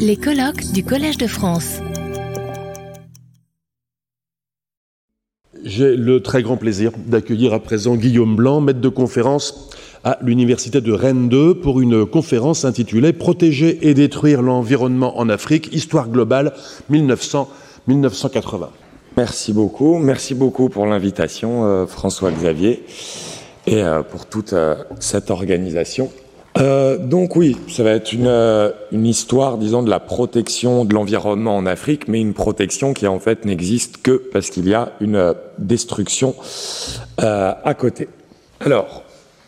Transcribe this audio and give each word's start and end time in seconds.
Les 0.00 0.16
colloques 0.16 0.72
du 0.72 0.82
Collège 0.82 1.18
de 1.18 1.28
France. 1.28 1.78
J'ai 5.62 5.96
le 5.96 6.20
très 6.20 6.42
grand 6.42 6.56
plaisir 6.56 6.90
d'accueillir 7.06 7.54
à 7.54 7.60
présent 7.60 7.94
Guillaume 7.94 8.34
Blanc, 8.34 8.60
maître 8.60 8.80
de 8.80 8.88
conférence 8.88 9.70
à 10.02 10.18
l'Université 10.22 10.80
de 10.80 10.90
Rennes 10.90 11.28
2 11.28 11.60
pour 11.60 11.80
une 11.80 12.04
conférence 12.06 12.64
intitulée 12.64 13.12
Protéger 13.12 13.88
et 13.88 13.94
détruire 13.94 14.42
l'environnement 14.42 15.16
en 15.16 15.28
Afrique, 15.28 15.72
histoire 15.72 16.08
globale 16.08 16.52
1900-1980. 16.90 18.68
Merci 19.16 19.52
beaucoup. 19.52 19.98
Merci 19.98 20.34
beaucoup 20.34 20.68
pour 20.68 20.86
l'invitation, 20.86 21.64
euh, 21.64 21.86
François-Xavier, 21.86 22.84
et 23.66 23.82
euh, 23.82 24.02
pour 24.02 24.26
toute 24.26 24.52
euh, 24.54 24.74
cette 24.98 25.30
organisation. 25.30 26.10
Donc 26.56 27.36
oui, 27.36 27.56
ça 27.68 27.82
va 27.82 27.90
être 27.90 28.12
une, 28.12 28.72
une, 28.92 29.06
histoire, 29.06 29.58
disons, 29.58 29.82
de 29.82 29.90
la 29.90 30.00
protection 30.00 30.84
de 30.84 30.94
l'environnement 30.94 31.56
en 31.56 31.66
Afrique, 31.66 32.08
mais 32.08 32.20
une 32.20 32.34
protection 32.34 32.94
qui 32.94 33.06
en 33.06 33.18
fait 33.18 33.44
n'existe 33.44 34.02
que 34.02 34.22
parce 34.32 34.50
qu'il 34.50 34.68
y 34.68 34.74
a 34.74 34.92
une 35.00 35.34
destruction 35.58 36.34
à 37.18 37.74
côté. 37.78 38.08
Alors, 38.60 39.04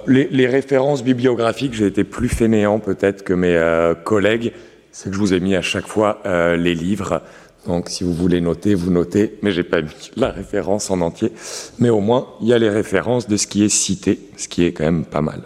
les, 0.07 0.29
les, 0.31 0.47
références 0.47 1.03
bibliographiques, 1.03 1.75
j'ai 1.75 1.87
été 1.87 2.05
plus 2.05 2.29
fainéant 2.29 2.79
peut-être 2.79 3.25
que 3.25 3.33
mes 3.33 3.93
collègues, 4.05 4.53
c'est 4.93 5.11
que 5.11 5.15
je 5.15 5.21
vous 5.21 5.33
ai 5.33 5.41
mis 5.41 5.57
à 5.57 5.63
chaque 5.63 5.87
fois 5.87 6.21
les 6.25 6.75
livres 6.75 7.23
donc 7.69 7.91
si 7.91 8.03
vous 8.03 8.15
voulez 8.15 8.41
noter, 8.41 8.75
vous 8.75 8.91
notez, 8.91 9.39
mais 9.43 9.53
j'ai 9.53 9.63
pas 9.63 9.83
mis 9.83 10.11
la 10.17 10.31
référence 10.31 10.91
en 10.91 11.03
entier. 11.03 11.33
Mais 11.79 11.91
au 11.91 12.01
moins, 12.01 12.29
il 12.41 12.49
y 12.49 12.55
a 12.55 12.59
les 12.59 12.71
références 12.71 13.29
de 13.29 13.37
ce 13.37 13.47
qui 13.47 13.63
est 13.63 13.69
cité, 13.69 14.19
ce 14.37 14.49
qui 14.49 14.65
est 14.65 14.73
quand 14.73 14.85
même 14.85 15.05
pas 15.05 15.21
mal. 15.21 15.43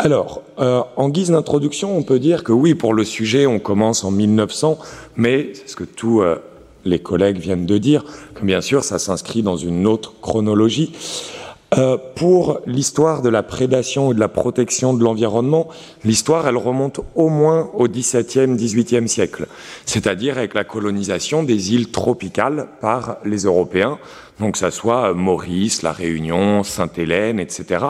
Alors, 0.00 0.42
euh, 0.60 0.82
en 0.94 1.08
guise 1.08 1.32
d'introduction, 1.32 1.96
on 1.96 2.04
peut 2.04 2.20
dire 2.20 2.44
que 2.44 2.52
oui, 2.52 2.76
pour 2.76 2.94
le 2.94 3.02
sujet, 3.02 3.46
on 3.46 3.58
commence 3.58 4.04
en 4.04 4.12
1900, 4.12 4.78
mais 5.16 5.50
c'est 5.54 5.70
ce 5.70 5.74
que 5.74 5.82
tous 5.82 6.22
euh, 6.22 6.36
les 6.84 7.00
collègues 7.00 7.38
viennent 7.38 7.66
de 7.66 7.78
dire, 7.78 8.04
bien 8.40 8.60
sûr, 8.60 8.84
ça 8.84 9.00
s'inscrit 9.00 9.42
dans 9.42 9.56
une 9.56 9.88
autre 9.88 10.14
chronologie. 10.20 10.92
Euh, 11.76 11.98
pour 12.14 12.60
l'histoire 12.64 13.22
de 13.22 13.28
la 13.28 13.42
prédation 13.42 14.12
et 14.12 14.14
de 14.14 14.20
la 14.20 14.28
protection 14.28 14.94
de 14.94 15.02
l'environnement, 15.02 15.66
l'histoire, 16.04 16.46
elle 16.46 16.56
remonte 16.56 17.00
au 17.16 17.28
moins 17.28 17.68
au 17.74 17.88
XVIIe, 17.88 18.54
XVIIIe 18.54 19.08
siècle, 19.08 19.48
c'est-à-dire 19.84 20.38
avec 20.38 20.54
la 20.54 20.62
colonisation 20.62 21.42
des 21.42 21.74
îles 21.74 21.90
tropicales 21.90 22.68
par 22.80 23.16
les 23.24 23.42
Européens, 23.42 23.98
donc 24.38 24.52
que 24.52 24.58
ça 24.58 24.70
soit 24.70 25.12
Maurice, 25.12 25.82
la 25.82 25.92
Réunion, 25.92 26.62
Sainte-Hélène, 26.62 27.40
etc. 27.40 27.86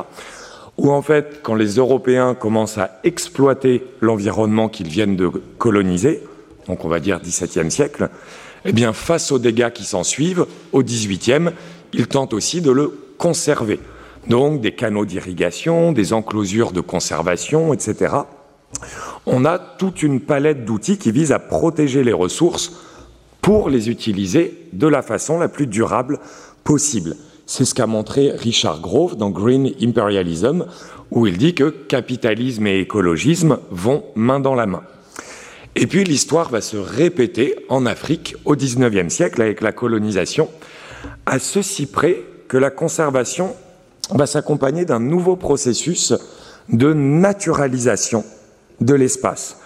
Où 0.79 0.93
en 0.93 1.03
fait, 1.03 1.41
quand 1.43 1.55
les 1.55 1.75
Européens 1.75 2.35
commencent 2.35 2.79
à 2.79 3.01
exploiter 3.03 3.85
l'environnement 4.01 4.69
qu'ils 4.69 4.89
viennent 4.89 5.17
de 5.17 5.29
coloniser, 5.59 6.23
donc 6.69 6.85
on 6.85 6.89
va 6.89 7.01
dire 7.01 7.21
XVIIe 7.21 7.71
siècle, 7.71 8.09
eh 8.65 8.73
bien 8.73 8.93
face 8.93 9.33
aux 9.33 9.39
dégâts 9.39 9.71
qui 9.71 9.85
s'en 9.85 10.05
suivent, 10.05 10.47
au 10.73 10.83
XVIIIe, 10.83 11.51
ils 11.93 12.07
tentent 12.07 12.33
aussi 12.33 12.61
de 12.61 12.71
le 12.71 12.93
conserver. 13.19 13.81
Donc 14.29 14.61
des 14.61 14.73
canaux 14.73 15.05
d'irrigation, 15.05 15.93
des 15.93 16.13
enclosures 16.13 16.73
de 16.73 16.81
conservation, 16.81 17.73
etc. 17.73 18.15
On 19.27 19.45
a 19.45 19.59
toute 19.59 20.03
une 20.03 20.21
palette 20.21 20.65
d'outils 20.65 20.99
qui 20.99 21.11
visent 21.11 21.33
à 21.33 21.39
protéger 21.39 22.05
les 22.05 22.13
ressources 22.13 22.73
pour 23.41 23.71
les 23.71 23.89
utiliser 23.89 24.67
de 24.73 24.87
la 24.87 25.03
façon 25.03 25.39
la 25.39 25.49
plus 25.49 25.67
durable 25.67 26.19
possible. 26.65 27.17
C'est 27.51 27.65
ce 27.65 27.75
qu'a 27.75 27.87
montré 27.87 28.31
Richard 28.31 28.83
Grove 28.83 29.17
dans 29.17 29.31
Green 29.31 29.73
Imperialism, 29.81 30.67
où 31.11 31.27
il 31.27 31.39
dit 31.39 31.55
que 31.55 31.71
capitalisme 31.71 32.67
et 32.67 32.79
écologisme 32.81 33.57
vont 33.71 34.05
main 34.15 34.39
dans 34.39 34.55
la 34.55 34.67
main. 34.67 34.83
Et 35.75 35.87
puis 35.87 36.05
l'histoire 36.05 36.51
va 36.51 36.61
se 36.61 36.77
répéter 36.77 37.57
en 37.71 37.87
Afrique 37.87 38.37
au 38.45 38.55
XIXe 38.55 39.09
siècle 39.09 39.41
avec 39.41 39.63
la 39.63 39.73
colonisation, 39.73 40.51
à 41.25 41.39
ceci 41.39 41.87
près 41.87 42.23
que 42.49 42.59
la 42.59 42.71
conservation 42.71 43.57
va 44.11 44.27
s'accompagner 44.27 44.85
d'un 44.85 45.01
nouveau 45.01 45.37
processus 45.37 46.13
de 46.69 46.93
naturalisation 46.93 48.27
de 48.83 48.93
l'espace. 48.93 49.57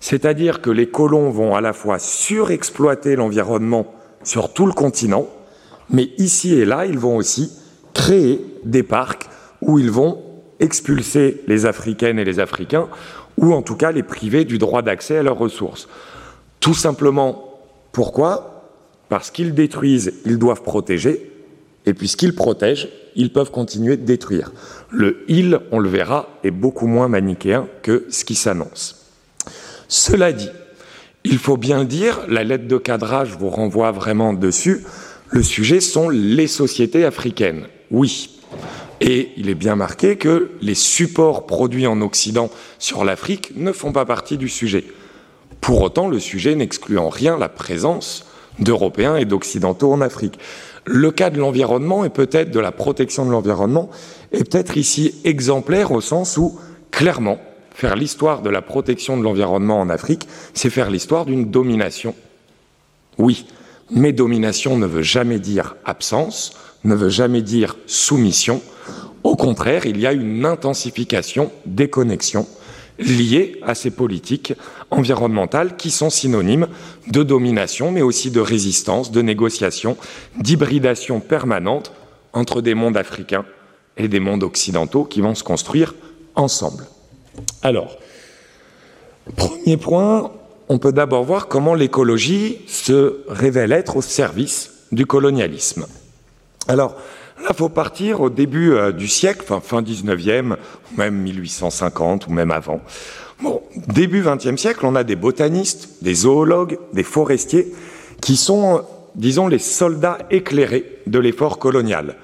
C'est-à-dire 0.00 0.62
que 0.62 0.70
les 0.70 0.88
colons 0.88 1.28
vont 1.28 1.54
à 1.54 1.60
la 1.60 1.74
fois 1.74 1.98
surexploiter 1.98 3.14
l'environnement 3.14 3.92
sur 4.24 4.54
tout 4.54 4.64
le 4.64 4.72
continent, 4.72 5.26
mais 5.90 6.10
ici 6.18 6.54
et 6.54 6.64
là, 6.64 6.86
ils 6.86 6.98
vont 6.98 7.16
aussi 7.16 7.52
créer 7.94 8.44
des 8.64 8.82
parcs 8.82 9.28
où 9.60 9.78
ils 9.78 9.90
vont 9.90 10.22
expulser 10.60 11.42
les 11.46 11.66
Africaines 11.66 12.18
et 12.18 12.24
les 12.24 12.40
Africains, 12.40 12.88
ou 13.36 13.52
en 13.52 13.62
tout 13.62 13.76
cas 13.76 13.92
les 13.92 14.02
priver 14.02 14.44
du 14.44 14.58
droit 14.58 14.82
d'accès 14.82 15.18
à 15.18 15.22
leurs 15.22 15.38
ressources. 15.38 15.88
Tout 16.60 16.74
simplement, 16.74 17.60
pourquoi? 17.92 18.70
Parce 19.08 19.30
qu'ils 19.30 19.54
détruisent, 19.54 20.14
ils 20.24 20.38
doivent 20.38 20.62
protéger, 20.62 21.30
et 21.84 21.94
puisqu'ils 21.94 22.34
protègent, 22.34 22.88
ils 23.14 23.32
peuvent 23.32 23.50
continuer 23.50 23.96
de 23.96 24.04
détruire. 24.04 24.52
Le 24.90 25.24
il, 25.28 25.60
on 25.72 25.78
le 25.78 25.88
verra, 25.88 26.28
est 26.42 26.50
beaucoup 26.50 26.86
moins 26.86 27.08
manichéen 27.08 27.68
que 27.82 28.06
ce 28.10 28.24
qui 28.24 28.34
s'annonce. 28.34 29.06
Cela 29.88 30.32
dit, 30.32 30.50
il 31.24 31.38
faut 31.38 31.56
bien 31.56 31.84
dire, 31.84 32.20
la 32.28 32.44
lettre 32.44 32.68
de 32.68 32.78
cadrage 32.78 33.36
vous 33.38 33.50
renvoie 33.50 33.90
vraiment 33.92 34.32
dessus, 34.32 34.84
le 35.28 35.42
sujet 35.42 35.80
sont 35.80 36.08
les 36.08 36.46
sociétés 36.46 37.04
africaines. 37.04 37.66
Oui. 37.90 38.30
Et 39.00 39.30
il 39.36 39.50
est 39.50 39.54
bien 39.54 39.76
marqué 39.76 40.16
que 40.16 40.52
les 40.62 40.74
supports 40.74 41.46
produits 41.46 41.86
en 41.86 42.00
Occident 42.00 42.50
sur 42.78 43.04
l'Afrique 43.04 43.52
ne 43.56 43.72
font 43.72 43.92
pas 43.92 44.04
partie 44.04 44.38
du 44.38 44.48
sujet. 44.48 44.84
Pour 45.60 45.82
autant, 45.82 46.08
le 46.08 46.20
sujet 46.20 46.54
n'exclut 46.54 46.98
en 46.98 47.08
rien 47.08 47.36
la 47.36 47.48
présence 47.48 48.24
d'Européens 48.58 49.16
et 49.16 49.24
d'Occidentaux 49.24 49.92
en 49.92 50.00
Afrique. 50.00 50.38
Le 50.84 51.10
cas 51.10 51.30
de 51.30 51.38
l'environnement 51.38 52.04
et 52.04 52.10
peut-être 52.10 52.50
de 52.50 52.60
la 52.60 52.72
protection 52.72 53.26
de 53.26 53.30
l'environnement 53.32 53.90
est 54.32 54.48
peut-être 54.48 54.76
ici 54.76 55.14
exemplaire 55.24 55.92
au 55.92 56.00
sens 56.00 56.36
où, 56.36 56.58
clairement, 56.90 57.38
faire 57.74 57.96
l'histoire 57.96 58.40
de 58.40 58.48
la 58.48 58.62
protection 58.62 59.18
de 59.18 59.22
l'environnement 59.22 59.80
en 59.80 59.90
Afrique, 59.90 60.26
c'est 60.54 60.70
faire 60.70 60.88
l'histoire 60.88 61.26
d'une 61.26 61.50
domination. 61.50 62.14
Oui, 63.18 63.46
mais 63.90 64.12
domination 64.12 64.76
ne 64.76 64.86
veut 64.86 65.02
jamais 65.02 65.38
dire 65.38 65.76
absence, 65.84 66.52
ne 66.84 66.94
veut 66.94 67.08
jamais 67.08 67.42
dire 67.42 67.76
soumission. 67.86 68.62
Au 69.22 69.36
contraire, 69.36 69.86
il 69.86 69.98
y 69.98 70.06
a 70.06 70.12
une 70.12 70.44
intensification 70.44 71.50
des 71.64 71.88
connexions 71.88 72.46
liées 72.98 73.60
à 73.62 73.74
ces 73.74 73.90
politiques 73.90 74.54
environnementales 74.90 75.76
qui 75.76 75.90
sont 75.90 76.10
synonymes 76.10 76.68
de 77.08 77.22
domination, 77.22 77.90
mais 77.90 78.02
aussi 78.02 78.30
de 78.30 78.40
résistance, 78.40 79.10
de 79.10 79.22
négociation, 79.22 79.96
d'hybridation 80.38 81.20
permanente 81.20 81.92
entre 82.32 82.60
des 82.60 82.74
mondes 82.74 82.96
africains 82.96 83.44
et 83.96 84.08
des 84.08 84.20
mondes 84.20 84.42
occidentaux 84.42 85.04
qui 85.04 85.20
vont 85.20 85.34
se 85.34 85.44
construire 85.44 85.94
ensemble. 86.34 86.86
Alors, 87.62 87.98
premier 89.36 89.76
point, 89.76 90.32
on 90.68 90.78
peut 90.78 90.92
d'abord 90.92 91.24
voir 91.24 91.48
comment 91.48 91.74
l'écologie 91.74 92.58
se 92.66 93.20
révèle 93.28 93.72
être 93.72 93.96
au 93.96 94.02
service 94.02 94.72
du 94.92 95.06
colonialisme. 95.06 95.86
Alors, 96.68 96.96
Là, 97.42 97.48
il 97.50 97.56
faut 97.56 97.68
partir 97.68 98.22
au 98.22 98.30
début 98.30 98.72
euh, 98.72 98.92
du 98.92 99.08
siècle, 99.08 99.40
enfin, 99.42 99.60
fin 99.60 99.82
19e, 99.82 100.56
même 100.96 101.14
1850, 101.14 102.26
ou 102.26 102.32
même 102.32 102.50
avant. 102.50 102.80
Bon, 103.42 103.62
début 103.88 104.22
20e 104.22 104.56
siècle, 104.56 104.86
on 104.86 104.94
a 104.94 105.04
des 105.04 105.16
botanistes, 105.16 106.02
des 106.02 106.14
zoologues, 106.14 106.78
des 106.94 107.02
forestiers, 107.02 107.74
qui 108.22 108.36
sont, 108.36 108.82
disons, 109.14 109.48
les 109.48 109.58
soldats 109.58 110.18
éclairés 110.30 111.00
de 111.06 111.18
l'effort 111.18 111.58
colonial. 111.58 112.16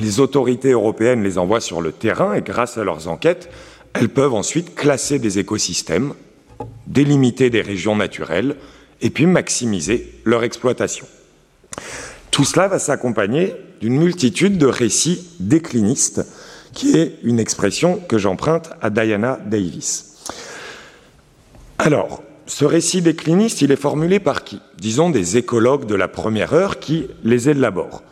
Les 0.00 0.18
autorités 0.18 0.70
européennes 0.70 1.22
les 1.22 1.36
envoient 1.36 1.60
sur 1.60 1.82
le 1.82 1.92
terrain 1.92 2.32
et 2.34 2.40
grâce 2.40 2.78
à 2.78 2.84
leurs 2.84 3.08
enquêtes, 3.08 3.50
elles 3.92 4.08
peuvent 4.08 4.34
ensuite 4.34 4.74
classer 4.74 5.18
des 5.18 5.38
écosystèmes, 5.38 6.14
délimiter 6.86 7.50
des 7.50 7.60
régions 7.60 7.96
naturelles 7.96 8.56
et 9.00 9.10
puis 9.10 9.26
maximiser 9.26 10.20
leur 10.24 10.44
exploitation. 10.44 11.06
Tout 12.30 12.44
cela 12.44 12.68
va 12.68 12.78
s'accompagner 12.78 13.54
d'une 13.80 13.96
multitude 13.96 14.58
de 14.58 14.66
récits 14.66 15.28
déclinistes, 15.40 16.26
qui 16.72 16.96
est 16.96 17.18
une 17.22 17.38
expression 17.38 18.00
que 18.08 18.18
j'emprunte 18.18 18.70
à 18.80 18.90
Diana 18.90 19.38
Davis. 19.46 20.16
Alors, 21.78 22.22
ce 22.46 22.64
récit 22.64 23.02
décliniste, 23.02 23.62
il 23.62 23.72
est 23.72 23.76
formulé 23.76 24.20
par 24.20 24.44
qui? 24.44 24.60
Disons 24.78 25.10
des 25.10 25.36
écologues 25.36 25.86
de 25.86 25.94
la 25.94 26.08
première 26.08 26.52
heure 26.52 26.78
qui 26.78 27.06
les 27.22 27.48
élaborent, 27.48 28.02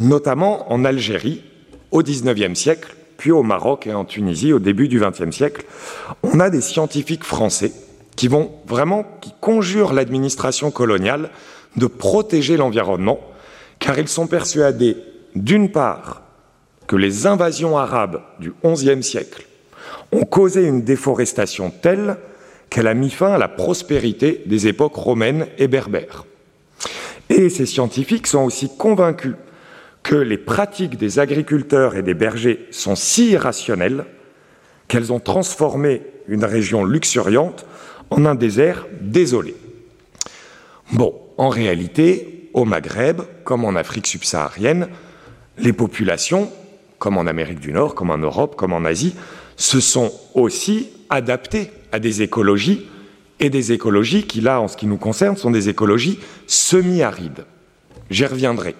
notamment 0.00 0.70
en 0.72 0.84
Algérie 0.84 1.42
au 1.90 2.02
XIXe 2.02 2.58
siècle, 2.58 2.94
puis 3.22 3.30
au 3.30 3.44
Maroc 3.44 3.86
et 3.86 3.94
en 3.94 4.04
Tunisie 4.04 4.52
au 4.52 4.58
début 4.58 4.88
du 4.88 4.98
XXe 4.98 5.30
siècle. 5.30 5.64
On 6.24 6.40
a 6.40 6.50
des 6.50 6.60
scientifiques 6.60 7.22
français 7.22 7.70
qui 8.16 8.26
vont 8.26 8.50
vraiment, 8.66 9.06
qui 9.20 9.32
conjurent 9.40 9.92
l'administration 9.92 10.72
coloniale 10.72 11.30
de 11.76 11.86
protéger 11.86 12.56
l'environnement 12.56 13.20
car 13.78 13.96
ils 13.96 14.08
sont 14.08 14.26
persuadés, 14.26 14.96
d'une 15.36 15.70
part, 15.70 16.22
que 16.88 16.96
les 16.96 17.28
invasions 17.28 17.78
arabes 17.78 18.22
du 18.40 18.54
XIe 18.64 19.04
siècle 19.04 19.46
ont 20.10 20.24
causé 20.24 20.64
une 20.64 20.82
déforestation 20.82 21.70
telle 21.70 22.16
qu'elle 22.70 22.88
a 22.88 22.94
mis 22.94 23.10
fin 23.10 23.34
à 23.34 23.38
la 23.38 23.46
prospérité 23.46 24.42
des 24.46 24.66
époques 24.66 24.96
romaines 24.96 25.46
et 25.58 25.68
berbères. 25.68 26.24
Et 27.30 27.50
ces 27.50 27.66
scientifiques 27.66 28.26
sont 28.26 28.42
aussi 28.42 28.68
convaincus 28.76 29.36
que 30.02 30.16
les 30.16 30.38
pratiques 30.38 30.96
des 30.96 31.18
agriculteurs 31.18 31.96
et 31.96 32.02
des 32.02 32.14
bergers 32.14 32.66
sont 32.70 32.96
si 32.96 33.30
irrationnelles 33.30 34.04
qu'elles 34.88 35.12
ont 35.12 35.20
transformé 35.20 36.02
une 36.28 36.44
région 36.44 36.84
luxuriante 36.84 37.66
en 38.10 38.26
un 38.26 38.34
désert 38.34 38.86
désolé. 39.00 39.54
Bon, 40.92 41.14
en 41.38 41.48
réalité, 41.48 42.50
au 42.52 42.64
Maghreb, 42.64 43.22
comme 43.44 43.64
en 43.64 43.74
Afrique 43.76 44.06
subsaharienne, 44.06 44.88
les 45.58 45.72
populations, 45.72 46.50
comme 46.98 47.16
en 47.16 47.26
Amérique 47.26 47.60
du 47.60 47.72
Nord, 47.72 47.94
comme 47.94 48.10
en 48.10 48.18
Europe, 48.18 48.56
comme 48.56 48.72
en 48.72 48.84
Asie, 48.84 49.14
se 49.56 49.80
sont 49.80 50.12
aussi 50.34 50.90
adaptées 51.08 51.70
à 51.92 51.98
des 51.98 52.22
écologies 52.22 52.86
et 53.40 53.50
des 53.50 53.72
écologies 53.72 54.24
qui, 54.24 54.40
là, 54.40 54.60
en 54.60 54.68
ce 54.68 54.76
qui 54.76 54.86
nous 54.86 54.98
concerne, 54.98 55.36
sont 55.36 55.50
des 55.50 55.68
écologies 55.68 56.18
semi-arides. 56.46 57.44
J'y 58.10 58.26
reviendrai. 58.26 58.74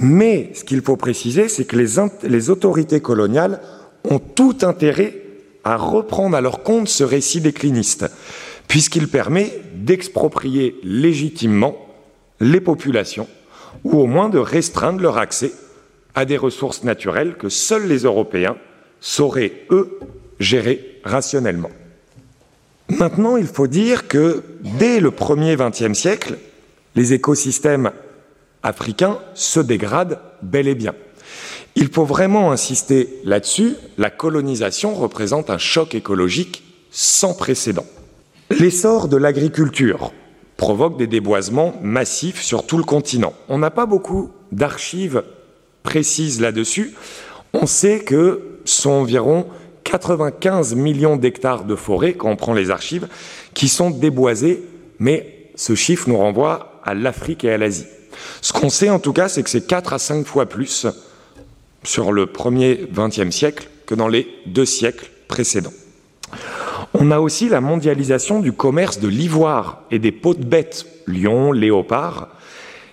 Mais 0.00 0.50
ce 0.54 0.64
qu'il 0.64 0.82
faut 0.82 0.96
préciser, 0.96 1.48
c'est 1.48 1.64
que 1.64 1.76
les, 1.76 2.50
autorités 2.50 3.00
coloniales 3.00 3.60
ont 4.08 4.18
tout 4.18 4.58
intérêt 4.62 5.14
à 5.64 5.76
reprendre 5.76 6.36
à 6.36 6.40
leur 6.40 6.62
compte 6.62 6.88
ce 6.88 7.04
récit 7.04 7.40
décliniste, 7.40 8.06
puisqu'il 8.68 9.08
permet 9.08 9.60
d'exproprier 9.74 10.76
légitimement 10.84 11.76
les 12.40 12.60
populations, 12.60 13.26
ou 13.84 13.98
au 13.98 14.06
moins 14.06 14.28
de 14.28 14.38
restreindre 14.38 15.00
leur 15.00 15.18
accès 15.18 15.52
à 16.14 16.24
des 16.24 16.36
ressources 16.36 16.84
naturelles 16.84 17.36
que 17.36 17.48
seuls 17.48 17.86
les 17.86 18.02
Européens 18.02 18.56
sauraient, 19.00 19.52
eux, 19.70 19.98
gérer 20.38 21.00
rationnellement. 21.04 21.70
Maintenant, 22.88 23.36
il 23.36 23.46
faut 23.46 23.66
dire 23.66 24.08
que 24.08 24.42
dès 24.78 25.00
le 25.00 25.10
premier 25.10 25.56
XXe 25.56 25.92
siècle, 25.92 26.38
les 26.94 27.12
écosystèmes 27.12 27.90
africains 28.62 29.18
se 29.34 29.60
dégradent 29.60 30.18
bel 30.42 30.68
et 30.68 30.74
bien. 30.74 30.94
Il 31.74 31.88
faut 31.88 32.04
vraiment 32.04 32.50
insister 32.50 33.20
là-dessus, 33.24 33.74
la 33.98 34.10
colonisation 34.10 34.94
représente 34.94 35.50
un 35.50 35.58
choc 35.58 35.94
écologique 35.94 36.64
sans 36.90 37.34
précédent. 37.34 37.86
L'essor 38.50 39.08
de 39.08 39.16
l'agriculture 39.16 40.12
provoque 40.56 40.98
des 40.98 41.06
déboisements 41.06 41.74
massifs 41.82 42.42
sur 42.42 42.66
tout 42.66 42.78
le 42.78 42.82
continent. 42.82 43.32
On 43.48 43.58
n'a 43.58 43.70
pas 43.70 43.86
beaucoup 43.86 44.30
d'archives 44.50 45.22
précises 45.82 46.40
là-dessus. 46.40 46.94
On 47.52 47.66
sait 47.66 48.00
que 48.00 48.58
sont 48.64 48.90
environ 48.90 49.46
95 49.84 50.74
millions 50.74 51.16
d'hectares 51.16 51.64
de 51.64 51.74
forêt, 51.74 52.14
quand 52.14 52.30
on 52.30 52.36
prend 52.36 52.54
les 52.54 52.70
archives, 52.70 53.08
qui 53.54 53.68
sont 53.68 53.90
déboisés, 53.90 54.62
mais 54.98 55.50
ce 55.54 55.74
chiffre 55.74 56.08
nous 56.08 56.18
renvoie 56.18 56.80
à 56.84 56.94
l'Afrique 56.94 57.44
et 57.44 57.52
à 57.52 57.58
l'Asie. 57.58 57.86
Ce 58.40 58.52
qu'on 58.52 58.70
sait 58.70 58.90
en 58.90 58.98
tout 58.98 59.12
cas, 59.12 59.28
c'est 59.28 59.42
que 59.42 59.50
c'est 59.50 59.66
4 59.66 59.92
à 59.92 59.98
5 59.98 60.26
fois 60.26 60.46
plus 60.46 60.86
sur 61.84 62.12
le 62.12 62.26
premier 62.26 62.88
XXe 62.92 63.30
siècle 63.30 63.68
que 63.86 63.94
dans 63.94 64.08
les 64.08 64.28
deux 64.46 64.66
siècles 64.66 65.10
précédents. 65.28 65.72
On 66.94 67.10
a 67.10 67.20
aussi 67.20 67.48
la 67.48 67.60
mondialisation 67.60 68.40
du 68.40 68.52
commerce 68.52 68.98
de 68.98 69.08
l'ivoire 69.08 69.82
et 69.90 69.98
des 69.98 70.12
peaux 70.12 70.34
de 70.34 70.44
bêtes, 70.44 70.86
lions, 71.06 71.52
léopards, 71.52 72.28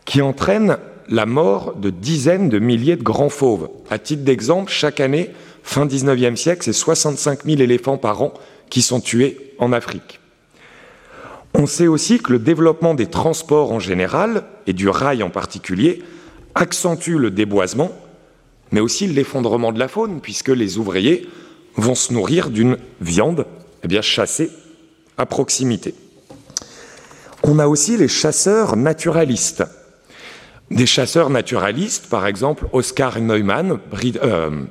qui 0.06 0.22
entraîne 0.22 0.77
la 1.07 1.25
mort 1.25 1.75
de 1.75 1.89
dizaines 1.89 2.50
de 2.50 2.60
milliers 2.60 2.95
de 2.95 3.04
grands 3.04 3.30
fauves. 3.30 3.69
À 3.89 4.00
titre 4.00 4.24
d'exemple, 4.24 4.71
chaque 4.71 5.00
année, 5.00 5.31
fin 5.63 5.86
XIXe 5.86 6.39
siècle, 6.39 6.63
c'est 6.63 6.74
65 6.74 7.45
000 7.45 7.62
éléphants 7.62 7.98
par 7.98 8.21
an 8.21 8.33
qui 8.69 8.81
sont 8.81 9.00
tués 9.00 9.54
en 9.60 9.71
Afrique. 9.71 10.19
On 11.57 11.68
sait 11.68 11.88
aussi 11.88 12.19
que 12.19 12.34
le 12.34 12.40
développement 12.40 12.96
des 12.96 13.07
transports 13.07 13.72
en 13.72 13.80
général, 13.80 14.44
et 14.68 14.74
du 14.74 14.90
rail 14.90 15.24
en 15.24 15.30
particulier, 15.30 16.04
accentue 16.54 17.16
le 17.16 17.31
déboisement, 17.31 17.92
mais 18.72 18.81
aussi 18.81 19.07
l'effondrement 19.07 19.72
de 19.72 19.80
la 19.80 19.88
faune, 19.88 20.19
puisque 20.19 20.50
les 20.50 20.78
ouvriers 20.78 21.30
vont 21.78 21.96
se 21.96 22.12
nourrir 22.12 22.50
d'une 22.50 22.78
viande 23.00 23.46
eh 23.84 23.88
bien, 23.88 24.02
chassée 24.02 24.52
à 25.18 25.25
proximité. 25.25 25.96
On 27.44 27.60
a 27.60 27.68
aussi 27.68 27.96
les 27.96 28.10
chasseurs 28.10 28.75
naturalistes. 28.75 29.63
Des 30.72 30.86
chasseurs 30.86 31.30
naturalistes, 31.30 32.07
par 32.07 32.28
exemple 32.28 32.66
Oscar 32.74 33.22
Neumann, 33.22 33.80
euh, 34.04 34.63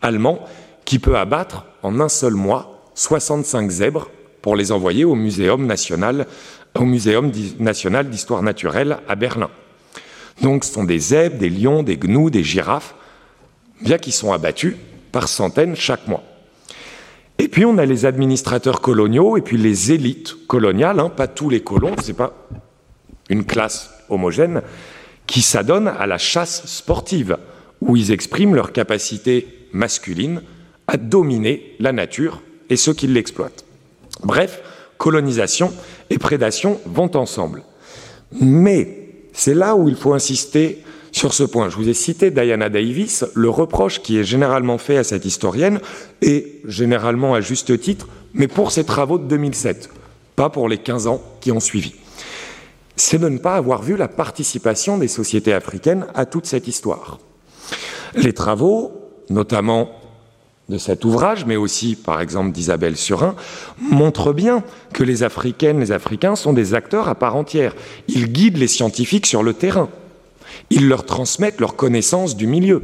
allemand, 0.00 0.46
qui 0.86 0.98
peut 0.98 1.18
abattre 1.18 1.66
en 1.82 2.00
un 2.00 2.08
seul 2.08 2.34
mois 2.34 2.90
65 2.94 3.70
zèbres 3.70 4.08
pour 4.42 4.56
les 4.56 4.72
envoyer 4.72 5.04
au 5.04 5.14
Muséum 5.14 5.64
national, 5.66 6.26
d'histoire 8.10 8.42
naturelle 8.42 8.98
à 9.08 9.14
Berlin. 9.14 9.50
Donc 10.42 10.64
ce 10.64 10.72
sont 10.72 10.84
des 10.84 10.98
zèbres, 10.98 11.38
des 11.38 11.48
lions, 11.48 11.82
des 11.82 11.96
gnous, 11.96 12.30
des 12.30 12.42
girafes, 12.42 12.94
bien 13.80 13.98
qui 13.98 14.12
sont 14.12 14.32
abattus 14.32 14.74
par 15.12 15.28
centaines 15.28 15.76
chaque 15.76 16.08
mois. 16.08 16.24
Et 17.38 17.48
puis 17.48 17.64
on 17.64 17.78
a 17.78 17.86
les 17.86 18.04
administrateurs 18.06 18.80
coloniaux 18.80 19.36
et 19.36 19.42
puis 19.42 19.56
les 19.56 19.92
élites 19.92 20.46
coloniales, 20.46 21.00
hein, 21.00 21.08
pas 21.08 21.28
tous 21.28 21.50
les 21.50 21.60
colons, 21.60 21.94
c'est 22.02 22.16
pas 22.16 22.34
une 23.28 23.44
classe 23.44 23.90
homogène, 24.08 24.62
qui 25.26 25.42
s'adonnent 25.42 25.88
à 25.88 26.06
la 26.06 26.18
chasse 26.18 26.66
sportive, 26.66 27.38
où 27.80 27.96
ils 27.96 28.12
expriment 28.12 28.54
leur 28.54 28.72
capacité 28.72 29.46
masculine 29.72 30.42
à 30.86 30.96
dominer 30.96 31.74
la 31.78 31.92
nature 31.92 32.42
et 32.68 32.76
ceux 32.76 32.92
qui 32.92 33.06
l'exploitent. 33.06 33.64
Bref, 34.22 34.62
colonisation 34.98 35.72
et 36.10 36.18
prédation 36.18 36.80
vont 36.86 37.16
ensemble. 37.16 37.62
Mais 38.40 39.08
c'est 39.32 39.54
là 39.54 39.74
où 39.76 39.88
il 39.88 39.96
faut 39.96 40.14
insister 40.14 40.82
sur 41.10 41.34
ce 41.34 41.42
point. 41.44 41.68
Je 41.68 41.76
vous 41.76 41.88
ai 41.88 41.94
cité 41.94 42.30
Diana 42.30 42.68
Davis, 42.70 43.24
le 43.34 43.50
reproche 43.50 44.00
qui 44.00 44.18
est 44.18 44.24
généralement 44.24 44.78
fait 44.78 44.96
à 44.96 45.04
cette 45.04 45.24
historienne, 45.24 45.80
et 46.22 46.60
généralement 46.66 47.34
à 47.34 47.40
juste 47.40 47.78
titre, 47.80 48.08
mais 48.32 48.48
pour 48.48 48.72
ses 48.72 48.84
travaux 48.84 49.18
de 49.18 49.24
2007, 49.24 49.90
pas 50.36 50.48
pour 50.48 50.68
les 50.68 50.78
15 50.78 51.06
ans 51.06 51.22
qui 51.40 51.52
ont 51.52 51.60
suivi. 51.60 51.94
C'est 52.96 53.18
de 53.18 53.28
ne 53.28 53.38
pas 53.38 53.56
avoir 53.56 53.82
vu 53.82 53.96
la 53.96 54.08
participation 54.08 54.98
des 54.98 55.08
sociétés 55.08 55.52
africaines 55.52 56.06
à 56.14 56.26
toute 56.26 56.46
cette 56.46 56.68
histoire. 56.68 57.18
Les 58.14 58.32
travaux, 58.32 58.92
notamment 59.30 59.90
de 60.68 60.78
cet 60.78 61.04
ouvrage, 61.04 61.44
mais 61.44 61.56
aussi 61.56 61.96
par 61.96 62.20
exemple 62.20 62.52
d'Isabelle 62.52 62.96
Surin, 62.96 63.34
montrent 63.78 64.32
bien 64.32 64.62
que 64.92 65.02
les 65.02 65.22
Africaines, 65.22 65.80
les 65.80 65.92
Africains 65.92 66.36
sont 66.36 66.52
des 66.52 66.74
acteurs 66.74 67.08
à 67.08 67.14
part 67.14 67.36
entière. 67.36 67.74
Ils 68.08 68.32
guident 68.32 68.58
les 68.58 68.68
scientifiques 68.68 69.26
sur 69.26 69.42
le 69.42 69.54
terrain. 69.54 69.88
Ils 70.70 70.88
leur 70.88 71.04
transmettent 71.04 71.60
leur 71.60 71.76
connaissance 71.76 72.36
du 72.36 72.46
milieu. 72.46 72.82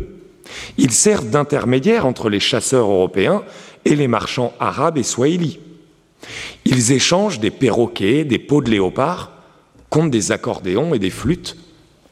Ils 0.77 0.93
servent 0.93 1.31
d'intermédiaires 1.31 2.07
entre 2.07 2.29
les 2.29 2.41
chasseurs 2.41 2.91
européens 2.91 3.43
et 3.85 3.95
les 3.95 4.09
marchands 4.09 4.53
arabes 4.59 4.99
et 4.99 5.03
swahili. 5.03 5.61
Ils 6.65 6.93
échangent 6.93 7.41
des 7.41 7.51
perroquets, 7.51 8.25
des 8.25 8.39
peaux 8.39 8.63
de 8.63 8.71
léopard 8.71 9.33
contre 9.89 10.11
des 10.11 10.33
accordéons 10.33 10.95
et 10.95 10.99
des 10.99 11.11
flûtes 11.11 11.57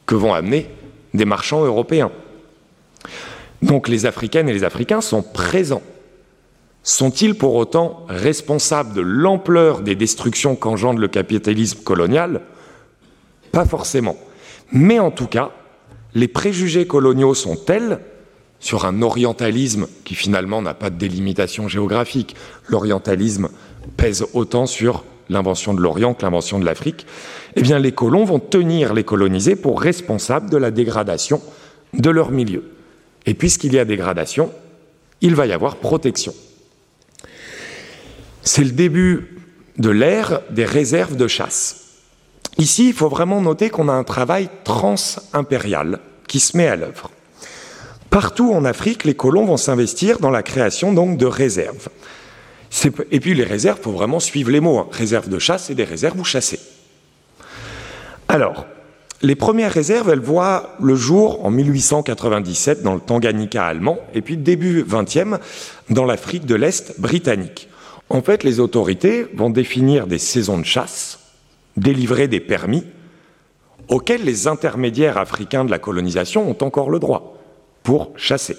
que 0.05 0.15
vont 0.15 0.33
amener 0.33 0.67
des 1.13 1.25
marchands 1.25 1.63
européens. 1.63 2.11
Donc 3.61 3.87
les 3.87 4.05
Africaines 4.05 4.49
et 4.49 4.53
les 4.53 4.63
Africains 4.63 5.01
sont 5.01 5.23
présents. 5.23 5.81
Sont-ils 6.83 7.35
pour 7.35 7.55
autant 7.55 8.05
responsables 8.07 8.93
de 8.93 9.01
l'ampleur 9.01 9.81
des 9.81 9.95
destructions 9.95 10.55
qu'engendre 10.55 10.99
le 10.99 11.07
capitalisme 11.07 11.83
colonial? 11.83 12.41
Pas 13.51 13.65
forcément. 13.65 14.15
Mais 14.71 14.99
en 14.99 15.11
tout 15.11 15.27
cas, 15.27 15.51
les 16.13 16.27
préjugés 16.27 16.87
coloniaux 16.87 17.33
sont 17.33 17.55
tels 17.55 17.99
sur 18.59 18.85
un 18.85 19.01
orientalisme 19.01 19.87
qui 20.05 20.15
finalement 20.15 20.61
n'a 20.61 20.73
pas 20.73 20.89
de 20.89 20.97
délimitation 20.97 21.67
géographique. 21.67 22.35
L'orientalisme 22.69 23.49
pèse 23.97 24.25
autant 24.33 24.65
sur 24.65 25.03
l'invention 25.29 25.73
de 25.73 25.81
l'Orient 25.81 26.13
que 26.13 26.23
l'invention 26.23 26.57
de 26.57 26.65
l'Afrique. 26.65 27.05
Eh 27.55 27.61
bien, 27.61 27.79
les 27.79 27.91
colons 27.91 28.23
vont 28.23 28.39
tenir 28.39 28.93
les 28.93 29.03
colonisés 29.03 29.55
pour 29.55 29.81
responsables 29.81 30.49
de 30.49 30.57
la 30.57 30.71
dégradation 30.71 31.41
de 31.93 32.09
leur 32.09 32.31
milieu. 32.31 32.63
Et 33.27 33.33
puisqu'il 33.33 33.73
y 33.73 33.79
a 33.79 33.85
dégradation, 33.85 34.51
il 35.21 35.35
va 35.35 35.45
y 35.45 35.51
avoir 35.51 35.75
protection. 35.75 36.33
C'est 38.41 38.63
le 38.63 38.71
début 38.71 39.37
de 39.77 39.89
l'ère 39.89 40.41
des 40.49 40.65
réserves 40.65 41.17
de 41.17 41.27
chasse. 41.27 41.83
Ici, 42.57 42.87
il 42.87 42.93
faut 42.93 43.09
vraiment 43.09 43.41
noter 43.41 43.69
qu'on 43.69 43.89
a 43.89 43.93
un 43.93 44.05
travail 44.05 44.49
transimpérial 44.63 45.99
qui 46.27 46.39
se 46.39 46.57
met 46.57 46.67
à 46.67 46.75
l'œuvre. 46.75 47.11
Partout 48.09 48.53
en 48.53 48.65
Afrique, 48.65 49.03
les 49.03 49.13
colons 49.13 49.45
vont 49.45 49.57
s'investir 49.57 50.19
dans 50.19 50.31
la 50.31 50.41
création 50.41 50.93
donc 50.93 51.17
de 51.17 51.25
réserves. 51.25 51.89
Et 53.11 53.19
puis 53.19 53.33
les 53.33 53.43
réserves, 53.43 53.77
il 53.81 53.83
faut 53.83 53.91
vraiment 53.91 54.19
suivre 54.19 54.49
les 54.49 54.59
mots. 54.59 54.79
Hein. 54.79 54.87
Réserves 54.91 55.29
de 55.29 55.39
chasse 55.39 55.69
et 55.69 55.75
des 55.75 55.83
réserves 55.83 56.19
où 56.19 56.23
chasser. 56.23 56.59
Alors, 58.27 58.65
les 59.21 59.35
premières 59.35 59.71
réserves, 59.71 60.09
elles 60.09 60.19
voient 60.19 60.75
le 60.81 60.95
jour 60.95 61.43
en 61.45 61.49
1897 61.49 62.83
dans 62.83 62.93
le 62.93 62.99
Tanganyika 62.99 63.65
allemand 63.65 63.97
et 64.13 64.21
puis 64.21 64.37
début 64.37 64.83
20e 64.83 65.39
dans 65.89 66.05
l'Afrique 66.05 66.45
de 66.45 66.55
l'Est 66.55 66.99
britannique. 66.99 67.69
En 68.09 68.21
fait, 68.21 68.43
les 68.43 68.59
autorités 68.59 69.25
vont 69.33 69.49
définir 69.49 70.07
des 70.07 70.19
saisons 70.19 70.59
de 70.59 70.65
chasse, 70.65 71.19
délivrer 71.75 72.27
des 72.27 72.39
permis 72.39 72.83
auxquels 73.89 74.23
les 74.23 74.47
intermédiaires 74.47 75.17
africains 75.17 75.65
de 75.65 75.71
la 75.71 75.79
colonisation 75.79 76.49
ont 76.49 76.63
encore 76.63 76.89
le 76.89 76.99
droit 76.99 77.37
pour 77.83 78.11
chasser. 78.17 78.57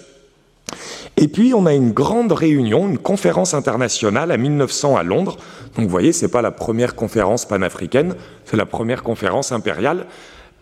Et 1.16 1.28
puis, 1.28 1.52
on 1.54 1.66
a 1.66 1.74
une 1.74 1.92
grande 1.92 2.32
réunion, 2.32 2.88
une 2.88 2.98
conférence 2.98 3.54
internationale 3.54 4.30
à 4.30 4.36
1900 4.36 4.96
à 4.96 5.02
Londres. 5.02 5.36
Donc, 5.76 5.84
vous 5.84 5.90
voyez, 5.90 6.12
ce 6.12 6.24
n'est 6.24 6.30
pas 6.30 6.42
la 6.42 6.50
première 6.50 6.94
conférence 6.94 7.44
panafricaine, 7.44 8.14
c'est 8.44 8.56
la 8.56 8.66
première 8.66 9.02
conférence 9.02 9.50
impériale, 9.52 10.06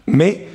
mais 0.06 0.46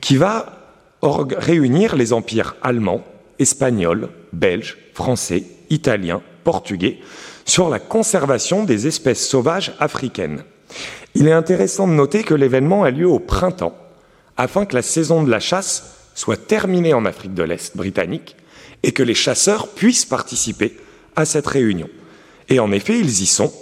qui 0.00 0.16
va 0.16 0.54
réunir 1.02 1.96
les 1.96 2.12
empires 2.12 2.56
allemands, 2.62 3.04
espagnols, 3.38 4.08
belges, 4.32 4.78
français, 4.94 5.44
italiens, 5.70 6.22
portugais, 6.44 6.98
sur 7.44 7.68
la 7.68 7.78
conservation 7.78 8.64
des 8.64 8.86
espèces 8.86 9.26
sauvages 9.26 9.74
africaines. 9.80 10.44
Il 11.14 11.28
est 11.28 11.32
intéressant 11.32 11.88
de 11.88 11.92
noter 11.92 12.22
que 12.22 12.34
l'événement 12.34 12.84
a 12.84 12.90
lieu 12.90 13.08
au 13.08 13.18
printemps, 13.18 13.76
afin 14.36 14.66
que 14.66 14.74
la 14.74 14.82
saison 14.82 15.22
de 15.22 15.30
la 15.30 15.40
chasse 15.40 16.10
soit 16.14 16.48
terminée 16.48 16.94
en 16.94 17.04
Afrique 17.04 17.34
de 17.34 17.42
l'Est 17.42 17.76
britannique 17.76 18.36
et 18.82 18.92
que 18.92 19.02
les 19.02 19.14
chasseurs 19.14 19.68
puissent 19.68 20.04
participer 20.04 20.76
à 21.16 21.24
cette 21.24 21.46
réunion. 21.46 21.88
Et 22.48 22.60
en 22.60 22.72
effet, 22.72 22.98
ils 22.98 23.22
y 23.22 23.26
sont, 23.26 23.52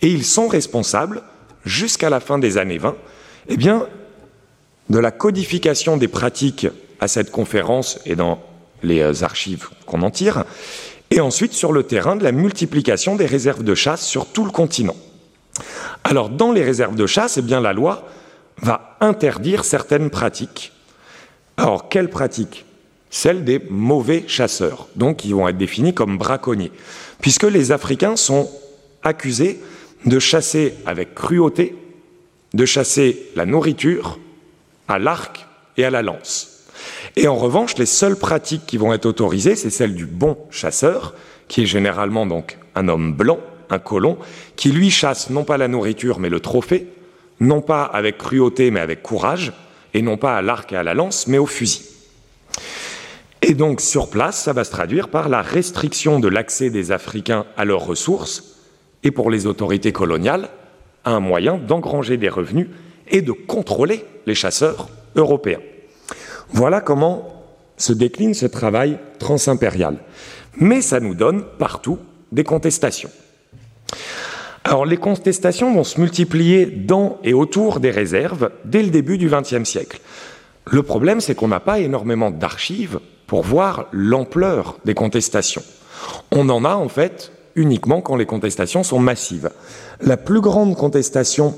et 0.00 0.08
ils 0.08 0.24
sont 0.24 0.48
responsables, 0.48 1.22
jusqu'à 1.64 2.10
la 2.10 2.20
fin 2.20 2.38
des 2.38 2.58
années 2.58 2.78
20, 2.78 2.96
eh 3.48 3.56
bien, 3.56 3.86
de 4.92 4.98
la 4.98 5.10
codification 5.10 5.96
des 5.96 6.06
pratiques 6.06 6.66
à 7.00 7.08
cette 7.08 7.30
conférence 7.30 7.98
et 8.04 8.14
dans 8.14 8.42
les 8.82 9.00
euh, 9.00 9.22
archives 9.22 9.68
qu'on 9.86 10.02
en 10.02 10.10
tire, 10.10 10.44
et 11.10 11.18
ensuite 11.20 11.54
sur 11.54 11.72
le 11.72 11.82
terrain 11.82 12.14
de 12.14 12.22
la 12.22 12.30
multiplication 12.30 13.16
des 13.16 13.24
réserves 13.24 13.64
de 13.64 13.74
chasse 13.74 14.06
sur 14.06 14.26
tout 14.26 14.44
le 14.44 14.50
continent. 14.50 14.96
Alors, 16.04 16.28
dans 16.28 16.52
les 16.52 16.62
réserves 16.62 16.94
de 16.94 17.06
chasse, 17.06 17.38
eh 17.38 17.42
bien, 17.42 17.62
la 17.62 17.72
loi 17.72 18.06
va 18.60 18.98
interdire 19.00 19.64
certaines 19.64 20.10
pratiques. 20.10 20.72
Alors, 21.56 21.88
quelles 21.88 22.10
pratiques? 22.10 22.66
Celles 23.08 23.44
des 23.44 23.62
mauvais 23.70 24.24
chasseurs, 24.26 24.88
donc 24.94 25.18
qui 25.18 25.32
vont 25.32 25.48
être 25.48 25.56
définis 25.56 25.94
comme 25.94 26.18
braconniers, 26.18 26.72
puisque 27.18 27.44
les 27.44 27.72
Africains 27.72 28.16
sont 28.16 28.50
accusés 29.02 29.58
de 30.04 30.18
chasser 30.18 30.74
avec 30.84 31.14
cruauté, 31.14 31.76
de 32.52 32.66
chasser 32.66 33.30
la 33.36 33.46
nourriture 33.46 34.18
à 34.88 34.98
l'arc 34.98 35.46
et 35.76 35.84
à 35.84 35.90
la 35.90 36.02
lance. 36.02 36.66
Et 37.16 37.28
en 37.28 37.36
revanche, 37.36 37.76
les 37.76 37.86
seules 37.86 38.16
pratiques 38.16 38.66
qui 38.66 38.76
vont 38.76 38.92
être 38.92 39.06
autorisées, 39.06 39.56
c'est 39.56 39.70
celles 39.70 39.94
du 39.94 40.06
bon 40.06 40.36
chasseur, 40.50 41.14
qui 41.48 41.62
est 41.62 41.66
généralement 41.66 42.26
donc 42.26 42.58
un 42.74 42.88
homme 42.88 43.12
blanc, 43.12 43.38
un 43.70 43.78
colon, 43.78 44.18
qui 44.56 44.70
lui 44.70 44.90
chasse 44.90 45.30
non 45.30 45.44
pas 45.44 45.58
la 45.58 45.68
nourriture 45.68 46.18
mais 46.18 46.28
le 46.28 46.40
trophée, 46.40 46.88
non 47.40 47.60
pas 47.60 47.84
avec 47.84 48.18
cruauté 48.18 48.70
mais 48.70 48.80
avec 48.80 49.02
courage, 49.02 49.52
et 49.94 50.02
non 50.02 50.16
pas 50.16 50.36
à 50.36 50.42
l'arc 50.42 50.72
et 50.72 50.76
à 50.76 50.82
la 50.82 50.94
lance 50.94 51.26
mais 51.26 51.38
au 51.38 51.46
fusil. 51.46 51.84
Et 53.42 53.54
donc 53.54 53.80
sur 53.80 54.08
place, 54.08 54.40
ça 54.40 54.52
va 54.52 54.64
se 54.64 54.70
traduire 54.70 55.08
par 55.08 55.28
la 55.28 55.42
restriction 55.42 56.20
de 56.20 56.28
l'accès 56.28 56.70
des 56.70 56.92
Africains 56.92 57.44
à 57.56 57.64
leurs 57.64 57.84
ressources, 57.84 58.56
et 59.02 59.10
pour 59.10 59.30
les 59.30 59.46
autorités 59.46 59.92
coloniales, 59.92 60.48
un 61.04 61.20
moyen 61.20 61.56
d'engranger 61.56 62.16
des 62.16 62.28
revenus 62.28 62.68
et 63.12 63.22
de 63.22 63.32
contrôler 63.32 64.04
les 64.26 64.34
chasseurs 64.34 64.88
européens. 65.14 65.60
Voilà 66.50 66.80
comment 66.80 67.44
se 67.76 67.92
décline 67.92 68.34
ce 68.34 68.46
travail 68.46 68.98
transimpérial. 69.18 69.98
Mais 70.56 70.80
ça 70.80 71.00
nous 71.00 71.14
donne 71.14 71.44
partout 71.58 71.98
des 72.32 72.44
contestations. 72.44 73.10
Alors 74.64 74.86
les 74.86 74.96
contestations 74.96 75.74
vont 75.74 75.84
se 75.84 76.00
multiplier 76.00 76.66
dans 76.66 77.18
et 77.24 77.34
autour 77.34 77.80
des 77.80 77.90
réserves 77.90 78.50
dès 78.64 78.82
le 78.82 78.90
début 78.90 79.18
du 79.18 79.28
XXe 79.28 79.68
siècle. 79.68 80.00
Le 80.70 80.82
problème, 80.82 81.20
c'est 81.20 81.34
qu'on 81.34 81.48
n'a 81.48 81.60
pas 81.60 81.80
énormément 81.80 82.30
d'archives 82.30 83.00
pour 83.26 83.42
voir 83.42 83.86
l'ampleur 83.92 84.78
des 84.84 84.94
contestations. 84.94 85.62
On 86.30 86.48
en 86.48 86.64
a 86.64 86.74
en 86.74 86.88
fait 86.88 87.32
uniquement 87.56 88.00
quand 88.00 88.16
les 88.16 88.26
contestations 88.26 88.82
sont 88.82 89.00
massives. 89.00 89.50
La 90.00 90.16
plus 90.16 90.40
grande 90.40 90.76
contestation 90.76 91.56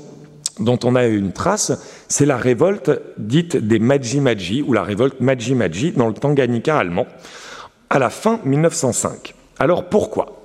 dont 0.59 0.79
on 0.83 0.95
a 0.95 1.05
une 1.05 1.33
trace, 1.33 1.71
c'est 2.07 2.25
la 2.25 2.37
révolte 2.37 2.91
dite 3.17 3.57
des 3.57 3.79
Maji-Maji, 3.79 4.61
ou 4.61 4.73
la 4.73 4.83
révolte 4.83 5.19
Maji-Maji 5.19 5.91
dans 5.93 6.07
le 6.07 6.13
Tanganyika 6.13 6.77
allemand, 6.77 7.07
à 7.89 7.99
la 7.99 8.09
fin 8.09 8.39
1905. 8.43 9.33
Alors 9.59 9.89
pourquoi? 9.89 10.35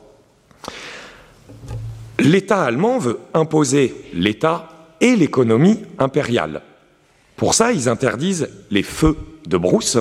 l'État 2.20 2.62
allemand 2.62 2.98
veut 2.98 3.18
imposer 3.34 3.94
l'État 4.12 4.68
et 5.00 5.16
l'économie 5.16 5.80
impériale. 5.98 6.62
Pour 7.36 7.54
ça, 7.54 7.72
ils 7.72 7.88
interdisent 7.88 8.48
les 8.70 8.82
feux 8.82 9.16
de 9.46 9.56
brousse 9.56 9.98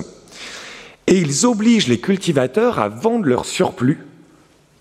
et 1.07 1.17
ils 1.17 1.45
obligent 1.45 1.87
les 1.87 1.99
cultivateurs 1.99 2.79
à 2.79 2.89
vendre 2.89 3.25
leur 3.25 3.45
surplus 3.45 4.05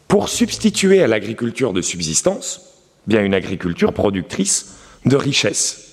pour 0.09 0.29
substituer 0.29 1.03
à 1.03 1.07
l'agriculture 1.07 1.73
de 1.73 1.83
subsistance 1.83 2.63
bien 3.07 3.23
une 3.23 3.35
agriculture 3.35 3.93
productrice 3.93 4.75
de 5.05 5.17
richesses. 5.17 5.85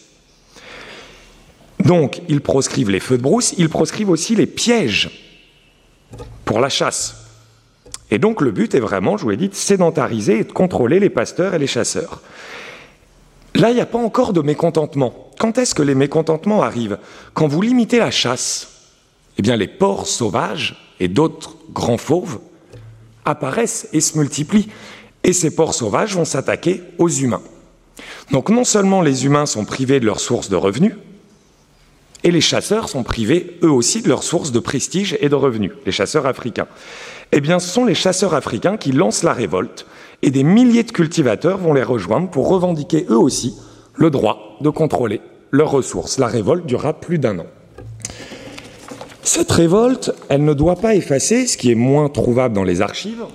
Donc, 1.80 2.22
ils 2.30 2.42
proscrivent 2.42 2.90
les 2.90 3.00
feux 3.00 3.18
de 3.18 3.24
brousse, 3.24 3.54
ils 3.58 3.70
proscrivent 3.70 4.10
aussi 4.10 4.36
les 4.36 4.48
pièges 4.48 5.10
pour 6.46 6.60
la 6.60 6.70
chasse. 6.70 7.26
Et 8.12 8.20
donc 8.20 8.42
le 8.42 8.52
but 8.52 8.74
est 8.76 8.80
vraiment, 8.80 9.18
je 9.18 9.24
vous 9.24 9.30
l'ai 9.30 9.38
dit, 9.38 9.50
de 9.50 9.56
sédentariser 9.56 10.40
et 10.40 10.44
de 10.44 10.52
contrôler 10.52 11.00
les 11.00 11.10
pasteurs 11.10 11.54
et 11.54 11.60
les 11.60 11.68
chasseurs. 11.68 12.22
Là, 13.56 13.72
il 13.72 13.76
n'y 13.76 13.82
a 13.82 13.86
pas 13.86 13.98
encore 13.98 14.34
de 14.34 14.42
mécontentement. 14.42 15.32
Quand 15.40 15.58
est-ce 15.58 15.74
que 15.74 15.82
les 15.82 15.96
mécontentements 15.96 16.62
arrivent? 16.62 16.98
Quand 17.34 17.48
vous 17.48 17.62
limitez 17.62 18.00
la 18.00 18.12
chasse, 18.12 18.68
eh 19.38 19.42
bien 19.42 19.56
les 19.56 19.68
porcs 19.68 20.08
sauvages 20.08 20.94
et 21.00 21.08
d'autres 21.08 21.56
grands 21.72 21.98
fauves 21.98 22.40
apparaissent 23.24 23.88
et 23.92 24.02
se 24.02 24.18
multiplient. 24.18 24.70
Et 25.24 25.34
ces 25.34 25.56
porcs 25.56 25.74
sauvages 25.74 26.16
vont 26.16 26.26
s'attaquer 26.26 26.84
aux 26.98 27.10
humains. 27.10 27.42
Donc 28.32 28.50
non 28.50 28.64
seulement 28.64 29.02
les 29.02 29.26
humains 29.26 29.46
sont 29.46 29.66
privés 29.66 30.00
de 30.00 30.06
leurs 30.06 30.20
sources 30.20 30.50
de 30.50 30.56
revenus, 30.56 30.96
et 32.24 32.32
les 32.32 32.42
chasseurs 32.42 32.90
sont 32.90 33.04
privés 33.04 33.60
eux 33.64 33.72
aussi 33.72 34.02
de 34.02 34.10
leurs 34.10 34.24
sources 34.24 34.52
de 34.52 34.60
prestige 34.60 35.16
et 35.22 35.30
de 35.30 35.36
revenus, 35.36 35.72
les 35.86 35.92
chasseurs 35.92 36.26
africains 36.26 36.68
eh 37.32 37.42
bien, 37.42 37.60
ce 37.60 37.68
sont 37.68 37.86
les 37.86 37.96
chasseurs 37.96 38.34
africains 38.34 38.78
qui 38.78 38.92
lancent 38.92 39.24
la 39.24 39.34
révolte 39.34 39.86
et 40.22 40.32
des 40.32 40.44
milliers 40.44 40.84
de 40.84 40.92
cultivateurs 40.92 41.58
vont 41.58 41.74
les 41.74 41.84
rejoindre 41.84 42.30
pour 42.30 42.48
revendiquer 42.48 43.06
eux 43.10 43.18
aussi 43.18 43.56
le 43.94 44.10
droit 44.10 44.58
de 44.62 44.70
contrôler 44.70 45.22
leurs 45.52 45.72
ressources. 45.72 46.18
La 46.18 46.28
révolte 46.28 46.66
durera 46.66 46.94
plus 46.94 47.20
d'un 47.20 47.40
an. 47.40 47.48
Cette 49.22 49.52
révolte, 49.52 50.14
elle 50.30 50.46
ne 50.46 50.54
doit 50.54 50.76
pas 50.76 50.96
effacer 50.96 51.48
ce 51.48 51.58
qui 51.58 51.72
est 51.72 51.76
moins 51.76 52.10
trouvable 52.10 52.56
dans 52.56 52.64
les 52.64 52.82
archives, 52.82 53.26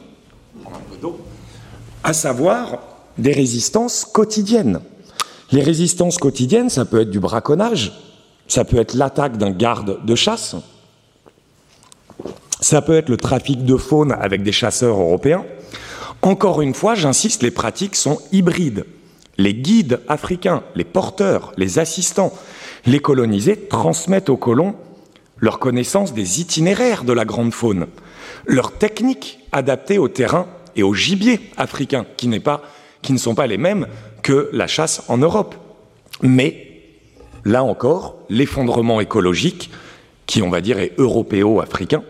à 2.03 2.13
savoir 2.13 2.79
des 3.21 3.33
résistances 3.33 4.05
quotidiennes. 4.05 4.81
Les 5.53 5.63
résistances 5.63 6.19
quotidiennes, 6.19 6.71
ça 6.71 6.85
peut 6.85 7.01
être 7.01 7.11
du 7.11 7.21
braconnage, 7.21 7.93
ça 8.47 8.65
peut 8.65 8.79
être 8.79 8.95
l'attaque 8.95 9.37
d'un 9.37 9.51
garde 9.51 10.05
de 10.05 10.15
chasse, 10.15 10.57
ça 12.61 12.83
peut 12.83 12.97
être 12.97 13.09
le 13.09 13.17
trafic 13.17 13.65
de 13.65 13.77
faune 13.77 14.13
avec 14.13 14.43
des 14.43 14.53
chasseurs 14.53 15.01
européens. 15.01 15.45
Encore 16.23 16.61
une 16.61 16.75
fois, 16.75 16.95
j'insiste, 16.95 17.43
les 17.43 17.51
pratiques 17.51 17.97
sont 17.97 18.21
hybrides. 18.33 18.85
Les 19.39 19.55
guides 19.55 20.01
africains, 20.07 20.63
les 20.75 20.85
porteurs, 20.85 21.53
les 21.57 21.79
assistants, 21.79 22.33
les 22.87 22.99
colonisés 22.99 23.57
transmettent 23.69 24.29
aux 24.29 24.37
colons 24.37 24.75
leur 25.39 25.59
connaissance 25.59 26.13
des 26.13 26.41
itinéraires 26.41 27.05
de 27.05 27.15
la 27.15 27.25
grande 27.25 27.53
faune, 27.53 27.87
leurs 28.47 28.73
techniques 28.73 29.41
adaptées 29.53 29.99
au 29.99 30.09
terrain 30.09 30.47
et 30.77 30.83
au 30.83 30.95
gibier 30.95 31.41
africain, 31.57 32.05
qui, 32.17 32.29
pas, 32.41 32.63
qui 33.03 33.13
ne 33.13 33.19
sont 33.19 33.35
pas 33.35 33.47
les 33.47 33.59
mêmes 33.59 33.87
que 34.23 34.51
la 34.53 34.67
chasse 34.67 35.03
en 35.09 35.19
Europe. 35.19 35.55
Mais, 36.23 36.83
là 37.45 37.63
encore, 37.63 38.19
l'effondrement 38.29 39.01
écologique, 39.01 39.71
qui 40.27 40.43
on 40.43 40.51
va 40.51 40.61
dire 40.61 40.79
est 40.79 40.93
européo-africain, 40.99 42.03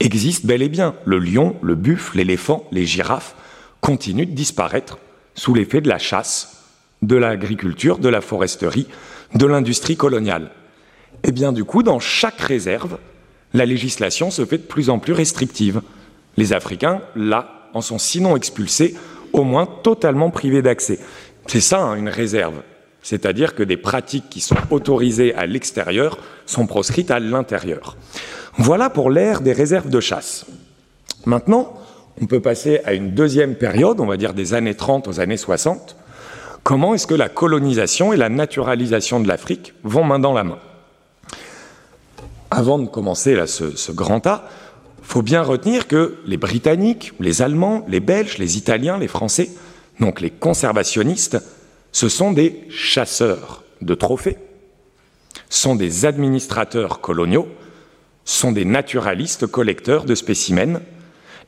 existe 0.00 0.46
bel 0.46 0.62
et 0.62 0.68
bien. 0.68 0.94
Le 1.04 1.18
lion, 1.18 1.56
le 1.62 1.74
buffle, 1.74 2.18
l'éléphant, 2.18 2.64
les 2.72 2.86
girafes 2.86 3.34
continuent 3.80 4.26
de 4.26 4.32
disparaître 4.32 4.98
sous 5.34 5.54
l'effet 5.54 5.80
de 5.80 5.88
la 5.88 5.98
chasse, 5.98 6.62
de 7.02 7.16
l'agriculture, 7.16 7.98
de 7.98 8.08
la 8.08 8.20
foresterie, 8.20 8.86
de 9.34 9.46
l'industrie 9.46 9.96
coloniale. 9.96 10.50
Et 11.24 11.28
eh 11.28 11.32
bien 11.32 11.52
du 11.52 11.64
coup, 11.64 11.82
dans 11.82 12.00
chaque 12.00 12.40
réserve, 12.40 12.98
la 13.54 13.64
législation 13.66 14.30
se 14.30 14.44
fait 14.44 14.58
de 14.58 14.62
plus 14.62 14.90
en 14.90 14.98
plus 14.98 15.12
restrictive. 15.12 15.82
Les 16.36 16.52
Africains, 16.52 17.00
là, 17.14 17.68
en 17.74 17.80
sont 17.80 17.98
sinon 17.98 18.36
expulsés, 18.36 18.94
au 19.32 19.44
moins 19.44 19.66
totalement 19.66 20.30
privés 20.30 20.62
d'accès. 20.62 20.98
C'est 21.46 21.60
ça, 21.60 21.80
hein, 21.80 21.96
une 21.96 22.08
réserve. 22.08 22.62
C'est-à-dire 23.02 23.54
que 23.54 23.62
des 23.62 23.76
pratiques 23.76 24.30
qui 24.30 24.40
sont 24.40 24.56
autorisées 24.70 25.34
à 25.34 25.46
l'extérieur 25.46 26.18
sont 26.46 26.66
proscrites 26.66 27.10
à 27.10 27.18
l'intérieur. 27.18 27.96
Voilà 28.58 28.90
pour 28.90 29.10
l'ère 29.10 29.40
des 29.40 29.52
réserves 29.52 29.88
de 29.88 30.00
chasse. 30.00 30.46
Maintenant, 31.24 31.74
on 32.20 32.26
peut 32.26 32.40
passer 32.40 32.80
à 32.84 32.94
une 32.94 33.12
deuxième 33.12 33.54
période, 33.54 34.00
on 34.00 34.06
va 34.06 34.16
dire 34.16 34.34
des 34.34 34.54
années 34.54 34.74
30 34.74 35.08
aux 35.08 35.20
années 35.20 35.36
60. 35.36 35.96
Comment 36.62 36.94
est-ce 36.94 37.06
que 37.06 37.14
la 37.14 37.28
colonisation 37.28 38.12
et 38.12 38.16
la 38.16 38.28
naturalisation 38.28 39.18
de 39.18 39.26
l'Afrique 39.26 39.74
vont 39.82 40.04
main 40.04 40.18
dans 40.18 40.32
la 40.32 40.44
main? 40.44 40.58
Avant 42.50 42.78
de 42.78 42.86
commencer 42.86 43.34
là, 43.34 43.46
ce, 43.46 43.92
grand 43.92 44.26
A, 44.26 44.44
faut 45.12 45.20
bien 45.20 45.42
retenir 45.42 45.88
que 45.88 46.16
les 46.24 46.38
Britanniques, 46.38 47.12
les 47.20 47.42
Allemands, 47.42 47.84
les 47.86 48.00
Belges, 48.00 48.38
les 48.38 48.56
Italiens, 48.56 48.96
les 48.96 49.08
Français, 49.08 49.50
donc 50.00 50.22
les 50.22 50.30
conservationnistes, 50.30 51.36
ce 51.92 52.08
sont 52.08 52.32
des 52.32 52.64
chasseurs 52.70 53.62
de 53.82 53.94
trophées, 53.94 54.38
sont 55.50 55.74
des 55.74 56.06
administrateurs 56.06 57.02
coloniaux, 57.02 57.46
sont 58.24 58.52
des 58.52 58.64
naturalistes 58.64 59.46
collecteurs 59.46 60.06
de 60.06 60.14
spécimens, 60.14 60.80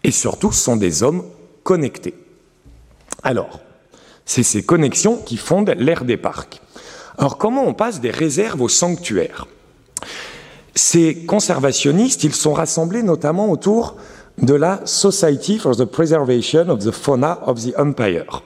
et 0.02 0.11
surtout 0.11 0.52
sont 0.52 0.76
des 0.76 1.02
hommes 1.02 1.25
connectés. 1.62 2.16
Alors, 3.23 3.61
c'est 4.26 4.42
ces 4.42 4.62
connexions 4.62 5.16
qui 5.16 5.38
fondent 5.38 5.75
l'ère 5.78 6.04
des 6.04 6.18
parcs. 6.18 6.61
Alors 7.16 7.38
comment 7.38 7.66
on 7.66 7.73
passe 7.73 8.02
des 8.02 8.11
réserves 8.11 8.61
aux 8.61 8.68
sanctuaires? 8.68 9.47
Ces 10.75 11.25
conservationnistes, 11.25 12.25
ils 12.25 12.35
sont 12.35 12.52
rassemblés 12.52 13.02
notamment 13.02 13.50
autour 13.50 13.97
de 14.38 14.54
la 14.54 14.81
Society 14.85 15.59
for 15.59 15.76
the 15.76 15.85
Preservation 15.85 16.69
of 16.69 16.81
the 16.81 16.90
Fauna 16.90 17.40
of 17.47 17.64
the 17.64 17.75
Empire. 17.78 18.43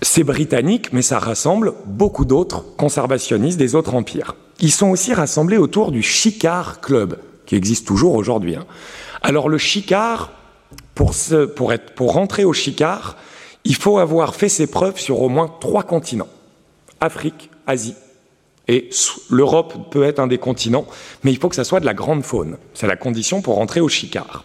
C'est 0.00 0.24
britannique, 0.24 0.92
mais 0.92 1.02
ça 1.02 1.18
rassemble 1.18 1.74
beaucoup 1.84 2.24
d'autres 2.24 2.64
conservationnistes 2.76 3.58
des 3.58 3.74
autres 3.74 3.94
empires. 3.94 4.34
Ils 4.60 4.72
sont 4.72 4.88
aussi 4.88 5.12
rassemblés 5.12 5.58
autour 5.58 5.92
du 5.92 6.02
Chicard 6.02 6.80
Club, 6.80 7.18
qui 7.44 7.54
existe 7.54 7.86
toujours 7.86 8.14
aujourd'hui. 8.14 8.56
Hein. 8.56 8.64
Alors 9.20 9.48
le 9.48 9.58
Chicard, 9.58 10.32
pour, 10.94 11.12
pour, 11.54 11.72
être, 11.72 11.94
pour 11.94 12.14
rentrer 12.14 12.44
au 12.44 12.52
Chicard, 12.54 13.16
il 13.64 13.76
faut 13.76 13.98
avoir 13.98 14.34
fait 14.34 14.48
ses 14.48 14.66
preuves 14.66 14.98
sur 14.98 15.20
au 15.20 15.28
moins 15.28 15.50
trois 15.60 15.82
continents. 15.82 16.28
Afrique, 17.00 17.50
Asie 17.66 17.94
et 18.68 18.90
l'Europe 19.28 19.90
peut 19.90 20.04
être 20.04 20.20
un 20.20 20.26
des 20.26 20.38
continents, 20.38 20.86
mais 21.24 21.32
il 21.32 21.38
faut 21.38 21.48
que 21.48 21.56
ça 21.56 21.64
soit 21.64 21.80
de 21.80 21.86
la 21.86 21.94
grande 21.94 22.22
faune. 22.22 22.58
C'est 22.74 22.86
la 22.86 22.96
condition 22.96 23.42
pour 23.42 23.56
rentrer 23.56 23.80
au 23.80 23.88
Chicard. 23.88 24.44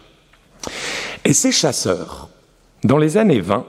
Et 1.24 1.32
ces 1.32 1.52
chasseurs, 1.52 2.28
dans 2.84 2.98
les 2.98 3.16
années 3.16 3.40
20, 3.40 3.64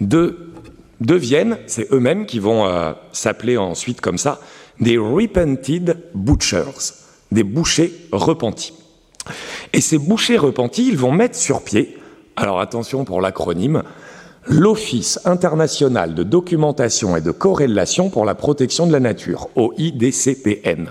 de, 0.00 0.52
deviennent, 1.00 1.58
c'est 1.66 1.90
eux-mêmes 1.92 2.26
qui 2.26 2.38
vont 2.38 2.66
euh, 2.66 2.92
s'appeler 3.12 3.56
ensuite 3.56 4.00
comme 4.00 4.18
ça, 4.18 4.40
des 4.80 4.98
repented 4.98 5.98
butchers, 6.14 6.94
des 7.32 7.44
bouchers 7.44 7.92
repentis. 8.12 8.74
Et 9.72 9.80
ces 9.80 9.98
bouchers 9.98 10.38
repentis, 10.38 10.86
ils 10.86 10.98
vont 10.98 11.12
mettre 11.12 11.36
sur 11.36 11.62
pied, 11.62 11.98
alors 12.36 12.60
attention 12.60 13.04
pour 13.04 13.20
l'acronyme, 13.20 13.82
l'Office 14.46 15.20
international 15.24 16.14
de 16.14 16.22
documentation 16.22 17.16
et 17.16 17.20
de 17.20 17.30
corrélation 17.30 18.10
pour 18.10 18.24
la 18.24 18.34
protection 18.34 18.86
de 18.86 18.92
la 18.92 19.00
nature, 19.00 19.48
OIDCPN. 19.56 20.90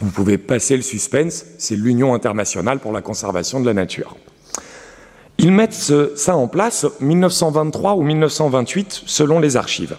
Vous 0.00 0.10
pouvez 0.10 0.38
passer 0.38 0.76
le 0.76 0.82
suspense, 0.82 1.44
c'est 1.58 1.76
l'Union 1.76 2.14
internationale 2.14 2.78
pour 2.78 2.92
la 2.92 3.02
conservation 3.02 3.60
de 3.60 3.66
la 3.66 3.74
nature. 3.74 4.16
Ils 5.38 5.52
mettent 5.52 5.92
ça 6.16 6.36
en 6.36 6.48
place 6.48 6.86
1923 7.00 7.94
ou 7.94 8.02
1928 8.02 9.02
selon 9.06 9.40
les 9.40 9.56
archives. 9.56 9.96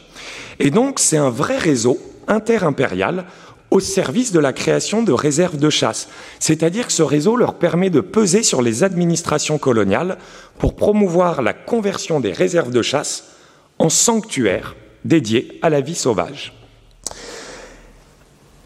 Et 0.60 0.70
donc 0.70 1.00
c'est 1.00 1.18
un 1.18 1.30
vrai 1.30 1.58
réseau 1.58 1.98
interimpérial 2.28 3.26
au 3.72 3.80
service 3.80 4.34
de 4.34 4.40
la 4.40 4.54
création 4.54 5.02
de 5.02 5.14
réserves 5.14 5.58
de 5.58 5.70
chasse. 5.70 6.10
C'est-à-dire 6.40 6.88
que 6.88 6.94
ce 6.94 7.04
réseau 7.04 7.38
leur 7.38 7.56
permet 7.56 7.90
de 7.90 8.02
peser 8.02 8.44
sur 8.44 8.62
les 8.62 8.84
administrations 8.84 9.58
coloniales 9.58 10.18
pour 10.60 10.76
promouvoir 10.76 11.42
la 11.42 11.54
conversion 11.54 12.20
des 12.20 12.34
réserves 12.34 12.72
de 12.72 12.82
chasse 12.82 13.24
en 13.80 13.90
sanctuaires 13.90 14.76
dédiés 15.06 15.58
à 15.62 15.70
la 15.70 15.80
vie 15.82 15.96
sauvage. 15.96 16.54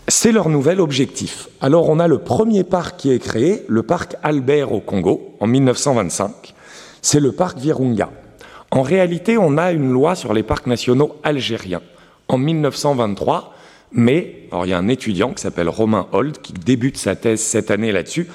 C'est 0.08 0.32
leur 0.32 0.50
nouvel 0.50 0.82
objectif. 0.82 1.48
Alors 1.62 1.90
on 1.90 2.00
a 2.00 2.08
le 2.08 2.20
premier 2.20 2.64
parc 2.64 2.98
qui 2.98 3.12
est 3.12 3.20
créé, 3.20 3.64
le 3.68 3.84
parc 3.84 4.16
Albert 4.24 4.72
au 4.72 4.80
Congo, 4.80 5.36
en 5.40 5.48
1925. 5.48 6.54
C'est 7.02 7.20
le 7.20 7.32
parc 7.32 7.58
Virunga. 7.58 8.10
En 8.72 8.82
réalité, 8.82 9.38
on 9.38 9.58
a 9.58 9.72
une 9.72 9.92
loi 9.92 10.16
sur 10.16 10.34
les 10.34 10.44
parcs 10.44 10.68
nationaux 10.68 11.16
algériens 11.24 11.82
en 12.28 12.38
1923 12.38 13.55
mais, 13.92 14.48
alors 14.52 14.66
il 14.66 14.70
y 14.70 14.74
a 14.74 14.78
un 14.78 14.88
étudiant 14.88 15.34
qui 15.34 15.42
s'appelle 15.42 15.70
Romain 15.70 16.08
Holt 16.12 16.42
qui 16.42 16.54
débute 16.54 16.98
sa 16.98 17.16
thèse 17.16 17.42
cette 17.42 17.72
année 17.72 17.92
là-dessus. 17.92 18.28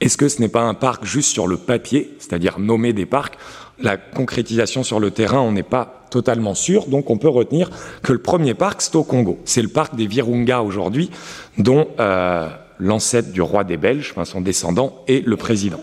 Est-ce 0.00 0.16
que 0.16 0.28
ce 0.28 0.40
n'est 0.40 0.48
pas 0.48 0.62
un 0.62 0.74
parc 0.74 1.04
juste 1.04 1.30
sur 1.30 1.46
le 1.46 1.56
papier, 1.56 2.14
c'est-à-dire 2.18 2.58
nommer 2.58 2.92
des 2.92 3.06
parcs? 3.06 3.38
La 3.78 3.96
concrétisation 3.96 4.82
sur 4.82 5.00
le 5.00 5.10
terrain, 5.10 5.40
on 5.40 5.52
n'est 5.52 5.62
pas 5.62 6.04
totalement 6.10 6.54
sûr, 6.54 6.86
donc 6.86 7.10
on 7.10 7.18
peut 7.18 7.28
retenir 7.28 7.70
que 8.02 8.12
le 8.12 8.18
premier 8.18 8.54
parc, 8.54 8.82
c'est 8.82 8.94
au 8.96 9.02
Congo. 9.02 9.38
C'est 9.44 9.62
le 9.62 9.68
parc 9.68 9.96
des 9.96 10.06
Virunga 10.06 10.62
aujourd'hui, 10.62 11.10
dont 11.58 11.88
euh, 11.98 12.48
l'ancêtre 12.78 13.32
du 13.32 13.42
roi 13.42 13.64
des 13.64 13.76
Belges, 13.76 14.14
son 14.24 14.40
descendant, 14.40 15.02
est 15.08 15.26
le 15.26 15.36
président. 15.36 15.80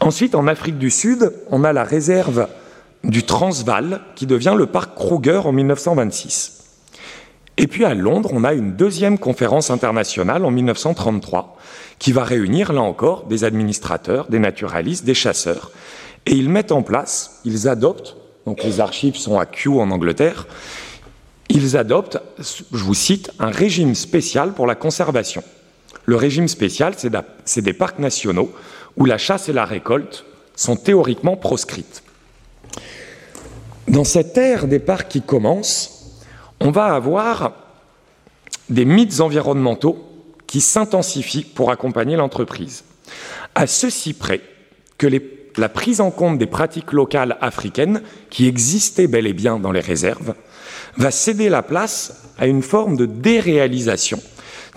Ensuite, 0.00 0.34
en 0.34 0.46
Afrique 0.48 0.78
du 0.78 0.90
Sud, 0.90 1.32
on 1.50 1.62
a 1.64 1.72
la 1.72 1.84
réserve 1.84 2.48
du 3.04 3.24
Transvaal, 3.24 4.00
qui 4.16 4.26
devient 4.26 4.54
le 4.56 4.66
parc 4.66 4.94
Kruger 4.94 5.42
en 5.44 5.52
1926. 5.52 6.61
Et 7.58 7.66
puis 7.66 7.84
à 7.84 7.94
Londres, 7.94 8.30
on 8.32 8.44
a 8.44 8.54
une 8.54 8.76
deuxième 8.76 9.18
conférence 9.18 9.70
internationale 9.70 10.44
en 10.44 10.50
1933 10.50 11.56
qui 11.98 12.12
va 12.12 12.24
réunir, 12.24 12.72
là 12.72 12.80
encore, 12.80 13.24
des 13.24 13.44
administrateurs, 13.44 14.26
des 14.28 14.38
naturalistes, 14.38 15.04
des 15.04 15.14
chasseurs. 15.14 15.70
Et 16.26 16.32
ils 16.32 16.48
mettent 16.48 16.72
en 16.72 16.82
place, 16.82 17.40
ils 17.44 17.68
adoptent, 17.68 18.16
donc 18.46 18.64
les 18.64 18.80
archives 18.80 19.16
sont 19.16 19.38
à 19.38 19.46
Kew 19.46 19.78
en 19.78 19.90
Angleterre, 19.90 20.46
ils 21.48 21.76
adoptent, 21.76 22.18
je 22.38 22.82
vous 22.82 22.94
cite, 22.94 23.30
un 23.38 23.50
régime 23.50 23.94
spécial 23.94 24.52
pour 24.54 24.66
la 24.66 24.74
conservation. 24.74 25.44
Le 26.06 26.16
régime 26.16 26.48
spécial, 26.48 26.94
c'est 27.44 27.62
des 27.62 27.72
parcs 27.72 27.98
nationaux 27.98 28.50
où 28.96 29.04
la 29.04 29.18
chasse 29.18 29.48
et 29.48 29.52
la 29.52 29.64
récolte 29.64 30.24
sont 30.56 30.76
théoriquement 30.76 31.36
proscrites. 31.36 32.02
Dans 33.88 34.04
cette 34.04 34.36
ère 34.38 34.66
des 34.66 34.78
parcs 34.78 35.08
qui 35.08 35.22
commence, 35.22 36.01
on 36.64 36.70
va 36.70 36.94
avoir 36.94 37.52
des 38.68 38.84
mythes 38.84 39.20
environnementaux 39.20 39.98
qui 40.46 40.60
s'intensifient 40.60 41.44
pour 41.44 41.70
accompagner 41.70 42.16
l'entreprise. 42.16 42.84
À 43.54 43.66
ceci 43.66 44.14
près 44.14 44.40
que 44.96 45.08
la 45.56 45.68
prise 45.68 46.00
en 46.00 46.10
compte 46.10 46.38
des 46.38 46.46
pratiques 46.46 46.92
locales 46.92 47.36
africaines, 47.40 48.02
qui 48.30 48.46
existaient 48.46 49.08
bel 49.08 49.26
et 49.26 49.32
bien 49.32 49.58
dans 49.58 49.72
les 49.72 49.80
réserves, 49.80 50.34
va 50.96 51.10
céder 51.10 51.48
la 51.48 51.62
place 51.62 52.28
à 52.38 52.46
une 52.46 52.62
forme 52.62 52.96
de 52.96 53.06
déréalisation 53.06 54.20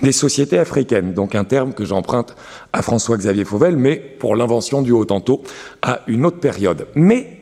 des 0.02 0.12
sociétés 0.12 0.58
africaines, 0.58 1.13
donc 1.13 1.36
un 1.36 1.45
terme 1.45 1.74
que 1.74 1.86
j'emprunte 1.86 2.36
à 2.74 2.82
François-Xavier 2.82 3.45
Fauvel, 3.45 3.78
mais 3.78 3.95
pour 3.95 4.36
l'invention 4.36 4.82
du 4.82 4.91
haut 4.91 5.06
tantôt 5.06 5.43
à 5.82 6.02
une 6.08 6.26
autre 6.26 6.39
période. 6.39 6.88
Mais 6.95 7.38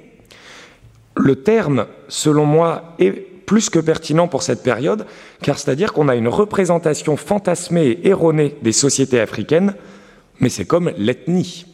le 1.16 1.38
terme, 1.38 1.88
selon 2.10 2.46
moi, 2.46 2.96
est 3.00 3.33
plus 3.46 3.70
que 3.70 3.80
pertinent 3.80 4.28
pour 4.28 4.44
cette 4.44 4.64
période, 4.64 5.06
car 5.42 5.60
c'est-à-dire 5.60 5.94
qu'on 5.94 6.10
a 6.10 6.16
une 6.16 6.28
représentation 6.28 7.18
fantasmée 7.18 7.88
et 7.88 8.10
erronée 8.10 8.56
des 8.62 8.72
sociétés 8.72 9.20
africaines, 9.20 9.76
mais 10.40 10.50
c'est 10.50 10.66
comme 10.66 10.92
l'ethnie. 10.98 11.66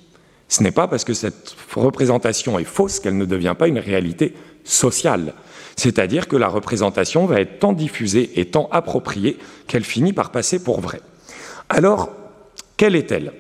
Ce 0.48 0.64
n'est 0.64 0.72
pas 0.72 0.88
parce 0.88 1.04
que 1.04 1.14
cette 1.14 1.56
représentation 1.76 2.58
est 2.58 2.64
fausse 2.64 3.00
qu'elle 3.00 3.18
ne 3.18 3.26
devient 3.26 3.56
pas 3.58 3.68
une 3.68 3.80
réalité 3.80 4.34
sociale. 4.64 5.34
C'est-à-dire 5.76 6.28
que 6.28 6.36
la 6.36 6.48
représentation 6.48 7.26
va 7.26 7.40
être 7.40 7.60
tant 7.60 7.74
diffusée 7.74 8.32
et 8.36 8.46
tant 8.46 8.68
appropriée 8.72 9.38
qu'elle 9.68 9.84
finit 9.84 10.14
par 10.14 10.32
passer 10.32 10.64
pour 10.64 10.82
vraie. 10.82 11.02
Alors, 11.70 12.10
quelle 12.76 12.96
est-elle? 12.96 13.32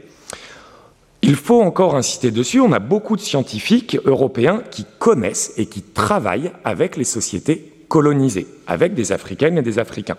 Il 1.21 1.35
faut 1.35 1.61
encore 1.61 1.95
insister 1.95 2.31
dessus, 2.31 2.61
on 2.61 2.71
a 2.71 2.79
beaucoup 2.79 3.15
de 3.15 3.21
scientifiques 3.21 3.97
européens 4.05 4.63
qui 4.71 4.85
connaissent 4.99 5.53
et 5.57 5.65
qui 5.65 5.81
travaillent 5.81 6.51
avec 6.63 6.95
les 6.95 7.03
sociétés 7.03 7.68
colonisés, 7.89 8.47
avec 8.67 8.93
des 8.93 9.11
Africaines 9.11 9.57
et 9.57 9.61
des 9.61 9.79
Africains. 9.79 10.17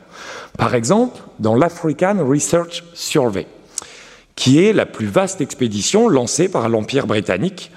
Par 0.58 0.74
exemple, 0.74 1.18
dans 1.38 1.54
l'African 1.54 2.16
Research 2.26 2.84
Survey, 2.92 3.46
qui 4.34 4.62
est 4.62 4.74
la 4.74 4.84
plus 4.84 5.06
vaste 5.06 5.40
expédition 5.40 6.08
lancée 6.08 6.50
par 6.50 6.68
l'Empire 6.68 7.06
britannique 7.06 7.70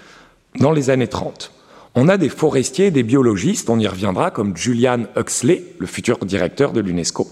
dans 0.60 0.72
les 0.72 0.90
années 0.90 1.08
30. 1.08 1.52
On 1.96 2.10
a 2.10 2.18
des 2.18 2.30
forestiers 2.30 2.90
des 2.90 3.04
biologistes, 3.04 3.70
on 3.70 3.80
y 3.80 3.88
reviendra, 3.88 4.32
comme 4.32 4.58
Julian 4.58 5.04
Huxley, 5.16 5.64
le 5.78 5.86
futur 5.86 6.18
directeur 6.26 6.74
de 6.74 6.82
l'UNESCO, 6.82 7.28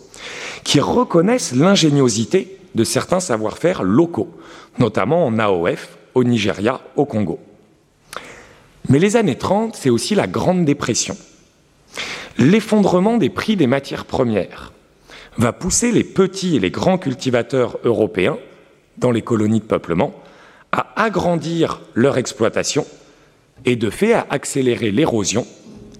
qui 0.63 0.79
reconnaissent 0.79 1.55
l'ingéniosité 1.55 2.57
de 2.75 2.83
certains 2.83 3.19
savoir-faire 3.19 3.83
locaux, 3.83 4.29
notamment 4.77 5.25
en 5.25 5.39
AOF, 5.39 5.97
au 6.13 6.23
Nigeria, 6.23 6.79
au 6.95 7.05
Congo. 7.05 7.39
Mais 8.89 8.99
les 8.99 9.15
années 9.15 9.37
30, 9.37 9.75
c'est 9.75 9.89
aussi 9.89 10.13
la 10.13 10.27
Grande 10.27 10.65
Dépression. 10.65 11.17
L'effondrement 12.37 13.17
des 13.17 13.29
prix 13.29 13.55
des 13.55 13.67
matières 13.67 14.05
premières 14.05 14.73
va 15.37 15.53
pousser 15.53 15.91
les 15.91 16.03
petits 16.03 16.55
et 16.55 16.59
les 16.59 16.71
grands 16.71 16.97
cultivateurs 16.97 17.77
européens 17.83 18.37
dans 18.97 19.11
les 19.11 19.21
colonies 19.21 19.59
de 19.59 19.65
peuplement 19.65 20.13
à 20.71 21.03
agrandir 21.03 21.81
leur 21.93 22.17
exploitation 22.17 22.85
et 23.65 23.75
de 23.75 23.89
fait 23.89 24.13
à 24.13 24.25
accélérer 24.29 24.91
l'érosion 24.91 25.45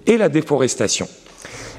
et 0.06 0.16
la 0.16 0.28
déforestation. 0.28 1.08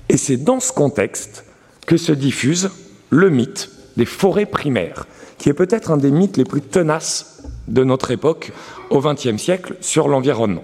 Et 0.10 0.18
c'est 0.18 0.38
dans 0.38 0.60
ce 0.60 0.72
contexte 0.72 1.46
que 1.86 1.98
se 1.98 2.12
diffuse 2.12 2.72
le 3.10 3.30
mythe 3.30 3.70
des 3.98 4.06
forêts 4.06 4.46
primaires, 4.46 5.06
qui 5.38 5.50
est 5.50 5.54
peut-être 5.54 5.92
un 5.92 5.98
des 5.98 6.12
mythes 6.12 6.38
les 6.38 6.46
plus 6.46 6.62
tenaces 6.62 7.44
de 7.68 7.84
notre 7.84 8.12
époque 8.12 8.52
au 8.90 9.00
XXe 9.00 9.38
siècle 9.38 9.76
sur 9.82 10.08
l'environnement. 10.08 10.64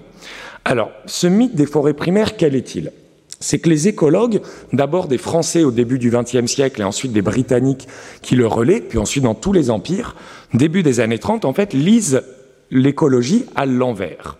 Alors, 0.64 0.90
ce 1.06 1.26
mythe 1.26 1.54
des 1.54 1.66
forêts 1.66 1.94
primaires, 1.94 2.36
quel 2.36 2.54
est-il? 2.54 2.92
C'est 3.40 3.58
que 3.58 3.70
les 3.70 3.88
écologues, 3.88 4.42
d'abord 4.74 5.08
des 5.08 5.16
Français 5.16 5.64
au 5.64 5.70
début 5.70 5.98
du 5.98 6.10
XXe 6.10 6.46
siècle 6.46 6.82
et 6.82 6.84
ensuite 6.84 7.12
des 7.12 7.22
Britanniques 7.22 7.88
qui 8.20 8.36
le 8.36 8.46
relaient, 8.46 8.82
puis 8.82 8.98
ensuite 8.98 9.24
dans 9.24 9.34
tous 9.34 9.54
les 9.54 9.70
empires, 9.70 10.14
début 10.52 10.82
des 10.82 11.00
années 11.00 11.18
30, 11.18 11.46
en 11.46 11.54
fait, 11.54 11.72
lisent 11.72 12.22
l'écologie 12.70 13.46
à 13.56 13.64
l'envers. 13.64 14.36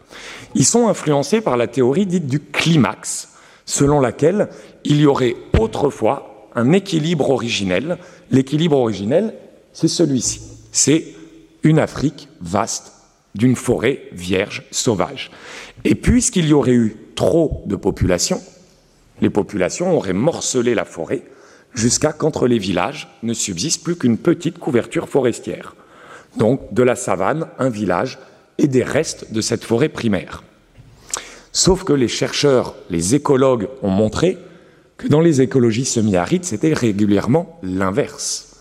Ils 0.55 0.67
sont 0.67 0.89
influencés 0.89 1.41
par 1.41 1.57
la 1.57 1.67
théorie 1.67 2.07
dite 2.07 2.27
du 2.27 2.41
climax, 2.41 3.31
selon 3.65 4.01
laquelle 4.01 4.51
il 4.85 5.01
y 5.01 5.07
aurait 5.07 5.37
autrefois 5.59 6.49
un 6.55 6.73
équilibre 6.73 7.31
originel. 7.31 7.97
L'équilibre 8.31 8.77
originel, 8.77 9.35
c'est 9.73 9.89
celui-ci. 9.89 10.43
C'est 10.73 11.05
une 11.63 11.79
Afrique 11.79 12.29
vaste, 12.41 12.93
d'une 13.35 13.57
forêt 13.57 14.03
vierge, 14.13 14.65
sauvage. 14.71 15.31
Et 15.85 15.95
puisqu'il 15.95 16.47
y 16.47 16.53
aurait 16.53 16.73
eu 16.73 16.97
trop 17.15 17.63
de 17.67 17.77
populations, 17.77 18.41
les 19.21 19.31
populations 19.31 19.97
auraient 19.97 20.13
morcelé 20.13 20.75
la 20.75 20.85
forêt 20.85 21.23
jusqu'à 21.75 22.13
qu'entre 22.13 22.47
les 22.47 22.59
villages 22.59 23.09
ne 23.23 23.33
subsiste 23.33 23.85
plus 23.85 23.97
qu'une 23.97 24.19
petite 24.19 24.59
couverture 24.59 25.09
forestière. 25.09 25.75
Donc 26.37 26.73
de 26.73 26.83
la 26.83 26.97
savane, 26.97 27.47
un 27.59 27.69
village 27.69 28.19
et 28.59 28.69
des 28.69 28.83
restes 28.83 29.33
de 29.33 29.41
cette 29.41 29.65
forêt 29.65 29.89
primaire. 29.89 30.43
Sauf 31.53 31.85
que 31.85 31.93
les 31.93 32.09
chercheurs, 32.09 32.75
les 32.91 33.15
écologues 33.15 33.69
ont 33.83 33.91
montré 33.91 34.39
que 34.97 35.09
dans 35.09 35.21
les 35.21 35.41
écologies 35.41 35.85
semi-arides, 35.85 36.45
c'était 36.45 36.75
régulièrement 36.75 37.59
l'inverse. 37.63 38.57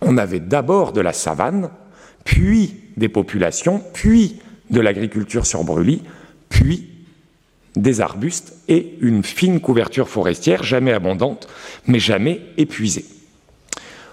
On 0.00 0.18
avait 0.18 0.40
d'abord 0.40 0.92
de 0.92 1.00
la 1.00 1.12
savane, 1.12 1.70
puis 2.24 2.74
des 2.96 3.08
populations, 3.08 3.82
puis 3.92 4.40
de 4.70 4.80
l'agriculture 4.80 5.46
sur 5.46 5.64
brûlis, 5.64 6.02
puis 6.48 6.95
des 7.76 8.00
arbustes 8.00 8.54
et 8.68 8.96
une 9.00 9.22
fine 9.22 9.60
couverture 9.60 10.08
forestière 10.08 10.62
jamais 10.62 10.92
abondante, 10.92 11.46
mais 11.86 11.98
jamais 11.98 12.40
épuisée. 12.56 13.04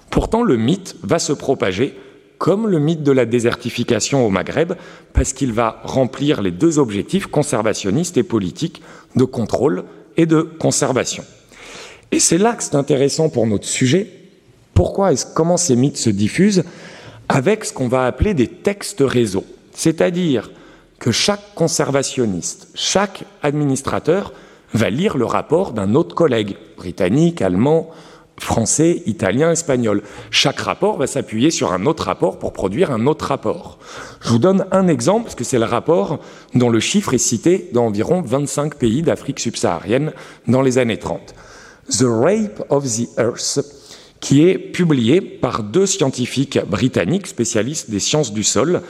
Pourtant, 0.10 0.44
le 0.44 0.58
mythe 0.58 0.96
va 1.02 1.18
se 1.18 1.34
propager 1.34 1.96
comme 2.38 2.68
le 2.68 2.78
mythe 2.78 3.04
de 3.04 3.12
la 3.14 3.26
désertification 3.26 4.26
au 4.26 4.30
Maghreb, 4.30 4.74
parce 5.14 5.32
qu'il 5.32 5.54
va 5.54 5.82
remplir 5.86 6.42
les 6.42 6.52
deux 6.52 6.78
objectifs 6.78 7.28
conservationnistes 7.28 8.18
et 8.18 8.24
politiques 8.24 8.82
de 9.16 9.24
contrôle 9.24 9.86
et 10.18 10.26
de 10.26 10.42
conservation. 10.42 11.24
Et 12.12 12.20
c'est 12.20 12.38
là 12.38 12.54
que 12.54 12.64
c'est 12.64 12.76
intéressant 12.76 13.30
pour 13.30 13.48
notre 13.48 13.66
sujet. 13.66 14.10
Pourquoi 14.74 15.14
et 15.14 15.16
comment 15.34 15.56
ces 15.56 15.78
mythes 15.78 15.98
se 15.98 16.10
diffusent 16.10 16.66
avec 17.30 17.64
ce 17.64 17.72
qu'on 17.72 17.88
va 17.88 18.06
appeler 18.06 18.34
des 18.34 18.48
textes 18.48 19.04
réseaux, 19.06 19.46
c'est-à-dire 19.74 20.52
que 21.04 21.12
chaque 21.12 21.54
conservationniste, 21.54 22.70
chaque 22.76 23.26
administrateur 23.42 24.32
va 24.74 24.90
lire 24.90 25.18
le 25.18 25.26
rapport 25.26 25.74
d'un 25.74 25.96
autre 25.96 26.16
collègue, 26.16 26.56
britannique, 26.78 27.42
allemand, 27.42 27.90
français, 28.38 29.04
italien, 29.06 29.52
espagnol. 29.52 30.02
Chaque 30.32 30.62
rapport 30.62 30.98
va 30.98 31.06
s'appuyer 31.06 31.52
sur 31.52 31.74
un 31.74 31.88
autre 31.88 32.06
rapport 32.06 32.40
pour 32.40 32.54
produire 32.54 32.90
un 32.90 33.06
autre 33.06 33.26
rapport. 33.26 33.80
Je 34.22 34.30
vous 34.30 34.40
donne 34.40 34.66
un 34.72 34.88
exemple, 34.88 35.26
parce 35.26 35.36
que 35.36 35.44
c'est 35.44 35.60
le 35.60 35.66
rapport 35.66 36.20
dont 36.56 36.70
le 36.70 36.80
chiffre 36.80 37.14
est 37.14 37.18
cité 37.18 37.70
dans 37.74 37.88
environ 37.88 38.22
25 38.22 38.76
pays 38.76 39.02
d'Afrique 39.02 39.42
subsaharienne 39.42 40.14
dans 40.48 40.62
les 40.62 40.78
années 40.78 41.00
30. 41.00 41.36
The 41.90 42.06
Rape 42.06 42.64
of 42.70 42.86
the 42.86 43.10
Earth, 43.20 43.60
qui 44.24 44.48
est 44.48 44.58
publié 44.58 45.20
par 45.20 45.64
deux 45.64 45.86
scientifiques 45.86 46.58
britanniques 46.66 47.28
spécialistes 47.28 47.92
des 47.92 48.00
sciences 48.00 48.32
du 48.32 48.44
sol 48.44 48.82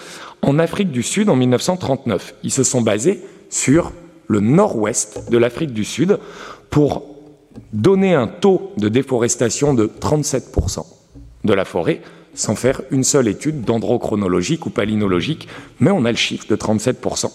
en 0.44 0.60
Afrique 0.60 0.92
du 0.92 1.02
Sud 1.02 1.28
en 1.28 1.36
1939. 1.36 2.36
Ils 2.44 2.52
se 2.52 2.64
sont 2.64 2.82
basés 2.82 3.20
sur 3.50 3.94
le 4.28 4.42
nord-ouest 4.42 5.32
de 5.32 5.38
l'Afrique 5.40 5.74
du 5.74 5.86
Sud 5.86 6.20
pour 6.70 7.04
donner 7.74 8.14
un 8.14 8.28
taux 8.28 8.74
de 8.78 8.90
déforestation 8.90 9.74
de 9.74 9.88
37% 9.88 10.86
de 11.46 11.54
la 11.54 11.66
forêt 11.66 12.02
sans 12.36 12.56
faire 12.56 12.84
une 12.92 13.04
seule 13.04 13.28
étude 13.28 13.64
dendrochronologique 13.64 14.68
ou 14.68 14.70
palynologique, 14.70 15.48
mais 15.80 15.90
on 15.90 16.06
a 16.06 16.12
le 16.12 16.18
chiffre 16.18 16.46
de 16.48 16.56
37%. 16.56 17.32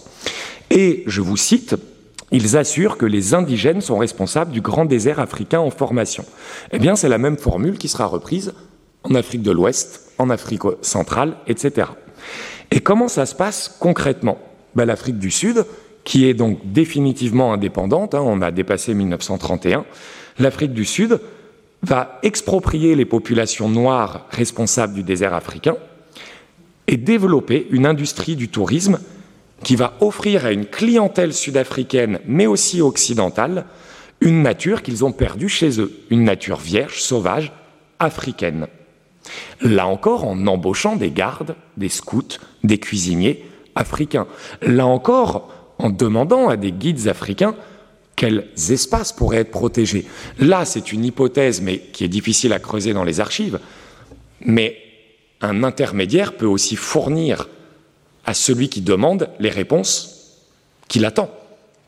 Et 0.70 1.02
je 1.08 1.20
vous 1.20 1.36
cite, 1.36 1.74
ils 2.30 2.56
assurent 2.56 2.98
que 2.98 3.06
les 3.06 3.34
indigènes 3.34 3.80
sont 3.80 3.98
responsables 3.98 4.52
du 4.52 4.60
grand 4.60 4.84
désert 4.84 5.18
africain 5.18 5.60
en 5.60 5.70
formation. 5.70 6.24
Eh 6.72 6.78
bien, 6.78 6.96
c'est 6.96 7.08
la 7.08 7.18
même 7.18 7.38
formule 7.38 7.78
qui 7.78 7.88
sera 7.88 8.06
reprise 8.06 8.52
en 9.04 9.14
Afrique 9.14 9.42
de 9.42 9.50
l'Ouest, 9.50 10.12
en 10.18 10.28
Afrique 10.30 10.62
centrale, 10.82 11.36
etc. 11.46 11.88
Et 12.70 12.80
comment 12.80 13.08
ça 13.08 13.26
se 13.26 13.34
passe 13.34 13.74
concrètement? 13.80 14.38
Ben, 14.74 14.84
L'Afrique 14.84 15.18
du 15.18 15.30
Sud, 15.30 15.64
qui 16.04 16.26
est 16.26 16.34
donc 16.34 16.58
définitivement 16.64 17.52
indépendante, 17.52 18.14
hein, 18.14 18.22
on 18.22 18.42
a 18.42 18.50
dépassé 18.50 18.92
1931, 18.92 19.84
l'Afrique 20.38 20.72
du 20.72 20.84
Sud 20.84 21.20
va 21.82 22.18
exproprier 22.22 22.94
les 22.94 23.04
populations 23.04 23.68
noires 23.68 24.26
responsables 24.30 24.94
du 24.94 25.02
désert 25.02 25.32
africain 25.32 25.76
et 26.86 26.96
développer 26.96 27.68
une 27.70 27.86
industrie 27.86 28.36
du 28.36 28.48
tourisme 28.48 28.98
qui 29.62 29.76
va 29.76 29.94
offrir 30.00 30.46
à 30.46 30.52
une 30.52 30.66
clientèle 30.66 31.32
sud-africaine, 31.32 32.20
mais 32.26 32.46
aussi 32.46 32.80
occidentale, 32.80 33.66
une 34.20 34.42
nature 34.42 34.82
qu'ils 34.82 35.04
ont 35.04 35.12
perdue 35.12 35.48
chez 35.48 35.80
eux, 35.80 35.92
une 36.10 36.24
nature 36.24 36.58
vierge, 36.58 37.00
sauvage, 37.00 37.52
africaine. 37.98 38.66
Là 39.60 39.86
encore, 39.86 40.24
en 40.26 40.46
embauchant 40.46 40.96
des 40.96 41.10
gardes, 41.10 41.54
des 41.76 41.88
scouts, 41.88 42.38
des 42.64 42.78
cuisiniers 42.78 43.44
africains. 43.74 44.26
Là 44.62 44.86
encore, 44.86 45.52
en 45.78 45.90
demandant 45.90 46.48
à 46.48 46.56
des 46.56 46.72
guides 46.72 47.08
africains 47.08 47.54
quels 48.16 48.48
espaces 48.70 49.12
pourraient 49.12 49.38
être 49.38 49.52
protégés. 49.52 50.04
Là, 50.40 50.64
c'est 50.64 50.92
une 50.92 51.04
hypothèse, 51.04 51.60
mais 51.60 51.78
qui 51.78 52.02
est 52.02 52.08
difficile 52.08 52.52
à 52.52 52.58
creuser 52.58 52.92
dans 52.92 53.04
les 53.04 53.20
archives. 53.20 53.60
Mais 54.40 54.76
un 55.40 55.62
intermédiaire 55.62 56.36
peut 56.36 56.46
aussi 56.46 56.74
fournir 56.74 57.48
à 58.24 58.34
celui 58.34 58.68
qui 58.68 58.80
demande 58.80 59.30
les 59.38 59.50
réponses 59.50 60.36
qu'il 60.88 61.04
attend, 61.04 61.30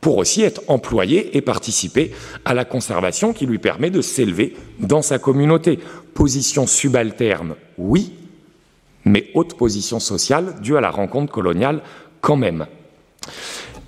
pour 0.01 0.19
aussi 0.19 0.43
être 0.43 0.62
employé 0.69 1.37
et 1.37 1.43
participer 1.43 2.12
à 2.45 2.55
la 2.55 2.64
conservation 2.64 3.33
qui 3.33 3.47
lui 3.47 3.59
permet 3.59 3.90
de 3.90 4.01
s'élever 4.01 4.57
dans 4.79 5.03
sa 5.03 5.19
communauté. 5.19 5.79
Position 6.14 6.66
subalterne, 6.66 7.55
oui, 7.77 8.12
mais 9.05 9.29
haute 9.35 9.55
position 9.55 10.01
sociale 10.01 10.57
due 10.62 10.77
à 10.77 10.81
la 10.81 10.90
rencontre 10.90 11.33
coloniale 11.33 11.83
quand 12.21 12.37
même. 12.37 12.66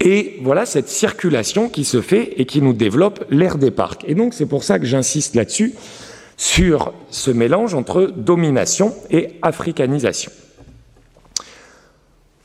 Et 0.01 0.41
voilà 0.43 0.67
cette 0.67 0.89
circulation 0.89 1.69
qui 1.69 1.85
se 1.85 2.01
fait 2.01 2.35
et 2.37 2.45
qui 2.45 2.61
nous 2.61 2.73
développe 2.73 3.25
l'ère 3.31 3.57
des 3.57 3.71
parcs. 3.71 4.05
Et 4.07 4.15
donc 4.15 4.35
c'est 4.35 4.47
pour 4.47 4.65
ça 4.65 4.79
que 4.79 4.85
j'insiste 4.85 5.35
là-dessus, 5.35 5.75
sur 6.37 6.93
ce 7.11 7.31
mélange 7.31 7.75
entre 7.75 8.07
domination 8.17 8.95
et 9.11 9.39
africanisation. 9.43 10.33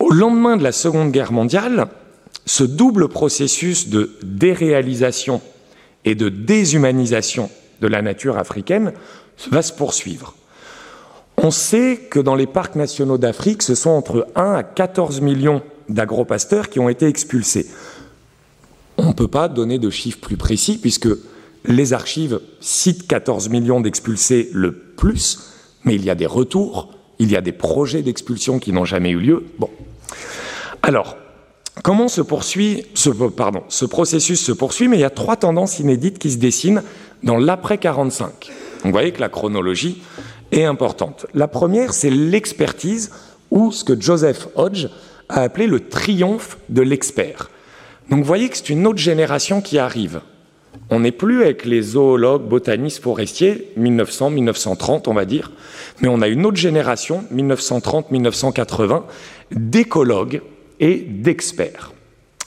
Au 0.07 0.13
lendemain 0.13 0.55
de 0.55 0.63
la 0.63 0.71
Seconde 0.71 1.11
Guerre 1.11 1.33
mondiale, 1.33 1.87
ce 2.45 2.63
double 2.63 3.09
processus 3.09 3.89
de 3.89 4.11
déréalisation 4.23 5.41
et 6.05 6.15
de 6.15 6.29
déshumanisation 6.29 7.49
de 7.81 7.87
la 7.87 8.01
nature 8.01 8.37
africaine 8.37 8.93
va 9.51 9.61
se 9.61 9.73
poursuivre. 9.73 10.33
On 11.35 11.51
sait 11.51 12.07
que 12.09 12.21
dans 12.21 12.35
les 12.35 12.47
parcs 12.47 12.77
nationaux 12.77 13.17
d'Afrique, 13.17 13.61
ce 13.61 13.75
sont 13.75 13.89
entre 13.89 14.27
1 14.37 14.53
à 14.53 14.63
14 14.63 15.19
millions 15.19 15.61
d'agropasteurs 15.89 16.69
qui 16.69 16.79
ont 16.79 16.87
été 16.87 17.05
expulsés. 17.05 17.67
On 18.97 19.09
ne 19.09 19.13
peut 19.13 19.27
pas 19.27 19.49
donner 19.49 19.77
de 19.77 19.89
chiffres 19.89 20.21
plus 20.21 20.37
précis 20.37 20.77
puisque 20.77 21.09
les 21.65 21.91
archives 21.91 22.39
citent 22.61 23.07
14 23.07 23.49
millions 23.49 23.81
d'expulsés 23.81 24.51
le 24.53 24.71
plus, 24.71 25.51
mais 25.83 25.95
il 25.95 26.05
y 26.05 26.09
a 26.09 26.15
des 26.15 26.25
retours, 26.25 26.93
il 27.19 27.29
y 27.29 27.35
a 27.35 27.41
des 27.41 27.51
projets 27.51 28.03
d'expulsion 28.03 28.57
qui 28.59 28.71
n'ont 28.71 28.85
jamais 28.85 29.09
eu 29.09 29.19
lieu. 29.19 29.43
Bon. 29.59 29.69
Alors, 30.83 31.17
comment 31.83 32.07
se 32.07 32.21
poursuit 32.21 32.85
ce, 32.93 33.09
pardon, 33.09 33.63
ce 33.69 33.85
processus 33.85 34.43
se 34.43 34.51
poursuit, 34.51 34.87
mais 34.87 34.97
il 34.97 35.01
y 35.01 35.05
a 35.05 35.09
trois 35.09 35.35
tendances 35.35 35.79
inédites 35.79 36.19
qui 36.19 36.31
se 36.31 36.37
dessinent 36.37 36.83
dans 37.23 37.37
l'après 37.37 37.77
45. 37.77 38.51
vous 38.83 38.91
voyez 38.91 39.11
que 39.11 39.21
la 39.21 39.29
chronologie 39.29 40.01
est 40.51 40.63
importante. 40.63 41.25
La 41.33 41.47
première, 41.47 41.93
c'est 41.93 42.09
l'expertise 42.09 43.11
ou 43.51 43.71
ce 43.71 43.83
que 43.83 43.99
Joseph 43.99 44.47
Hodge 44.55 44.87
a 45.29 45.41
appelé 45.41 45.67
le 45.67 45.81
triomphe 45.87 46.57
de 46.69 46.81
l'expert. 46.81 47.49
Donc 48.09 48.19
vous 48.19 48.25
voyez 48.25 48.49
que 48.49 48.57
c'est 48.57 48.69
une 48.69 48.87
autre 48.87 48.99
génération 48.99 49.61
qui 49.61 49.77
arrive. 49.79 50.21
On 50.89 51.01
n'est 51.01 51.11
plus 51.11 51.41
avec 51.41 51.65
les 51.65 51.81
zoologues, 51.81 52.47
botanistes, 52.47 53.03
forestiers, 53.03 53.71
1900-1930 53.79 55.03
on 55.07 55.13
va 55.13 55.25
dire, 55.25 55.51
mais 56.01 56.07
on 56.07 56.21
a 56.21 56.27
une 56.27 56.45
autre 56.45 56.57
génération, 56.57 57.23
1930-1980, 57.33 59.03
d'écologues 59.51 60.41
et 60.79 60.95
d'experts. 60.97 61.91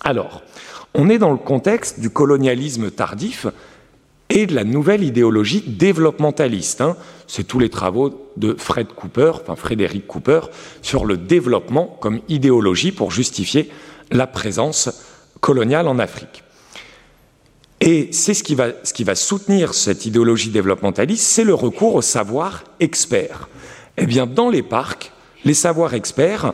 Alors, 0.02 0.42
on 0.94 1.08
est 1.08 1.18
dans 1.18 1.30
le 1.30 1.36
contexte 1.36 2.00
du 2.00 2.10
colonialisme 2.10 2.90
tardif 2.90 3.46
et 4.30 4.46
de 4.46 4.54
la 4.54 4.64
nouvelle 4.64 5.02
idéologie 5.02 5.62
développementaliste. 5.66 6.80
Hein. 6.80 6.96
C'est 7.26 7.44
tous 7.44 7.58
les 7.58 7.68
travaux 7.68 8.30
de 8.36 8.54
Fred 8.56 8.88
Cooper, 8.88 9.32
enfin 9.34 9.56
Frédéric 9.56 10.06
Cooper, 10.06 10.40
sur 10.82 11.04
le 11.04 11.16
développement 11.16 11.98
comme 12.00 12.20
idéologie 12.28 12.92
pour 12.92 13.10
justifier 13.10 13.70
la 14.10 14.26
présence 14.26 15.04
coloniale 15.40 15.88
en 15.88 15.98
Afrique. 15.98 16.44
Et 17.80 18.08
c'est 18.12 18.34
ce 18.34 18.42
qui 18.42 18.54
va, 18.54 19.14
soutenir 19.14 19.72
cette 19.72 20.04
idéologie 20.04 20.50
développementaliste, 20.50 21.24
c'est 21.24 21.44
le 21.44 21.54
recours 21.54 21.94
au 21.94 22.02
savoir 22.02 22.64
expert. 22.78 23.48
Eh 23.96 24.06
bien, 24.06 24.26
dans 24.26 24.50
les 24.50 24.62
parcs, 24.62 25.12
les 25.44 25.54
savoirs 25.54 25.94
experts, 25.94 26.52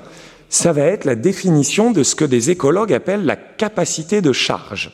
ça 0.49 0.73
va 0.73 0.83
être 0.83 1.05
la 1.05 1.17
définition 1.17 1.91
de 1.91 2.05
ce 2.05 2.15
que 2.15 2.25
des 2.25 2.51
écologues 2.51 2.93
appellent 2.93 3.25
la 3.25 3.35
capacité 3.35 4.23
de 4.23 4.33
charge. 4.33 4.93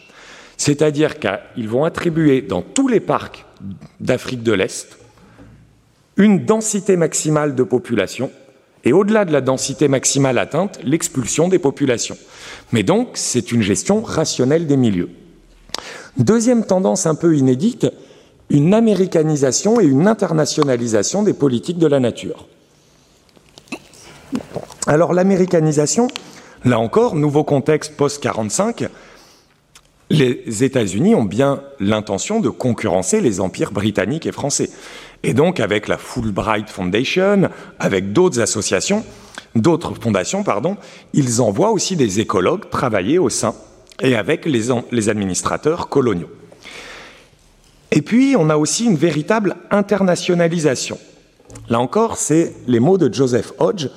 C'est-à-dire 0.56 1.16
qu'ils 1.18 1.68
vont 1.68 1.84
attribuer 1.84 2.40
dans 2.40 2.62
tous 2.62 2.88
les 2.88 3.00
parcs 3.00 3.44
d'Afrique 4.00 4.42
de 4.42 4.52
l'Est 4.52 4.98
une 6.16 6.44
densité 6.44 6.96
maximale 6.96 7.54
de 7.54 7.62
population 7.62 8.30
et 8.84 8.92
au-delà 8.92 9.24
de 9.24 9.32
la 9.32 9.40
densité 9.40 9.88
maximale 9.88 10.38
atteinte, 10.38 10.78
l'expulsion 10.82 11.48
des 11.48 11.58
populations. 11.58 12.18
Mais 12.72 12.82
donc, 12.82 13.10
c'est 13.14 13.52
une 13.52 13.62
gestion 13.62 14.02
rationnelle 14.02 14.66
des 14.66 14.76
milieux. 14.76 15.10
Deuxième 16.16 16.64
tendance 16.64 17.06
un 17.06 17.14
peu 17.14 17.36
inédite, 17.36 17.86
une 18.50 18.74
américanisation 18.74 19.80
et 19.80 19.84
une 19.84 20.06
internationalisation 20.06 21.22
des 21.22 21.32
politiques 21.32 21.78
de 21.78 21.86
la 21.86 22.00
nature. 22.00 22.46
Alors 24.86 25.12
l'américanisation, 25.14 26.08
là 26.64 26.78
encore, 26.78 27.14
nouveau 27.14 27.44
contexte 27.44 27.96
post-45, 27.96 28.88
les 30.10 30.62
États-Unis 30.62 31.14
ont 31.14 31.24
bien 31.24 31.62
l'intention 31.80 32.40
de 32.40 32.50
concurrencer 32.50 33.22
les 33.22 33.40
empires 33.40 33.72
britanniques 33.72 34.26
et 34.26 34.32
français. 34.32 34.68
Et 35.22 35.32
donc 35.32 35.60
avec 35.60 35.88
la 35.88 35.96
Fulbright 35.96 36.68
Foundation, 36.68 37.48
avec 37.78 38.12
d'autres 38.12 38.40
associations, 38.40 39.04
d'autres 39.54 39.94
fondations, 39.94 40.42
pardon, 40.42 40.76
ils 41.14 41.40
envoient 41.40 41.70
aussi 41.70 41.96
des 41.96 42.20
écologues 42.20 42.68
travailler 42.68 43.18
au 43.18 43.30
sein 43.30 43.54
et 44.00 44.16
avec 44.16 44.46
les, 44.46 45.08
administrateurs 45.08 45.88
coloniaux. 45.88 46.30
Et 47.90 48.02
puis, 48.02 48.34
on 48.38 48.48
a 48.50 48.56
aussi 48.56 48.86
une 48.86 48.96
véritable 48.96 49.56
internationalisation. 49.70 50.98
Là 51.68 51.78
encore, 51.78 52.16
c'est 52.16 52.54
les 52.66 52.80
mots 52.80 52.98
de 52.98 53.12
Joseph 53.12 53.52
Hodge, 53.58 53.88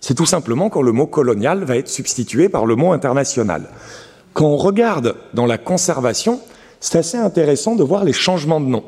c'est 0.00 0.14
tout 0.14 0.26
simplement 0.26 0.70
quand 0.70 0.82
le 0.82 0.92
mot 0.92 1.06
colonial 1.06 1.64
va 1.64 1.76
être 1.76 1.88
substitué 1.88 2.48
par 2.48 2.64
le 2.64 2.76
mot 2.76 2.92
international. 2.92 3.68
Quand 4.32 4.46
on 4.46 4.56
regarde 4.56 5.16
dans 5.34 5.46
la 5.46 5.58
conservation, 5.58 6.40
c'est 6.78 6.98
assez 6.98 7.18
intéressant 7.18 7.74
de 7.74 7.82
voir 7.82 8.04
les 8.04 8.12
changements 8.12 8.60
de 8.60 8.66
nom. 8.66 8.84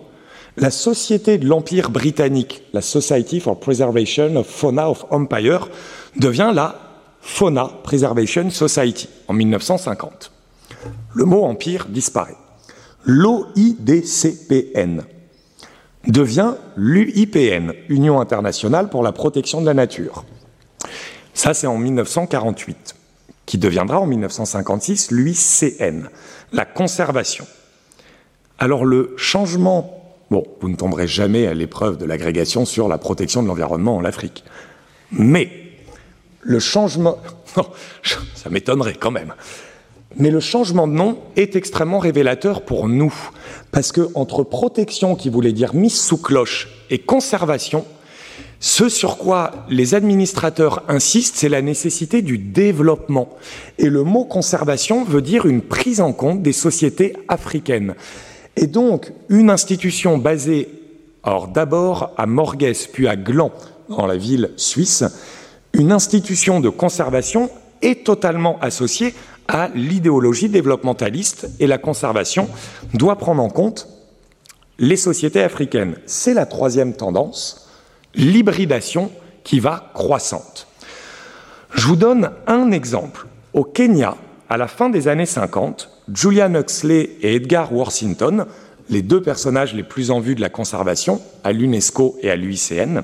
La 0.56 0.70
Société 0.70 1.38
de 1.38 1.46
l'Empire 1.46 1.90
britannique, 1.90 2.62
la 2.72 2.82
Society 2.82 3.40
for 3.40 3.58
Preservation 3.58 4.36
of 4.36 4.46
Fauna 4.46 4.88
of 4.90 5.04
Empire, 5.10 5.68
devient 6.16 6.52
la 6.54 6.78
Fauna 7.20 7.70
Preservation 7.82 8.50
Society 8.50 9.08
en 9.28 9.34
1950. 9.34 10.31
Le 11.14 11.24
mot 11.24 11.44
empire 11.44 11.86
disparaît. 11.88 12.36
L'OIDCPN 13.04 15.02
devient 16.06 16.54
l'UIPN, 16.76 17.72
Union 17.88 18.20
internationale 18.20 18.88
pour 18.88 19.02
la 19.02 19.12
protection 19.12 19.60
de 19.60 19.66
la 19.66 19.74
nature. 19.74 20.24
Ça, 21.34 21.54
c'est 21.54 21.66
en 21.66 21.78
1948, 21.78 22.94
qui 23.46 23.58
deviendra 23.58 24.00
en 24.00 24.06
1956 24.06 25.10
l'UICN, 25.10 26.08
la 26.52 26.64
conservation. 26.64 27.46
Alors 28.58 28.84
le 28.84 29.14
changement, 29.16 30.16
bon, 30.30 30.44
vous 30.60 30.68
ne 30.68 30.76
tomberez 30.76 31.08
jamais 31.08 31.46
à 31.46 31.54
l'épreuve 31.54 31.96
de 31.96 32.04
l'agrégation 32.04 32.64
sur 32.64 32.88
la 32.88 32.98
protection 32.98 33.42
de 33.42 33.48
l'environnement 33.48 33.96
en 33.96 34.04
Afrique, 34.04 34.44
mais 35.10 35.50
le 36.40 36.58
changement, 36.60 37.18
ça 38.34 38.50
m'étonnerait 38.50 38.94
quand 38.94 39.10
même. 39.10 39.34
Mais 40.16 40.30
le 40.30 40.40
changement 40.40 40.86
de 40.86 40.92
nom 40.92 41.18
est 41.36 41.56
extrêmement 41.56 41.98
révélateur 41.98 42.62
pour 42.62 42.88
nous, 42.88 43.12
parce 43.70 43.92
que 43.92 44.08
entre 44.14 44.42
protection, 44.42 45.14
qui 45.14 45.30
voulait 45.30 45.52
dire 45.52 45.74
mise 45.74 45.98
sous 45.98 46.18
cloche, 46.18 46.68
et 46.90 46.98
conservation, 46.98 47.84
ce 48.60 48.88
sur 48.88 49.18
quoi 49.18 49.50
les 49.68 49.94
administrateurs 49.94 50.84
insistent, 50.86 51.34
c'est 51.36 51.48
la 51.48 51.62
nécessité 51.62 52.22
du 52.22 52.38
développement. 52.38 53.28
Et 53.78 53.88
le 53.88 54.04
mot 54.04 54.24
conservation 54.24 55.02
veut 55.04 55.22
dire 55.22 55.46
une 55.46 55.62
prise 55.62 56.00
en 56.00 56.12
compte 56.12 56.42
des 56.42 56.52
sociétés 56.52 57.14
africaines. 57.26 57.94
Et 58.56 58.68
donc, 58.68 59.12
une 59.28 59.50
institution 59.50 60.16
basée, 60.16 60.68
alors 61.24 61.48
d'abord 61.48 62.12
à 62.16 62.26
Morges, 62.26 62.88
puis 62.92 63.08
à 63.08 63.16
Gland, 63.16 63.50
dans 63.88 64.06
la 64.06 64.16
ville 64.16 64.50
suisse, 64.56 65.04
une 65.72 65.90
institution 65.90 66.60
de 66.60 66.68
conservation 66.68 67.50
est 67.80 68.04
totalement 68.04 68.58
associée 68.60 69.14
à 69.52 69.68
l'idéologie 69.74 70.48
développementaliste 70.48 71.50
et 71.60 71.66
la 71.66 71.76
conservation 71.76 72.48
doit 72.94 73.16
prendre 73.16 73.42
en 73.42 73.50
compte 73.50 73.86
les 74.78 74.96
sociétés 74.96 75.42
africaines. 75.42 75.96
C'est 76.06 76.32
la 76.32 76.46
troisième 76.46 76.94
tendance, 76.94 77.68
l'hybridation 78.14 79.12
qui 79.44 79.60
va 79.60 79.90
croissante. 79.92 80.66
Je 81.74 81.86
vous 81.86 81.96
donne 81.96 82.30
un 82.46 82.70
exemple. 82.72 83.26
Au 83.52 83.62
Kenya, 83.62 84.16
à 84.48 84.56
la 84.56 84.66
fin 84.66 84.88
des 84.88 85.06
années 85.06 85.26
50, 85.26 85.90
Julian 86.14 86.54
Huxley 86.54 87.10
et 87.20 87.36
Edgar 87.36 87.74
Worthington, 87.74 88.46
les 88.88 89.02
deux 89.02 89.20
personnages 89.20 89.74
les 89.74 89.82
plus 89.82 90.10
en 90.10 90.20
vue 90.20 90.34
de 90.34 90.40
la 90.40 90.48
conservation, 90.48 91.20
à 91.44 91.52
l'UNESCO 91.52 92.16
et 92.22 92.30
à 92.30 92.36
l'UICN, 92.36 93.02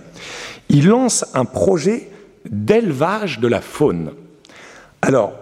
ils 0.71 0.89
lancent 0.89 1.27
un 1.35 1.45
projet 1.45 2.09
d'élevage 2.49 3.39
de 3.39 3.49
la 3.49 3.61
faune. 3.61 4.13
Alors, 5.03 5.33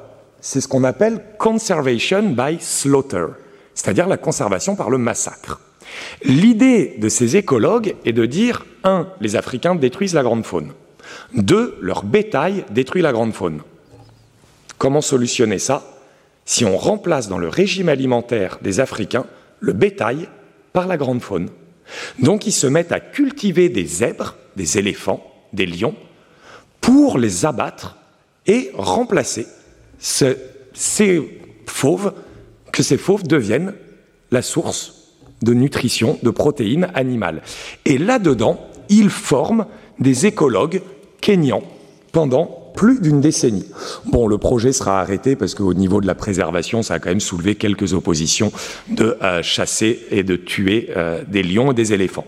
c'est 0.47 0.61
ce 0.61 0.69
qu'on 0.69 0.85
appelle 0.85 1.21
conservation 1.39 2.23
by 2.23 2.59
slaughter, 2.61 3.27
c'est-à-dire 3.75 4.07
la 4.07 4.17
conservation 4.17 4.77
par 4.77 4.91
le 4.91 4.97
massacre. 4.97 5.61
L'idée 6.23 6.95
de 6.99 7.09
ces 7.09 7.37
écologues 7.37 7.97
est 8.05 8.13
de 8.13 8.27
dire, 8.27 8.65
un, 8.85 9.09
les 9.21 9.35
Africains 9.35 9.75
détruisent 9.75 10.15
la 10.15 10.23
grande 10.23 10.47
faune. 10.47 10.73
Deux, 11.35 11.77
leur 11.81 12.05
bétail 12.05 12.65
détruit 12.71 13.03
la 13.03 13.11
grande 13.11 13.35
faune. 13.35 13.61
Comment 14.79 15.01
solutionner 15.01 15.59
ça 15.59 15.83
si 16.45 16.65
on 16.65 16.77
remplace 16.77 17.27
dans 17.29 17.39
le 17.39 17.49
régime 17.49 17.89
alimentaire 17.89 18.61
des 18.63 18.79
Africains 18.79 19.27
le 19.59 19.73
bétail 19.73 20.29
par 20.73 20.87
la 20.87 20.97
grande 20.97 21.23
faune? 21.23 21.51
Donc 22.21 22.47
ils 22.47 22.53
se 22.53 22.69
mettent 22.69 22.93
à 22.93 23.01
cultiver 23.01 23.69
des 23.69 23.85
zèbres, 23.85 24.37
des 24.55 24.79
éléphants, 24.79 25.29
des 25.53 25.67
lions, 25.67 25.97
pour 26.81 27.19
les 27.19 27.47
abattre 27.47 27.97
et 28.47 28.71
remplacer 28.75 29.49
ces 29.99 31.41
fauves, 31.67 32.13
que 32.73 32.83
ces 32.83 32.99
fauves 32.99 33.25
deviennent 33.25 33.75
la 34.31 34.43
source 34.43 35.13
de 35.43 35.53
nutrition, 35.53 36.19
de 36.23 36.31
protéines 36.31 36.89
animales. 36.95 37.43
Et 37.85 37.99
là-dedans, 37.99 38.61
ils 38.89 39.11
forment 39.11 39.67
des 39.99 40.27
écologues 40.27 40.83
kenyans 41.21 41.63
pendant 42.13 42.67
plus 42.75 43.01
d'une 43.01 43.21
décennie. 43.21 43.67
Bon, 44.05 44.27
le 44.27 44.39
projet 44.39 44.73
sera 44.73 45.01
arrêté 45.01 45.35
parce 45.35 45.55
qu'au 45.55 45.75
niveau 45.75 46.01
de 46.01 46.07
la 46.07 46.15
préservation, 46.15 46.83
ça 46.83 46.95
a 46.95 46.99
quand 46.99 47.09
même 47.09 47.21
soulevé 47.21 47.55
quelques 47.55 47.95
oppositions 47.95 48.53
de 48.89 49.17
euh, 49.23 49.43
chasser 49.43 50.01
et 50.11 50.23
de 50.23 50.37
tuer 50.37 50.91
euh, 50.97 51.23
des 51.27 51.43
lions 51.43 51.73
et 51.73 51.75
des 51.75 51.95
éléphants. 51.95 52.27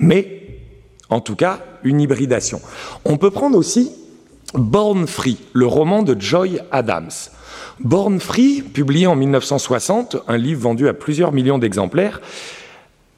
Mais, 0.00 0.60
en 1.10 1.20
tout 1.20 1.34
cas, 1.34 1.60
une 1.82 2.00
hybridation. 2.00 2.60
On 3.04 3.16
peut 3.16 3.30
prendre 3.30 3.58
aussi 3.58 3.90
Born 4.54 5.08
Free, 5.08 5.38
le 5.52 5.66
roman 5.66 6.02
de 6.02 6.18
Joy 6.18 6.60
Adams. 6.70 7.10
Born 7.80 8.20
Free, 8.20 8.62
publié 8.62 9.08
en 9.08 9.16
1960, 9.16 10.16
un 10.28 10.36
livre 10.36 10.60
vendu 10.60 10.86
à 10.86 10.94
plusieurs 10.94 11.32
millions 11.32 11.58
d'exemplaires, 11.58 12.20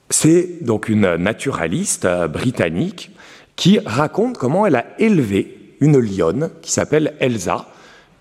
c'est 0.09 0.65
donc 0.65 0.89
une 0.89 1.17
naturaliste 1.17 2.07
euh, 2.07 2.27
britannique 2.27 3.11
qui 3.55 3.79
raconte 3.85 4.39
comment 4.39 4.67
elle 4.67 4.77
a 4.77 4.87
élevé 4.99 5.75
une 5.81 5.99
lionne 5.99 6.51
qui 6.63 6.73
s'appelle 6.73 7.15
Elsa, 7.21 7.67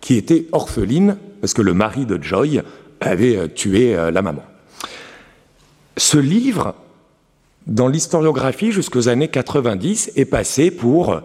qui 0.01 0.15
était 0.15 0.47
orpheline 0.51 1.17
parce 1.39 1.53
que 1.53 1.61
le 1.61 1.73
mari 1.73 2.05
de 2.05 2.21
Joy 2.21 2.61
avait 2.99 3.37
euh, 3.37 3.47
tué 3.47 3.95
euh, 3.95 4.11
la 4.11 4.21
maman. 4.21 4.43
Ce 5.95 6.17
livre, 6.17 6.75
dans 7.65 7.87
l'historiographie 7.87 8.73
jusqu'aux 8.73 9.07
années 9.07 9.29
90, 9.29 10.11
est 10.17 10.25
passé 10.25 10.69
pour 10.69 11.21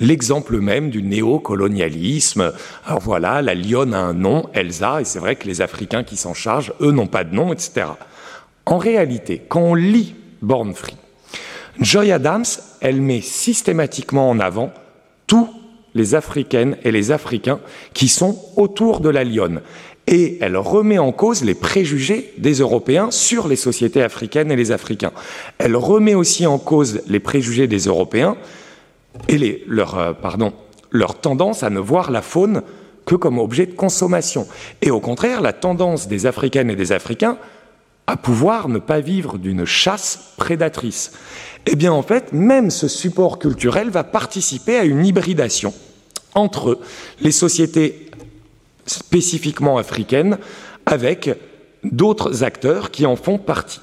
l'exemple 0.00 0.58
même 0.60 0.90
du 0.90 1.02
néocolonialisme. 1.02 2.52
Alors 2.86 3.00
voilà, 3.00 3.42
la 3.42 3.54
lionne 3.54 3.94
a 3.94 4.00
un 4.00 4.14
nom, 4.14 4.48
Elsa, 4.54 5.00
et 5.00 5.04
c'est 5.04 5.18
vrai 5.18 5.36
que 5.36 5.46
les 5.46 5.60
Africains 5.60 6.04
qui 6.04 6.16
s'en 6.16 6.34
chargent, 6.34 6.72
eux, 6.80 6.90
n'ont 6.90 7.06
pas 7.06 7.24
de 7.24 7.34
nom, 7.34 7.52
etc. 7.52 7.86
En 8.66 8.78
réalité, 8.78 9.42
quand 9.48 9.60
on 9.60 9.74
lit 9.74 10.14
Born 10.42 10.74
Free, 10.74 10.96
Joy 11.80 12.12
Adams, 12.12 12.44
elle 12.80 13.00
met 13.00 13.20
systématiquement 13.20 14.30
en 14.30 14.38
avant 14.38 14.72
tous 15.26 15.48
les 15.94 16.14
Africaines 16.14 16.76
et 16.84 16.92
les 16.92 17.10
Africains 17.10 17.60
qui 17.94 18.08
sont 18.08 18.38
autour 18.56 19.00
de 19.00 19.08
la 19.08 19.24
lionne. 19.24 19.60
Et 20.06 20.38
elle 20.40 20.56
remet 20.56 20.98
en 20.98 21.12
cause 21.12 21.44
les 21.44 21.54
préjugés 21.54 22.34
des 22.36 22.54
Européens 22.54 23.10
sur 23.10 23.48
les 23.48 23.56
sociétés 23.56 24.02
africaines 24.02 24.52
et 24.52 24.56
les 24.56 24.70
Africains. 24.70 25.12
Elle 25.58 25.76
remet 25.76 26.14
aussi 26.14 26.46
en 26.46 26.58
cause 26.58 27.00
les 27.08 27.20
préjugés 27.20 27.66
des 27.66 27.86
Européens 27.86 28.36
et 29.28 29.64
leur, 29.66 29.98
euh, 29.98 30.12
pardon, 30.12 30.52
leur 30.90 31.20
tendance 31.20 31.62
à 31.62 31.70
ne 31.70 31.80
voir 31.80 32.10
la 32.10 32.22
faune 32.22 32.62
que 33.06 33.14
comme 33.14 33.38
objet 33.38 33.66
de 33.66 33.74
consommation. 33.74 34.46
Et 34.82 34.90
au 34.90 35.00
contraire, 35.00 35.40
la 35.40 35.52
tendance 35.52 36.08
des 36.08 36.26
Africaines 36.26 36.70
et 36.70 36.76
des 36.76 36.92
Africains 36.92 37.38
à 38.06 38.16
pouvoir 38.16 38.68
ne 38.68 38.78
pas 38.78 39.00
vivre 39.00 39.38
d'une 39.38 39.64
chasse 39.64 40.34
prédatrice. 40.36 41.12
Eh 41.66 41.76
bien, 41.76 41.92
en 41.92 42.02
fait, 42.02 42.32
même 42.32 42.70
ce 42.70 42.88
support 42.88 43.38
culturel 43.38 43.88
va 43.90 44.04
participer 44.04 44.76
à 44.76 44.84
une 44.84 45.06
hybridation 45.06 45.72
entre 46.34 46.78
les 47.20 47.32
sociétés 47.32 48.10
spécifiquement 48.86 49.78
africaines 49.78 50.38
avec 50.84 51.30
d'autres 51.82 52.44
acteurs 52.44 52.90
qui 52.90 53.06
en 53.06 53.16
font 53.16 53.38
partie. 53.38 53.80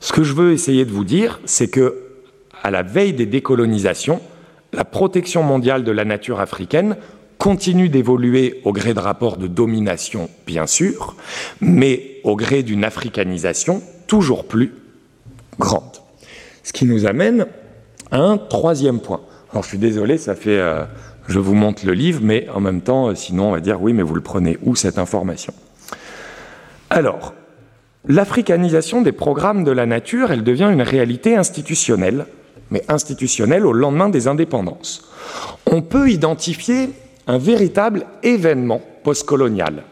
Ce 0.00 0.12
que 0.12 0.22
je 0.22 0.32
veux 0.32 0.52
essayer 0.52 0.86
de 0.86 0.90
vous 0.90 1.04
dire, 1.04 1.40
c'est 1.44 1.68
que, 1.68 2.09
à 2.62 2.70
la 2.70 2.82
veille 2.82 3.12
des 3.12 3.26
décolonisations, 3.26 4.20
la 4.72 4.84
protection 4.84 5.42
mondiale 5.42 5.84
de 5.84 5.92
la 5.92 6.04
nature 6.04 6.40
africaine 6.40 6.96
continue 7.38 7.88
d'évoluer 7.88 8.60
au 8.64 8.72
gré 8.72 8.92
de 8.92 8.98
rapports 8.98 9.38
de 9.38 9.46
domination, 9.46 10.28
bien 10.46 10.66
sûr, 10.66 11.16
mais 11.60 12.18
au 12.22 12.36
gré 12.36 12.62
d'une 12.62 12.84
africanisation 12.84 13.82
toujours 14.06 14.46
plus 14.46 14.74
grande. 15.58 15.82
Ce 16.62 16.72
qui 16.72 16.84
nous 16.84 17.06
amène 17.06 17.46
à 18.10 18.18
un 18.18 18.36
troisième 18.36 19.00
point. 19.00 19.20
Alors 19.52 19.62
je 19.62 19.68
suis 19.68 19.78
désolé, 19.78 20.18
ça 20.18 20.34
fait... 20.34 20.58
Euh, 20.58 20.84
je 21.28 21.38
vous 21.38 21.54
montre 21.54 21.86
le 21.86 21.92
livre, 21.92 22.20
mais 22.22 22.48
en 22.52 22.60
même 22.60 22.82
temps, 22.82 23.08
euh, 23.08 23.14
sinon 23.14 23.48
on 23.48 23.52
va 23.52 23.60
dire 23.60 23.80
oui, 23.80 23.92
mais 23.92 24.02
vous 24.02 24.14
le 24.14 24.20
prenez 24.20 24.58
où 24.62 24.74
cette 24.74 24.98
information? 24.98 25.54
Alors, 26.90 27.34
l'africanisation 28.06 29.00
des 29.00 29.12
programmes 29.12 29.62
de 29.64 29.70
la 29.70 29.86
nature, 29.86 30.32
elle 30.32 30.42
devient 30.42 30.68
une 30.72 30.82
réalité 30.82 31.36
institutionnelle, 31.36 32.26
mais 32.70 32.82
institutionnelle 32.88 33.66
au 33.66 33.72
lendemain 33.72 34.08
des 34.08 34.28
indépendances. 34.28 35.10
On 35.66 35.82
peut 35.82 36.10
identifier 36.10 36.90
un 37.26 37.38
véritable 37.38 38.06
événement 38.22 38.80
postcolonial. 39.04 39.84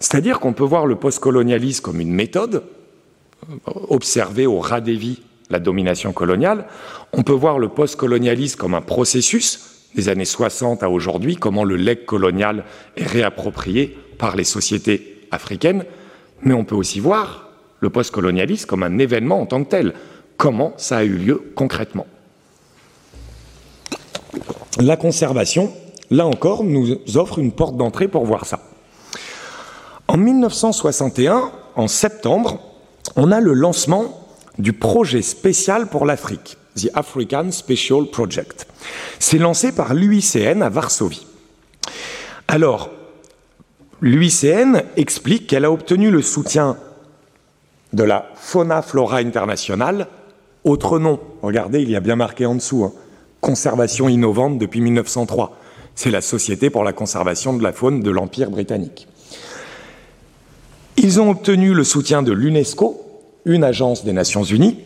C'est-à-dire 0.00 0.38
qu'on 0.40 0.52
peut 0.52 0.64
voir 0.64 0.86
le 0.86 0.96
postcolonialisme 0.96 1.82
comme 1.82 2.00
une 2.00 2.12
méthode, 2.12 2.62
observée 3.88 4.46
au 4.46 4.58
ras 4.58 4.80
des 4.80 4.94
vies 4.94 5.20
la 5.50 5.58
domination 5.58 6.12
coloniale, 6.12 6.66
on 7.12 7.22
peut 7.22 7.32
voir 7.32 7.58
le 7.58 7.68
postcolonialisme 7.68 8.58
comme 8.58 8.74
un 8.74 8.82
processus, 8.82 9.86
des 9.94 10.08
années 10.08 10.26
60 10.26 10.82
à 10.82 10.90
aujourd'hui, 10.90 11.36
comment 11.36 11.64
le 11.64 11.76
legs 11.76 12.04
colonial 12.04 12.64
est 12.96 13.06
réapproprié 13.06 13.96
par 14.18 14.36
les 14.36 14.44
sociétés 14.44 15.26
africaines, 15.30 15.84
mais 16.42 16.54
on 16.54 16.64
peut 16.64 16.74
aussi 16.74 17.00
voir 17.00 17.48
le 17.80 17.90
postcolonialisme 17.90 18.66
comme 18.66 18.82
un 18.82 18.98
événement 18.98 19.40
en 19.40 19.46
tant 19.46 19.64
que 19.64 19.70
tel, 19.70 19.94
comment 20.38 20.72
ça 20.78 20.98
a 20.98 21.04
eu 21.04 21.16
lieu 21.18 21.52
concrètement. 21.54 22.06
La 24.80 24.96
conservation, 24.96 25.70
là 26.10 26.26
encore, 26.26 26.64
nous 26.64 26.96
offre 27.16 27.38
une 27.38 27.52
porte 27.52 27.76
d'entrée 27.76 28.08
pour 28.08 28.24
voir 28.24 28.46
ça. 28.46 28.60
En 30.06 30.16
1961, 30.16 31.52
en 31.74 31.88
septembre, 31.88 32.60
on 33.16 33.30
a 33.32 33.40
le 33.40 33.52
lancement 33.52 34.26
du 34.58 34.72
projet 34.72 35.22
spécial 35.22 35.88
pour 35.88 36.06
l'Afrique, 36.06 36.56
The 36.76 36.88
African 36.94 37.50
Special 37.50 38.06
Project. 38.06 38.66
C'est 39.18 39.38
lancé 39.38 39.72
par 39.72 39.94
l'UICN 39.94 40.62
à 40.62 40.68
Varsovie. 40.68 41.26
Alors, 42.46 42.90
l'UICN 44.00 44.82
explique 44.96 45.48
qu'elle 45.48 45.64
a 45.64 45.72
obtenu 45.72 46.10
le 46.10 46.22
soutien 46.22 46.76
de 47.92 48.04
la 48.04 48.30
Fauna 48.34 48.82
Flora 48.82 49.18
Internationale, 49.18 50.06
autre 50.64 50.98
nom, 50.98 51.20
regardez, 51.42 51.82
il 51.82 51.90
y 51.90 51.96
a 51.96 52.00
bien 52.00 52.16
marqué 52.16 52.46
en 52.46 52.54
dessous, 52.54 52.84
hein. 52.84 52.92
conservation 53.40 54.08
innovante 54.08 54.58
depuis 54.58 54.80
1903 54.80 55.58
c'est 55.98 56.12
la 56.12 56.20
Société 56.20 56.70
pour 56.70 56.84
la 56.84 56.92
conservation 56.92 57.56
de 57.56 57.62
la 57.64 57.72
faune 57.72 58.02
de 58.02 58.10
l'Empire 58.12 58.50
britannique. 58.50 59.08
Ils 60.96 61.20
ont 61.20 61.30
obtenu 61.30 61.74
le 61.74 61.82
soutien 61.82 62.22
de 62.22 62.30
l'UNESCO, 62.30 63.02
une 63.44 63.64
agence 63.64 64.04
des 64.04 64.12
Nations 64.12 64.44
Unies, 64.44 64.78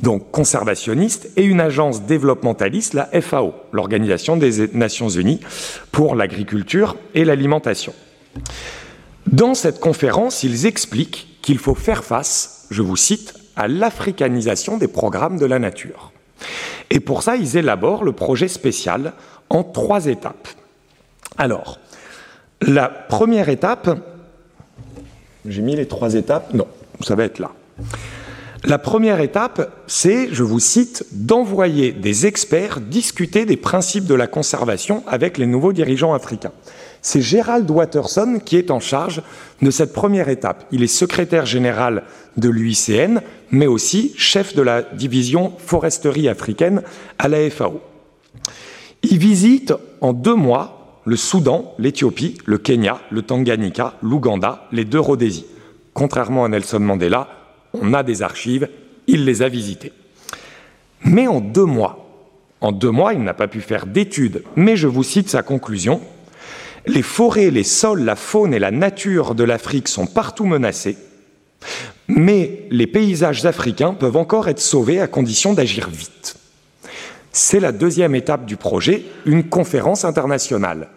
donc 0.00 0.30
conservationniste, 0.30 1.30
et 1.36 1.42
une 1.42 1.60
agence 1.60 2.02
développementaliste, 2.02 2.94
la 2.94 3.06
FAO, 3.20 3.52
l'Organisation 3.72 4.36
des 4.36 4.68
Nations 4.74 5.08
Unies 5.08 5.40
pour 5.90 6.14
l'agriculture 6.14 6.94
et 7.14 7.24
l'alimentation. 7.24 7.92
Dans 9.26 9.54
cette 9.54 9.80
conférence, 9.80 10.44
ils 10.44 10.66
expliquent 10.66 11.40
qu'il 11.42 11.58
faut 11.58 11.74
faire 11.74 12.04
face, 12.04 12.68
je 12.70 12.82
vous 12.82 12.96
cite, 12.96 13.34
à 13.58 13.66
l'africanisation 13.66 14.78
des 14.78 14.88
programmes 14.88 15.36
de 15.36 15.44
la 15.44 15.58
nature. 15.58 16.12
Et 16.90 17.00
pour 17.00 17.22
ça, 17.24 17.36
ils 17.36 17.56
élaborent 17.56 18.04
le 18.04 18.12
projet 18.12 18.48
spécial 18.48 19.12
en 19.50 19.64
trois 19.64 20.06
étapes. 20.06 20.48
Alors, 21.36 21.80
la 22.62 22.88
première 22.88 23.48
étape, 23.48 23.98
j'ai 25.44 25.62
mis 25.62 25.74
les 25.74 25.88
trois 25.88 26.14
étapes, 26.14 26.54
non, 26.54 26.68
ça 27.00 27.16
va 27.16 27.24
être 27.24 27.40
là. 27.40 27.50
La 28.64 28.78
première 28.78 29.20
étape, 29.20 29.72
c'est, 29.86 30.28
je 30.32 30.42
vous 30.44 30.60
cite, 30.60 31.06
d'envoyer 31.12 31.92
des 31.92 32.26
experts 32.26 32.80
discuter 32.80 33.44
des 33.44 33.56
principes 33.56 34.06
de 34.06 34.14
la 34.14 34.26
conservation 34.26 35.02
avec 35.06 35.36
les 35.36 35.46
nouveaux 35.46 35.72
dirigeants 35.72 36.14
africains. 36.14 36.52
C'est 37.02 37.20
Gérald 37.20 37.70
Watterson 37.70 38.40
qui 38.44 38.56
est 38.56 38.70
en 38.70 38.80
charge 38.80 39.22
de 39.62 39.70
cette 39.70 39.92
première 39.92 40.28
étape. 40.28 40.66
Il 40.72 40.82
est 40.82 40.88
secrétaire 40.88 41.46
général 41.46 42.04
de 42.36 42.48
l'UICN, 42.48 43.20
mais 43.50 43.66
aussi 43.66 44.12
chef 44.16 44.54
de 44.54 44.62
la 44.62 44.82
division 44.82 45.52
foresterie 45.58 46.28
africaine 46.28 46.82
à 47.18 47.28
la 47.28 47.48
FAO. 47.50 47.80
Il 49.02 49.18
visite 49.18 49.72
en 50.00 50.12
deux 50.12 50.34
mois 50.34 51.00
le 51.04 51.16
Soudan, 51.16 51.72
l'Éthiopie, 51.78 52.36
le 52.44 52.58
Kenya, 52.58 53.00
le 53.10 53.22
Tanganyika, 53.22 53.94
l'Ouganda, 54.02 54.68
les 54.72 54.84
deux 54.84 55.00
Rhodésies. 55.00 55.46
Contrairement 55.94 56.44
à 56.44 56.48
Nelson 56.48 56.80
Mandela, 56.80 57.28
on 57.72 57.94
a 57.94 58.02
des 58.02 58.22
archives, 58.22 58.68
il 59.06 59.24
les 59.24 59.40
a 59.40 59.48
visitées. 59.48 59.92
Mais 61.04 61.26
en 61.26 61.40
deux 61.40 61.64
mois, 61.64 62.08
en 62.60 62.72
deux 62.72 62.90
mois, 62.90 63.14
il 63.14 63.22
n'a 63.22 63.34
pas 63.34 63.48
pu 63.48 63.60
faire 63.60 63.86
d'études, 63.86 64.42
mais 64.56 64.76
je 64.76 64.88
vous 64.88 65.02
cite 65.02 65.30
sa 65.30 65.42
conclusion. 65.42 66.00
Les 66.88 67.02
forêts, 67.02 67.50
les 67.50 67.64
sols, 67.64 68.02
la 68.02 68.16
faune 68.16 68.54
et 68.54 68.58
la 68.58 68.70
nature 68.70 69.34
de 69.34 69.44
l'Afrique 69.44 69.88
sont 69.88 70.06
partout 70.06 70.46
menacés, 70.46 70.96
mais 72.08 72.66
les 72.70 72.86
paysages 72.86 73.44
africains 73.44 73.92
peuvent 73.92 74.16
encore 74.16 74.48
être 74.48 74.58
sauvés 74.58 74.98
à 74.98 75.06
condition 75.06 75.52
d'agir 75.52 75.90
vite. 75.90 76.36
C'est 77.30 77.60
la 77.60 77.72
deuxième 77.72 78.14
étape 78.14 78.46
du 78.46 78.56
projet, 78.56 79.04
une 79.26 79.44
conférence 79.44 80.06
internationale. 80.06 80.88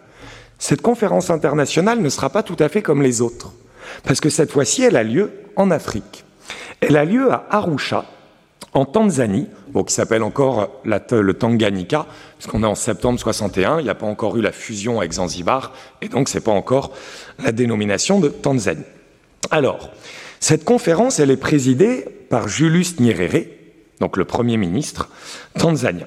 Cette 0.58 0.80
conférence 0.80 1.28
internationale 1.28 2.00
ne 2.00 2.08
sera 2.08 2.30
pas 2.30 2.42
tout 2.42 2.56
à 2.58 2.70
fait 2.70 2.80
comme 2.80 3.02
les 3.02 3.20
autres, 3.20 3.52
parce 4.02 4.20
que 4.20 4.30
cette 4.30 4.50
fois-ci, 4.50 4.82
elle 4.82 4.96
a 4.96 5.04
lieu 5.04 5.30
en 5.56 5.70
Afrique. 5.70 6.24
Elle 6.80 6.96
a 6.96 7.04
lieu 7.04 7.30
à 7.30 7.44
Arusha, 7.50 8.06
en 8.74 8.84
Tanzanie, 8.84 9.48
qui 9.86 9.94
s'appelle 9.94 10.22
encore 10.22 10.70
le 10.84 11.32
Tanganyika, 11.32 12.06
puisqu'on 12.38 12.62
est 12.62 12.66
en 12.66 12.74
septembre 12.74 13.18
61, 13.18 13.80
il 13.80 13.84
n'y 13.84 13.90
a 13.90 13.94
pas 13.94 14.06
encore 14.06 14.36
eu 14.36 14.40
la 14.40 14.52
fusion 14.52 14.98
avec 14.98 15.12
Zanzibar, 15.12 15.72
et 16.00 16.08
donc 16.08 16.28
ce 16.28 16.38
n'est 16.38 16.44
pas 16.44 16.52
encore 16.52 16.92
la 17.42 17.52
dénomination 17.52 18.20
de 18.20 18.28
Tanzanie. 18.28 18.84
Alors, 19.50 19.90
cette 20.40 20.64
conférence, 20.64 21.20
elle 21.20 21.30
est 21.30 21.36
présidée 21.36 22.04
par 22.30 22.48
Julius 22.48 22.98
Nyerere, 22.98 23.46
donc 24.00 24.16
le 24.16 24.24
Premier 24.24 24.56
ministre 24.56 25.08
tanzanien. 25.58 26.06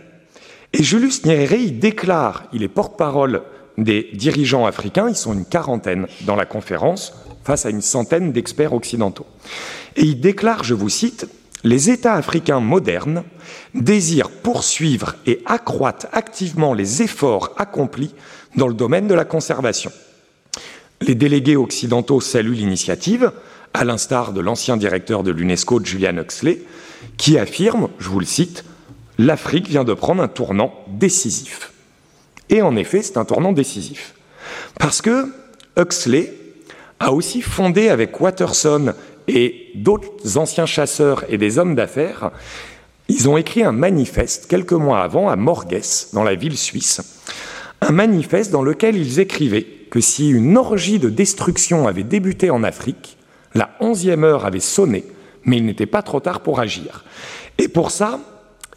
Et 0.74 0.84
Julius 0.84 1.26
Nyerere, 1.26 1.54
il 1.54 1.80
déclare, 1.80 2.46
il 2.52 2.64
est 2.64 2.68
porte-parole 2.68 3.44
des 3.78 4.10
dirigeants 4.14 4.66
africains, 4.66 5.08
ils 5.08 5.16
sont 5.16 5.34
une 5.34 5.46
quarantaine 5.46 6.08
dans 6.22 6.36
la 6.36 6.46
conférence, 6.46 7.14
face 7.44 7.66
à 7.66 7.70
une 7.70 7.82
centaine 7.82 8.32
d'experts 8.32 8.74
occidentaux. 8.74 9.28
Et 9.96 10.02
il 10.02 10.20
déclare, 10.20 10.64
je 10.64 10.74
vous 10.74 10.90
cite, 10.90 11.28
les 11.66 11.90
États 11.90 12.14
africains 12.14 12.60
modernes 12.60 13.24
désirent 13.74 14.30
poursuivre 14.30 15.16
et 15.26 15.42
accroître 15.46 16.06
activement 16.14 16.76
les 16.76 17.02
efforts 17.02 17.54
accomplis 17.58 18.14
dans 18.56 18.68
le 18.68 18.76
domaine 18.76 19.08
de 19.08 19.16
la 19.16 19.26
conservation. 19.26 19.92
Les 21.02 21.16
délégués 21.16 21.56
occidentaux 21.56 22.22
saluent 22.22 22.54
l'initiative, 22.54 23.32
à 23.74 23.84
l'instar 23.84 24.32
de 24.32 24.42
l'ancien 24.42 24.78
directeur 24.78 25.24
de 25.24 25.32
l'UNESCO, 25.32 25.84
Julian 25.84 26.18
Huxley, 26.18 26.62
qui 27.18 27.38
affirme, 27.40 27.90
je 27.98 28.10
vous 28.10 28.20
le 28.20 28.26
cite, 28.26 28.64
l'Afrique 29.18 29.68
vient 29.68 29.84
de 29.84 29.94
prendre 29.94 30.22
un 30.22 30.28
tournant 30.28 30.72
décisif. 30.88 31.74
Et 32.50 32.62
en 32.62 32.76
effet, 32.76 33.02
c'est 33.02 33.18
un 33.18 33.26
tournant 33.26 33.54
décisif. 33.54 34.14
Parce 34.80 35.02
que 35.02 35.34
Huxley 35.78 36.32
a 37.00 37.12
aussi 37.12 37.42
fondé 37.42 37.90
avec 37.90 38.22
Watterson 38.22 38.94
et 39.28 39.72
d'autres 39.76 40.38
anciens 40.38 40.66
chasseurs 40.66 41.24
et 41.30 41.38
des 41.38 41.58
hommes 41.58 41.76
d'affaires, 41.76 42.32
ils 43.08 43.30
ont 43.30 43.38
écrit 43.38 43.64
un 43.64 43.72
manifeste 43.72 44.48
quelques 44.48 44.74
mois 44.74 45.02
avant 45.02 45.30
à 45.30 45.36
Morges, 45.36 46.08
dans 46.14 46.24
la 46.24 46.36
ville 46.36 46.58
suisse, 46.58 47.02
un 47.82 47.92
manifeste 47.92 48.52
dans 48.52 48.64
lequel 48.64 48.96
ils 48.96 49.20
écrivaient 49.20 49.68
que 49.92 50.02
si 50.02 50.30
une 50.30 50.58
orgie 50.58 51.00
de 51.00 51.10
destruction 51.10 51.88
avait 51.88 52.04
débuté 52.04 52.50
en 52.50 52.64
Afrique, 52.64 53.18
la 53.54 53.70
onzième 53.80 54.24
heure 54.24 54.46
avait 54.46 54.60
sonné, 54.60 55.06
mais 55.44 55.58
il 55.58 55.66
n'était 55.66 55.86
pas 55.86 56.02
trop 56.02 56.20
tard 56.20 56.42
pour 56.42 56.60
agir. 56.60 57.06
Et 57.58 57.68
pour 57.68 57.92
ça, 57.92 58.20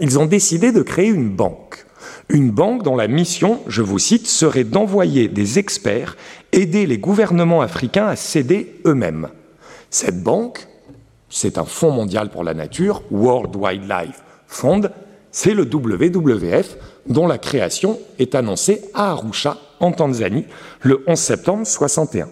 ils 0.01 0.18
ont 0.18 0.26
décidé 0.26 0.72
de 0.72 0.82
créer 0.82 1.09
une 1.09 1.30
banque. 1.30 1.86
Une 2.28 2.51
banque 2.51 2.82
dont 2.82 2.94
la 2.94 3.09
mission, 3.09 3.61
je 3.66 3.82
vous 3.82 3.99
cite, 3.99 4.26
serait 4.26 4.64
d'envoyer 4.64 5.28
des 5.28 5.59
experts 5.59 6.16
aider 6.53 6.86
les 6.86 6.99
gouvernements 6.99 7.62
africains 7.62 8.07
à 8.07 8.16
s'aider 8.16 8.74
eux-mêmes. 8.86 9.28
Cette 9.91 10.22
banque, 10.22 10.66
c'est 11.28 11.59
un 11.59 11.64
fonds 11.64 11.91
mondial 11.91 12.30
pour 12.30 12.45
la 12.45 12.55
nature, 12.55 13.03
World 13.11 13.55
Wildlife 13.57 14.22
Fund, 14.47 14.91
c'est 15.30 15.55
le 15.55 15.64
WWF, 15.64 16.76
dont 17.07 17.26
la 17.26 17.39
création 17.39 17.99
est 18.18 18.34
annoncée 18.34 18.82
à 18.95 19.11
Arusha, 19.11 19.59
en 19.80 19.93
Tanzanie, 19.93 20.47
le 20.80 21.05
11 21.07 21.18
septembre 21.18 21.66
61. 21.66 22.28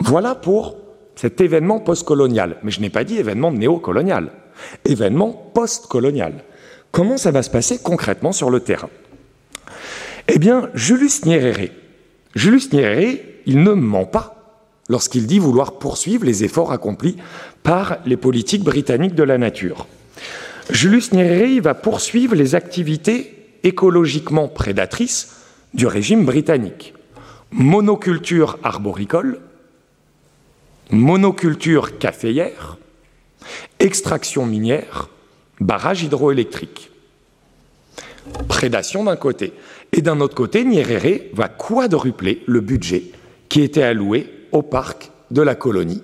Voilà 0.00 0.34
pour 0.34 0.76
cet 1.16 1.40
événement 1.40 1.80
postcolonial. 1.80 2.56
Mais 2.62 2.70
je 2.70 2.80
n'ai 2.80 2.90
pas 2.90 3.04
dit 3.04 3.18
événement 3.18 3.50
néocolonial, 3.50 4.30
événement 4.84 5.50
postcolonial. 5.54 6.44
Comment 6.92 7.16
ça 7.16 7.30
va 7.30 7.42
se 7.42 7.50
passer 7.50 7.78
concrètement 7.78 8.32
sur 8.32 8.50
le 8.50 8.60
terrain? 8.60 8.90
Eh 10.28 10.38
bien, 10.38 10.70
Julius 10.74 11.24
Nyerere, 11.24 11.70
Julius 12.34 12.72
Nyerere, 12.72 13.20
il 13.46 13.62
ne 13.62 13.72
ment 13.72 14.04
pas 14.04 14.37
lorsqu'il 14.88 15.26
dit 15.26 15.38
vouloir 15.38 15.78
poursuivre 15.78 16.24
les 16.24 16.44
efforts 16.44 16.72
accomplis 16.72 17.16
par 17.62 17.98
les 18.06 18.16
politiques 18.16 18.64
britanniques 18.64 19.14
de 19.14 19.22
la 19.22 19.38
nature. 19.38 19.86
Julius 20.70 21.12
Nyerere 21.12 21.62
va 21.62 21.74
poursuivre 21.74 22.34
les 22.34 22.54
activités 22.54 23.34
écologiquement 23.62 24.48
prédatrices 24.48 25.36
du 25.74 25.86
régime 25.86 26.24
britannique. 26.24 26.94
Monoculture 27.50 28.58
arboricole, 28.62 29.40
monoculture 30.90 31.98
caféière, 31.98 32.76
extraction 33.78 34.46
minière, 34.46 35.08
barrage 35.60 36.02
hydroélectrique. 36.02 36.90
Prédation 38.46 39.04
d'un 39.04 39.16
côté. 39.16 39.54
Et 39.92 40.02
d'un 40.02 40.20
autre 40.20 40.34
côté, 40.34 40.64
Nyerere 40.64 41.20
va 41.32 41.48
quadrupler 41.48 42.42
le 42.46 42.60
budget 42.60 43.04
qui 43.48 43.62
était 43.62 43.82
alloué 43.82 44.37
au 44.52 44.62
parc 44.62 45.10
de 45.30 45.42
la 45.42 45.54
colonie, 45.54 46.02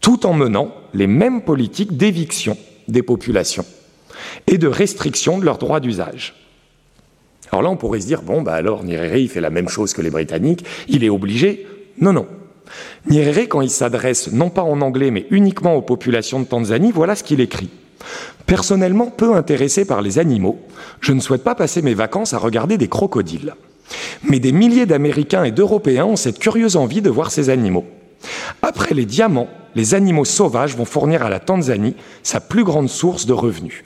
tout 0.00 0.26
en 0.26 0.32
menant 0.32 0.72
les 0.94 1.06
mêmes 1.06 1.42
politiques 1.42 1.96
d'éviction 1.96 2.56
des 2.88 3.02
populations 3.02 3.66
et 4.46 4.58
de 4.58 4.68
restriction 4.68 5.38
de 5.38 5.44
leurs 5.44 5.58
droits 5.58 5.80
d'usage. 5.80 6.34
Alors 7.50 7.62
là, 7.62 7.70
on 7.70 7.76
pourrait 7.76 8.00
se 8.00 8.06
dire, 8.06 8.22
bon, 8.22 8.42
bah 8.42 8.54
alors 8.54 8.84
Nyerere, 8.84 9.16
il 9.16 9.28
fait 9.28 9.40
la 9.40 9.50
même 9.50 9.68
chose 9.68 9.92
que 9.92 10.02
les 10.02 10.10
Britanniques, 10.10 10.64
il 10.88 11.04
est 11.04 11.08
obligé. 11.08 11.66
Non, 12.00 12.12
non. 12.12 12.26
Nyerere, 13.08 13.48
quand 13.48 13.62
il 13.62 13.70
s'adresse 13.70 14.32
non 14.32 14.50
pas 14.50 14.62
en 14.62 14.80
anglais, 14.80 15.10
mais 15.10 15.26
uniquement 15.30 15.74
aux 15.74 15.82
populations 15.82 16.40
de 16.40 16.44
Tanzanie, 16.44 16.92
voilà 16.92 17.16
ce 17.16 17.24
qu'il 17.24 17.40
écrit. 17.40 17.70
Personnellement 18.46 19.06
peu 19.06 19.34
intéressé 19.34 19.84
par 19.84 20.02
les 20.02 20.18
animaux, 20.18 20.58
je 21.00 21.12
ne 21.12 21.20
souhaite 21.20 21.44
pas 21.44 21.54
passer 21.54 21.82
mes 21.82 21.94
vacances 21.94 22.34
à 22.34 22.38
regarder 22.38 22.78
des 22.78 22.88
crocodiles. 22.88 23.54
Mais 24.22 24.38
des 24.38 24.52
milliers 24.52 24.86
d'Américains 24.86 25.44
et 25.44 25.52
d'Européens 25.52 26.04
ont 26.04 26.16
cette 26.16 26.38
curieuse 26.38 26.76
envie 26.76 27.02
de 27.02 27.10
voir 27.10 27.30
ces 27.30 27.50
animaux. 27.50 27.86
Après 28.62 28.94
les 28.94 29.04
diamants, 29.04 29.48
les 29.74 29.94
animaux 29.94 30.24
sauvages 30.24 30.76
vont 30.76 30.84
fournir 30.84 31.22
à 31.22 31.28
la 31.28 31.40
Tanzanie 31.40 31.94
sa 32.22 32.40
plus 32.40 32.64
grande 32.64 32.88
source 32.88 33.26
de 33.26 33.32
revenus. 33.32 33.84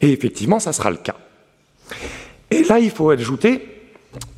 Et 0.00 0.12
effectivement, 0.12 0.60
ça 0.60 0.72
sera 0.72 0.90
le 0.90 0.96
cas. 0.96 1.16
Et 2.50 2.64
là, 2.64 2.78
il 2.78 2.90
faut 2.90 3.10
ajouter 3.10 3.68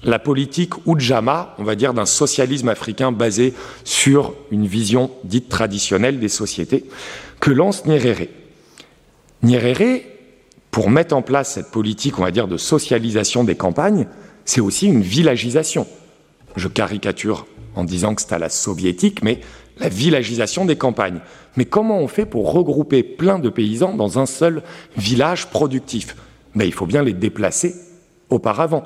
la 0.03 0.19
politique 0.19 0.75
Ujamaa, 0.87 1.55
on 1.59 1.65
va 1.65 1.75
dire, 1.75 1.95
d'un 1.95 2.07
socialisme 2.07 2.69
africain 2.69 3.11
basé 3.11 3.55
sur 3.85 4.35
une 4.51 4.67
vision 4.67 5.11
dite 5.25 5.49
traditionnelle 5.49 6.21
des 6.21 6.29
sociétés, 6.29 6.85
que 7.41 7.51
lance 7.51 7.87
Nyerere. 7.87 8.29
Nyerere, 9.43 10.03
pour 10.71 10.91
mettre 10.91 11.15
en 11.15 11.23
place 11.23 11.55
cette 11.55 11.71
politique, 11.71 12.19
on 12.19 12.23
va 12.23 12.31
dire, 12.31 12.49
de 12.49 12.57
socialisation 12.57 13.45
des 13.45 13.57
campagnes, 13.57 14.07
c'est 14.45 14.61
aussi 14.61 14.87
une 14.87 15.03
villagisation. 15.03 15.87
Je 16.57 16.69
caricature 16.69 17.47
en 17.75 17.85
disant 17.85 18.15
que 18.15 18.23
c'est 18.23 18.33
à 18.33 18.39
la 18.39 18.49
soviétique, 18.49 19.23
mais 19.23 19.41
la 19.79 19.89
villagisation 19.89 20.65
des 20.65 20.77
campagnes. 20.77 21.21
Mais 21.57 21.65
comment 21.65 21.99
on 21.99 22.09
fait 22.09 22.27
pour 22.27 22.53
regrouper 22.53 23.03
plein 23.03 23.39
de 23.39 23.49
paysans 23.49 23.95
dans 23.95 24.19
un 24.19 24.27
seul 24.27 24.63
village 24.97 25.47
productif? 25.47 26.17
Mais 26.55 26.67
Il 26.67 26.73
faut 26.73 26.87
bien 26.87 27.03
les 27.03 27.13
déplacer 27.13 27.75
auparavant. 28.31 28.85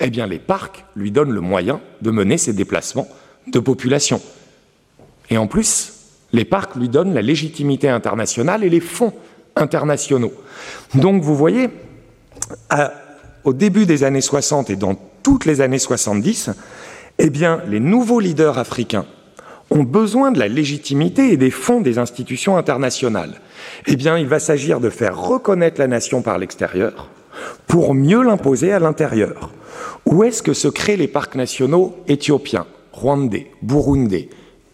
Eh 0.00 0.10
bien, 0.10 0.26
les 0.26 0.38
parcs 0.38 0.84
lui 0.96 1.10
donnent 1.10 1.32
le 1.32 1.40
moyen 1.40 1.80
de 2.02 2.10
mener 2.10 2.38
ces 2.38 2.52
déplacements 2.52 3.08
de 3.46 3.58
population. 3.58 4.20
Et 5.28 5.38
en 5.38 5.46
plus, 5.46 5.92
les 6.32 6.44
parcs 6.44 6.74
lui 6.76 6.88
donnent 6.88 7.14
la 7.14 7.22
légitimité 7.22 7.88
internationale 7.88 8.64
et 8.64 8.70
les 8.70 8.80
fonds 8.80 9.12
internationaux. 9.56 10.32
Donc 10.94 11.22
vous 11.22 11.36
voyez, 11.36 11.68
au 13.44 13.52
début 13.52 13.86
des 13.86 14.04
années 14.04 14.20
60 14.20 14.70
et 14.70 14.76
dans 14.76 14.96
toutes 15.22 15.44
les 15.44 15.60
années 15.60 15.78
70, 15.78 16.50
eh 17.18 17.30
bien, 17.30 17.62
les 17.68 17.80
nouveaux 17.80 18.20
leaders 18.20 18.58
africains 18.58 19.06
ont 19.70 19.82
besoin 19.82 20.32
de 20.32 20.38
la 20.38 20.48
légitimité 20.48 21.32
et 21.32 21.36
des 21.36 21.50
fonds 21.50 21.80
des 21.80 21.98
institutions 21.98 22.56
internationales. 22.56 23.40
Eh 23.86 23.96
bien, 23.96 24.18
il 24.18 24.26
va 24.26 24.38
s'agir 24.38 24.80
de 24.80 24.90
faire 24.90 25.20
reconnaître 25.20 25.80
la 25.80 25.86
nation 25.86 26.22
par 26.22 26.38
l'extérieur 26.38 27.08
pour 27.66 27.94
mieux 27.94 28.22
l'imposer 28.22 28.72
à 28.72 28.80
l'intérieur. 28.80 29.50
Où 30.06 30.24
est-ce 30.24 30.42
que 30.42 30.54
se 30.54 30.68
créent 30.68 30.96
les 30.96 31.08
parcs 31.08 31.36
nationaux 31.36 31.96
éthiopiens, 32.08 32.66
rwandais, 32.92 33.50
burundais, 33.62 34.28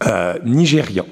euh, 0.07 0.33
nigérians? 0.45 1.05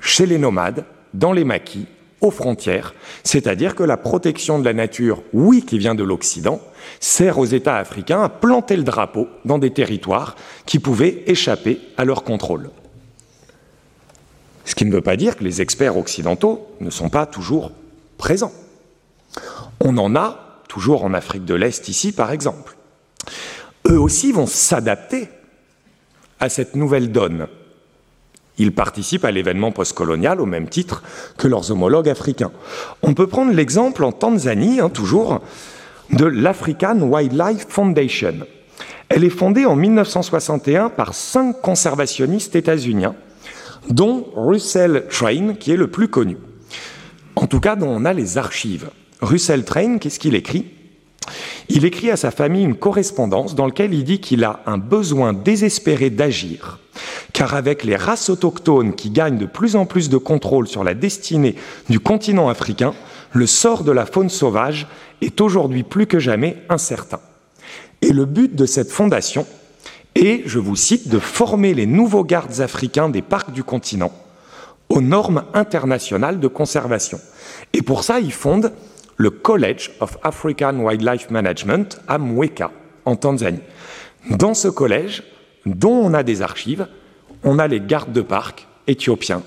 Chez 0.00 0.26
les 0.26 0.38
nomades, 0.38 0.84
dans 1.12 1.32
les 1.32 1.44
maquis, 1.44 1.86
aux 2.22 2.30
frontières, 2.30 2.94
c'est-à-dire 3.24 3.74
que 3.74 3.82
la 3.82 3.96
protection 3.96 4.58
de 4.58 4.64
la 4.64 4.72
nature, 4.72 5.22
oui, 5.32 5.62
qui 5.62 5.78
vient 5.78 5.94
de 5.94 6.04
l'Occident, 6.04 6.60
sert 7.00 7.38
aux 7.38 7.44
États 7.44 7.76
africains 7.76 8.22
à 8.22 8.28
planter 8.28 8.76
le 8.76 8.84
drapeau 8.84 9.28
dans 9.44 9.58
des 9.58 9.72
territoires 9.72 10.36
qui 10.64 10.78
pouvaient 10.78 11.24
échapper 11.26 11.80
à 11.96 12.04
leur 12.04 12.24
contrôle. 12.24 12.70
Ce 14.64 14.74
qui 14.74 14.84
ne 14.84 14.92
veut 14.92 15.02
pas 15.02 15.16
dire 15.16 15.36
que 15.36 15.44
les 15.44 15.60
experts 15.60 15.96
occidentaux 15.96 16.66
ne 16.80 16.90
sont 16.90 17.08
pas 17.08 17.26
toujours 17.26 17.72
présents. 18.16 18.52
On 19.80 19.98
en 19.98 20.14
a 20.14 20.60
toujours 20.68 21.04
en 21.04 21.12
Afrique 21.12 21.44
de 21.44 21.54
l'Est 21.54 21.88
ici 21.88 22.12
par 22.12 22.30
exemple. 22.30 22.76
Eux 23.88 23.98
aussi 23.98 24.30
vont 24.30 24.46
s'adapter 24.46 25.28
à 26.38 26.48
cette 26.48 26.76
nouvelle 26.76 27.10
donne 27.10 27.48
ils 28.58 28.72
participent 28.72 29.24
à 29.24 29.30
l'événement 29.30 29.72
postcolonial 29.72 30.40
au 30.40 30.46
même 30.46 30.68
titre 30.68 31.02
que 31.38 31.48
leurs 31.48 31.70
homologues 31.70 32.08
africains. 32.08 32.52
On 33.02 33.14
peut 33.14 33.26
prendre 33.26 33.52
l'exemple 33.52 34.04
en 34.04 34.12
Tanzanie, 34.12 34.80
hein, 34.80 34.90
toujours, 34.90 35.40
de 36.12 36.26
l'African 36.26 37.00
Wildlife 37.00 37.66
Foundation. 37.68 38.34
Elle 39.08 39.24
est 39.24 39.30
fondée 39.30 39.64
en 39.64 39.76
1961 39.76 40.90
par 40.90 41.14
cinq 41.14 41.60
conservationnistes 41.60 42.56
états-uniens, 42.56 43.14
dont 43.88 44.26
Russell 44.36 45.06
Train, 45.08 45.54
qui 45.54 45.72
est 45.72 45.76
le 45.76 45.88
plus 45.88 46.08
connu. 46.08 46.36
En 47.36 47.46
tout 47.46 47.60
cas, 47.60 47.76
dont 47.76 47.88
on 47.88 48.04
a 48.04 48.12
les 48.12 48.38
archives. 48.38 48.90
Russell 49.20 49.64
Train, 49.64 49.98
qu'est-ce 49.98 50.18
qu'il 50.18 50.34
écrit? 50.34 50.66
Il 51.68 51.84
écrit 51.84 52.10
à 52.10 52.16
sa 52.16 52.30
famille 52.30 52.64
une 52.64 52.76
correspondance 52.76 53.54
dans 53.54 53.66
laquelle 53.66 53.94
il 53.94 54.04
dit 54.04 54.20
qu'il 54.20 54.44
a 54.44 54.60
un 54.66 54.78
besoin 54.78 55.32
désespéré 55.32 56.10
d'agir 56.10 56.78
car 57.32 57.54
avec 57.54 57.84
les 57.84 57.96
races 57.96 58.28
autochtones 58.28 58.94
qui 58.94 59.10
gagnent 59.10 59.38
de 59.38 59.46
plus 59.46 59.76
en 59.76 59.86
plus 59.86 60.08
de 60.08 60.16
contrôle 60.16 60.68
sur 60.68 60.84
la 60.84 60.94
destinée 60.94 61.56
du 61.88 62.00
continent 62.00 62.48
africain, 62.48 62.94
le 63.32 63.46
sort 63.46 63.84
de 63.84 63.92
la 63.92 64.06
faune 64.06 64.28
sauvage 64.28 64.86
est 65.20 65.40
aujourd'hui 65.40 65.82
plus 65.82 66.06
que 66.06 66.18
jamais 66.18 66.56
incertain. 66.68 67.20
Et 68.02 68.12
le 68.12 68.24
but 68.24 68.54
de 68.54 68.66
cette 68.66 68.90
fondation 68.90 69.46
est, 70.14 70.42
je 70.46 70.58
vous 70.58 70.76
cite, 70.76 71.08
de 71.08 71.18
former 71.18 71.72
les 71.74 71.86
nouveaux 71.86 72.24
gardes 72.24 72.60
africains 72.60 73.08
des 73.08 73.22
parcs 73.22 73.52
du 73.52 73.64
continent 73.64 74.12
aux 74.88 75.00
normes 75.00 75.44
internationales 75.54 76.38
de 76.38 76.48
conservation. 76.48 77.18
Et 77.72 77.80
pour 77.80 78.04
ça, 78.04 78.20
ils 78.20 78.32
fondent 78.32 78.72
le 79.16 79.30
College 79.30 79.92
of 80.00 80.18
African 80.22 80.74
Wildlife 80.80 81.30
Management 81.30 82.00
à 82.08 82.18
Mweka, 82.18 82.70
en 83.06 83.16
Tanzanie. 83.16 83.62
Dans 84.30 84.54
ce 84.54 84.68
collège, 84.68 85.22
dont 85.66 85.94
on 85.94 86.14
a 86.14 86.22
des 86.22 86.42
archives, 86.42 86.86
on 87.44 87.58
a 87.58 87.66
les 87.66 87.80
gardes 87.80 88.12
de 88.12 88.22
parc 88.22 88.66
éthiopiens, 88.86 89.42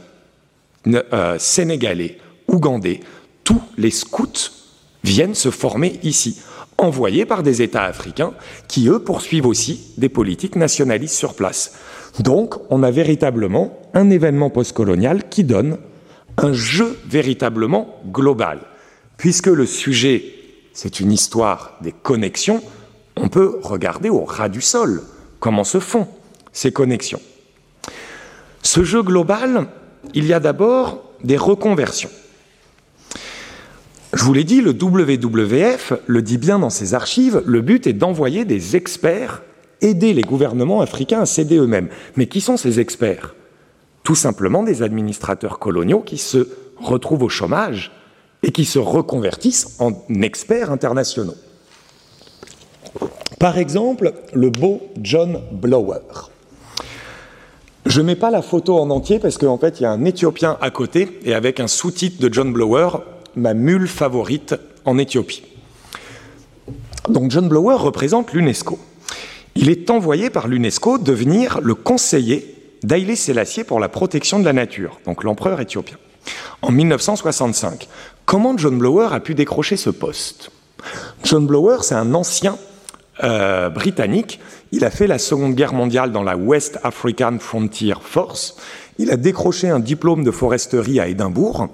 euh, 0.87 1.37
sénégalais, 1.39 2.17
ougandais, 2.47 2.99
tous 3.43 3.61
les 3.77 3.91
scouts 3.91 4.51
viennent 5.03 5.35
se 5.35 5.51
former 5.51 5.99
ici. 6.03 6.41
envoyés 6.77 7.25
par 7.25 7.41
des 7.41 7.61
États 7.61 7.83
africains 7.83 8.33
qui, 8.67 8.89
eux, 8.89 8.99
poursuivent 8.99 9.45
aussi 9.45 9.93
des 9.97 10.09
politiques 10.09 10.57
nationalistes 10.57 11.15
sur 11.15 11.33
place. 11.33 11.77
Donc, 12.19 12.55
on 12.69 12.83
a 12.83 12.91
véritablement 12.91 13.79
un 13.93 14.09
événement 14.09 14.49
postcolonial 14.49 15.29
qui 15.29 15.45
donne 15.45 15.77
un 16.37 16.51
jeu 16.51 16.99
véritablement 17.07 17.95
global. 18.11 18.59
Puisque 19.15 19.47
le 19.47 19.65
sujet, 19.65 20.25
c'est 20.73 20.99
une 20.99 21.13
histoire 21.13 21.77
des 21.81 21.93
connexions, 21.93 22.61
on 23.15 23.29
peut 23.29 23.57
regarder 23.63 24.09
au 24.09 24.25
ras 24.25 24.49
du 24.49 24.59
sol 24.59 25.01
comment 25.39 25.63
se 25.63 25.79
font 25.79 26.07
ces 26.51 26.71
connexions. 26.71 27.21
Ce 28.61 28.83
jeu 28.83 29.03
global, 29.03 29.67
il 30.13 30.25
y 30.25 30.33
a 30.33 30.39
d'abord 30.39 31.03
des 31.23 31.37
reconversions. 31.37 32.09
Je 34.13 34.23
vous 34.23 34.33
l'ai 34.33 34.45
dit, 34.45 34.61
le 34.61 34.71
WWF 34.71 35.93
le 36.07 36.21
dit 36.21 36.37
bien 36.37 36.59
dans 36.59 36.69
ses 36.69 36.93
archives, 36.93 37.43
le 37.45 37.61
but 37.61 37.85
est 37.85 37.93
d'envoyer 37.93 38.45
des 38.45 38.75
experts 38.75 39.41
aider 39.81 40.13
les 40.13 40.21
gouvernements 40.21 40.81
africains 40.81 41.21
à 41.21 41.25
s'aider 41.25 41.57
eux-mêmes. 41.57 41.89
Mais 42.15 42.27
qui 42.27 42.41
sont 42.41 42.57
ces 42.57 42.79
experts? 42.79 43.35
Tout 44.03 44.15
simplement 44.15 44.63
des 44.63 44.83
administrateurs 44.83 45.59
coloniaux 45.59 46.01
qui 46.01 46.17
se 46.17 46.47
retrouvent 46.77 47.23
au 47.23 47.29
chômage 47.29 47.91
et 48.43 48.51
qui 48.51 48.65
se 48.65 48.79
reconvertissent 48.79 49.75
en 49.79 49.91
experts 50.21 50.71
internationaux. 50.71 51.35
Par 53.39 53.57
exemple, 53.57 54.13
le 54.33 54.49
beau 54.49 54.81
John 55.01 55.41
Blower. 55.51 55.99
Je 57.85 58.01
ne 58.01 58.07
mets 58.07 58.15
pas 58.15 58.31
la 58.31 58.41
photo 58.41 58.79
en 58.79 58.89
entier 58.89 59.19
parce 59.19 59.37
qu'en 59.37 59.57
fait, 59.57 59.79
il 59.79 59.83
y 59.83 59.85
a 59.85 59.91
un 59.91 60.05
Éthiopien 60.05 60.57
à 60.61 60.71
côté 60.71 61.19
et 61.23 61.33
avec 61.33 61.59
un 61.59 61.67
sous-titre 61.67 62.21
de 62.21 62.33
John 62.33 62.51
Blower, 62.51 62.89
ma 63.35 63.53
mule 63.53 63.87
favorite 63.87 64.55
en 64.85 64.97
Éthiopie. 64.97 65.43
Donc 67.09 67.29
John 67.29 67.47
Blower 67.47 67.75
représente 67.75 68.33
l'UNESCO. 68.33 68.79
Il 69.55 69.69
est 69.69 69.89
envoyé 69.89 70.29
par 70.29 70.47
l'UNESCO 70.47 70.97
devenir 70.97 71.59
le 71.61 71.75
conseiller 71.75 72.55
d'Haïlé 72.83 73.15
Sélassié 73.15 73.63
pour 73.63 73.79
la 73.79 73.89
protection 73.89 74.39
de 74.39 74.45
la 74.45 74.53
nature, 74.53 74.99
donc 75.05 75.23
l'empereur 75.23 75.59
éthiopien, 75.61 75.97
en 76.61 76.71
1965. 76.71 77.87
Comment 78.25 78.57
John 78.57 78.77
Blower 78.77 79.09
a 79.11 79.19
pu 79.19 79.35
décrocher 79.35 79.77
ce 79.77 79.89
poste? 79.89 80.49
John 81.23 81.45
Blower, 81.45 81.77
c'est 81.81 81.95
un 81.95 82.13
ancien 82.13 82.57
euh, 83.23 83.69
britannique. 83.69 84.39
Il 84.71 84.83
a 84.83 84.89
fait 84.89 85.07
la 85.07 85.17
Seconde 85.17 85.55
Guerre 85.55 85.73
mondiale 85.73 86.11
dans 86.11 86.23
la 86.23 86.35
West 86.35 86.79
African 86.83 87.37
Frontier 87.39 87.95
Force. 88.01 88.57
Il 88.97 89.11
a 89.11 89.17
décroché 89.17 89.69
un 89.69 89.79
diplôme 89.79 90.23
de 90.23 90.31
foresterie 90.31 90.99
à 90.99 91.07
Édimbourg. 91.07 91.67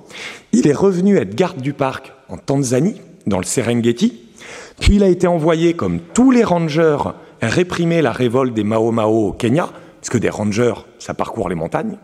Il 0.51 0.67
est 0.67 0.73
revenu 0.73 1.17
être 1.17 1.35
garde 1.35 1.61
du 1.61 1.73
parc 1.73 2.13
en 2.29 2.37
Tanzanie, 2.37 3.01
dans 3.25 3.37
le 3.37 3.43
Serengeti. 3.43 4.21
Puis 4.79 4.95
il 4.95 5.03
a 5.03 5.07
été 5.07 5.27
envoyé, 5.27 5.73
comme 5.73 5.99
tous 6.13 6.31
les 6.31 6.43
rangers, 6.43 6.97
réprimer 7.41 8.01
la 8.01 8.11
révolte 8.11 8.53
des 8.53 8.63
Mao 8.63 8.91
Mao 8.91 9.29
au 9.29 9.31
Kenya, 9.33 9.69
puisque 9.99 10.19
des 10.19 10.29
rangers, 10.29 10.73
ça 10.99 11.13
parcourt 11.13 11.49
les 11.49 11.55
montagnes. 11.55 11.97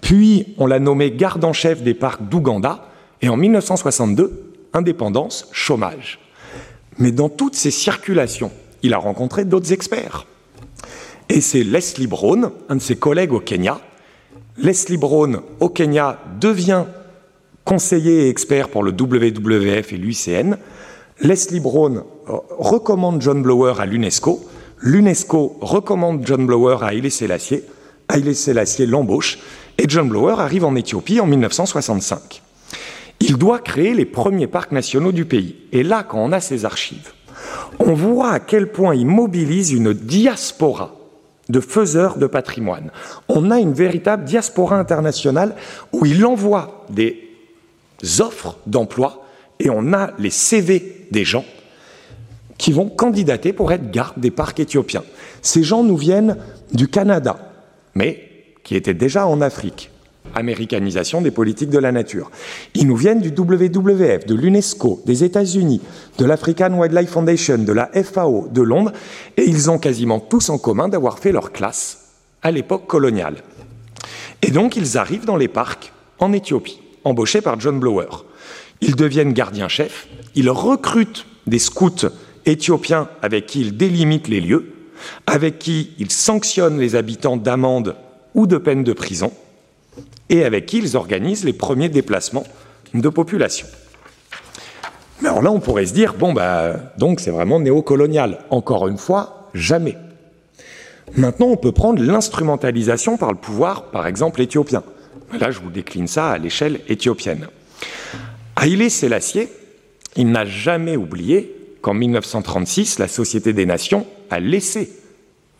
Puis 0.00 0.54
on 0.58 0.66
l'a 0.66 0.78
nommé 0.78 1.10
garde 1.10 1.44
en 1.44 1.52
chef 1.52 1.82
des 1.82 1.94
parcs 1.94 2.28
d'Ouganda. 2.28 2.88
Et 3.22 3.28
en 3.28 3.36
1962, 3.36 4.52
indépendance, 4.74 5.48
chômage. 5.52 6.18
Mais 6.98 7.12
dans 7.12 7.28
toutes 7.28 7.56
ces 7.56 7.70
circulations, 7.70 8.50
il 8.82 8.94
a 8.94 8.98
rencontré 8.98 9.44
d'autres 9.44 9.72
experts. 9.72 10.26
Et 11.28 11.40
c'est 11.40 11.64
Leslie 11.64 12.06
Brown, 12.06 12.50
un 12.68 12.76
de 12.76 12.80
ses 12.80 12.96
collègues 12.96 13.32
au 13.32 13.40
Kenya. 13.40 13.80
Leslie 14.58 14.98
Brown, 14.98 15.40
au 15.60 15.68
Kenya, 15.68 16.18
devient 16.40 16.84
conseiller 17.64 18.26
et 18.26 18.28
expert 18.28 18.68
pour 18.68 18.82
le 18.82 18.92
WWF 18.92 19.92
et 19.92 19.96
l'UICN. 19.96 20.56
Leslie 21.20 21.60
Brown 21.60 22.02
euh, 22.28 22.32
recommande 22.58 23.22
John 23.22 23.42
Blower 23.42 23.74
à 23.78 23.86
l'UNESCO. 23.86 24.44
L'UNESCO 24.80 25.58
recommande 25.60 26.26
John 26.26 26.46
Blower 26.46 26.78
à 26.82 26.86
Haïlé 26.88 27.10
Sélassié. 27.10 27.64
Haïlé 28.08 28.34
Sélassié 28.34 28.86
l'embauche. 28.86 29.38
Et 29.78 29.86
John 29.88 30.08
Blower 30.08 30.34
arrive 30.38 30.64
en 30.64 30.74
Éthiopie 30.76 31.20
en 31.20 31.26
1965. 31.26 32.43
Il 33.26 33.38
doit 33.38 33.58
créer 33.58 33.94
les 33.94 34.04
premiers 34.04 34.46
parcs 34.46 34.72
nationaux 34.72 35.10
du 35.10 35.24
pays. 35.24 35.56
Et 35.72 35.82
là, 35.82 36.02
quand 36.06 36.18
on 36.18 36.30
a 36.30 36.40
ces 36.40 36.66
archives, 36.66 37.12
on 37.78 37.94
voit 37.94 38.32
à 38.32 38.38
quel 38.38 38.70
point 38.70 38.94
il 38.94 39.06
mobilise 39.06 39.72
une 39.72 39.94
diaspora 39.94 40.94
de 41.48 41.60
faiseurs 41.60 42.18
de 42.18 42.26
patrimoine. 42.26 42.90
On 43.28 43.50
a 43.50 43.60
une 43.60 43.72
véritable 43.72 44.24
diaspora 44.24 44.78
internationale 44.78 45.56
où 45.92 46.04
il 46.04 46.26
envoie 46.26 46.84
des 46.90 47.30
offres 48.20 48.58
d'emploi 48.66 49.24
et 49.58 49.70
on 49.70 49.94
a 49.94 50.10
les 50.18 50.28
CV 50.28 51.06
des 51.10 51.24
gens 51.24 51.46
qui 52.58 52.72
vont 52.72 52.90
candidater 52.90 53.54
pour 53.54 53.72
être 53.72 53.90
garde 53.90 54.20
des 54.20 54.30
parcs 54.30 54.60
éthiopiens. 54.60 55.04
Ces 55.40 55.62
gens 55.62 55.82
nous 55.82 55.96
viennent 55.96 56.36
du 56.74 56.88
Canada, 56.88 57.38
mais 57.94 58.28
qui 58.64 58.76
étaient 58.76 58.92
déjà 58.92 59.26
en 59.26 59.40
Afrique, 59.40 59.90
américanisation 60.34 61.20
des 61.20 61.30
politiques 61.30 61.70
de 61.70 61.78
la 61.78 61.92
nature. 61.92 62.30
Ils 62.74 62.86
nous 62.86 62.96
viennent 62.96 63.20
du 63.20 63.30
WWF, 63.30 64.26
de 64.26 64.34
l'UNESCO, 64.34 65.02
des 65.06 65.24
États-Unis, 65.24 65.80
de 66.18 66.24
l'African 66.24 66.72
Wildlife 66.78 67.10
Foundation, 67.10 67.58
de 67.58 67.72
la 67.72 67.90
FAO, 68.02 68.48
de 68.50 68.62
Londres, 68.62 68.92
et 69.36 69.44
ils 69.44 69.70
ont 69.70 69.78
quasiment 69.78 70.20
tous 70.20 70.50
en 70.50 70.58
commun 70.58 70.88
d'avoir 70.88 71.18
fait 71.18 71.32
leur 71.32 71.52
classe 71.52 72.08
à 72.42 72.50
l'époque 72.50 72.86
coloniale. 72.86 73.36
Et 74.42 74.50
donc 74.50 74.76
ils 74.76 74.98
arrivent 74.98 75.24
dans 75.24 75.36
les 75.36 75.48
parcs 75.48 75.92
en 76.18 76.32
Éthiopie, 76.32 76.80
embauchés 77.04 77.40
par 77.40 77.58
John 77.58 77.80
Blower. 77.80 78.08
Ils 78.80 78.96
deviennent 78.96 79.32
gardiens-chefs, 79.32 80.08
ils 80.34 80.50
recrutent 80.50 81.26
des 81.46 81.58
scouts 81.58 82.08
éthiopiens 82.46 83.08
avec 83.22 83.46
qui 83.46 83.60
ils 83.60 83.76
délimitent 83.76 84.28
les 84.28 84.40
lieux, 84.40 84.72
avec 85.26 85.58
qui 85.58 85.90
ils 85.98 86.10
sanctionnent 86.10 86.78
les 86.78 86.96
habitants 86.96 87.36
d'amendes 87.36 87.96
ou 88.34 88.46
de 88.46 88.58
peines 88.58 88.84
de 88.84 88.92
prison, 88.92 89.32
et 90.28 90.44
avec 90.44 90.66
qui 90.66 90.78
ils 90.78 90.96
organisent 90.96 91.44
les 91.44 91.52
premiers 91.52 91.88
déplacements 91.88 92.44
de 92.94 93.08
population. 93.08 93.66
Mais 95.20 95.28
alors 95.28 95.42
là, 95.42 95.50
on 95.50 95.60
pourrait 95.60 95.86
se 95.86 95.94
dire, 95.94 96.14
bon, 96.14 96.32
bah, 96.32 96.74
donc 96.98 97.20
c'est 97.20 97.30
vraiment 97.30 97.60
néocolonial. 97.60 98.40
Encore 98.50 98.88
une 98.88 98.98
fois, 98.98 99.48
jamais. 99.54 99.96
Maintenant, 101.16 101.46
on 101.46 101.56
peut 101.56 101.72
prendre 101.72 102.02
l'instrumentalisation 102.02 103.16
par 103.16 103.30
le 103.30 103.38
pouvoir, 103.38 103.90
par 103.90 104.06
exemple, 104.06 104.40
éthiopien. 104.40 104.82
Là, 105.38 105.50
je 105.50 105.60
vous 105.60 105.70
décline 105.70 106.06
ça 106.06 106.30
à 106.30 106.38
l'échelle 106.38 106.80
éthiopienne. 106.88 107.48
Haïlé 108.56 108.88
Sélassié, 108.88 109.48
il 110.16 110.30
n'a 110.30 110.44
jamais 110.44 110.96
oublié 110.96 111.54
qu'en 111.82 111.94
1936, 111.94 112.98
la 112.98 113.08
Société 113.08 113.52
des 113.52 113.66
Nations 113.66 114.06
a 114.30 114.40
laissé 114.40 114.90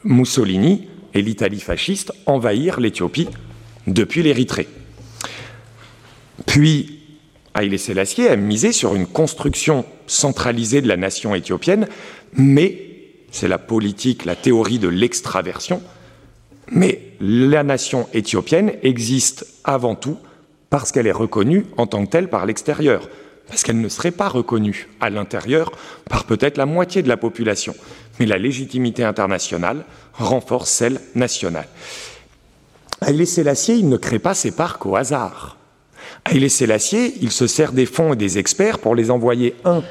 Mussolini 0.05 0.89
et 1.13 1.23
l'Italie 1.23 1.61
fasciste 1.61 2.13
envahir 2.27 2.81
l'Éthiopie 2.81 3.29
depuis 3.87 4.23
l'Érythrée. 4.23 4.69
Puis, 6.47 7.01
Haïlé 7.55 7.79
Sélassié 7.79 8.29
a 8.29 8.37
misé 8.37 8.73
sur 8.73 8.95
une 8.95 9.07
construction 9.07 9.85
centralisée 10.07 10.83
de 10.83 10.89
la 10.89 10.97
nation 10.97 11.35
éthiopienne, 11.35 11.87
mais 12.33 12.79
c'est 13.31 13.49
la 13.49 13.59
politique, 13.59 14.25
la 14.25 14.37
théorie 14.37 14.79
de 14.79 14.89
l'extraversion, 14.89 15.83
mais 16.71 17.01
la 17.21 17.63
nation 17.63 18.09
éthiopienne 18.13 18.73
existe 18.83 19.47
avant 19.65 19.95
tout 19.95 20.19
parce 20.71 20.91
qu'elle 20.91 21.07
est 21.07 21.13
reconnue 21.13 21.67
en 21.77 21.87
tant 21.87 22.05
que 22.05 22.11
telle 22.11 22.29
par 22.29 22.47
l'extérieur, 22.47 23.09
parce 23.49 23.63
qu'elle 23.63 23.81
ne 23.81 23.89
serait 23.89 24.11
pas 24.11 24.29
reconnue 24.29 24.89
à 25.01 25.11
l'intérieur 25.11 25.71
par 26.09 26.25
peut-être 26.25 26.57
la 26.57 26.67
moitié 26.67 27.03
de 27.03 27.09
la 27.09 27.17
population. 27.17 27.75
Mais 28.19 28.27
la 28.27 28.39
légitimité 28.39 29.05
internationale 29.05 29.85
renforce 30.15 30.71
celle 30.71 31.01
nationale. 31.15 31.69
Haïlé 33.07 33.27
Sélassié, 33.27 33.75
il 33.75 33.91
ne 33.91 33.99
crée 33.99 34.19
pas 34.19 34.33
ses 34.33 34.51
parcs 34.51 34.87
au 34.87 34.97
hasard. 34.97 35.59
Haïlé 36.25 36.49
Sélassié, 36.49 37.15
il 37.21 37.31
se 37.31 37.47
sert 37.47 37.73
des 37.73 37.85
fonds 37.85 38.15
et 38.15 38.17
des 38.17 38.39
experts 38.39 38.79
pour 38.79 38.95
les 38.95 39.11
envoyer, 39.11 39.55
un, 39.67 39.83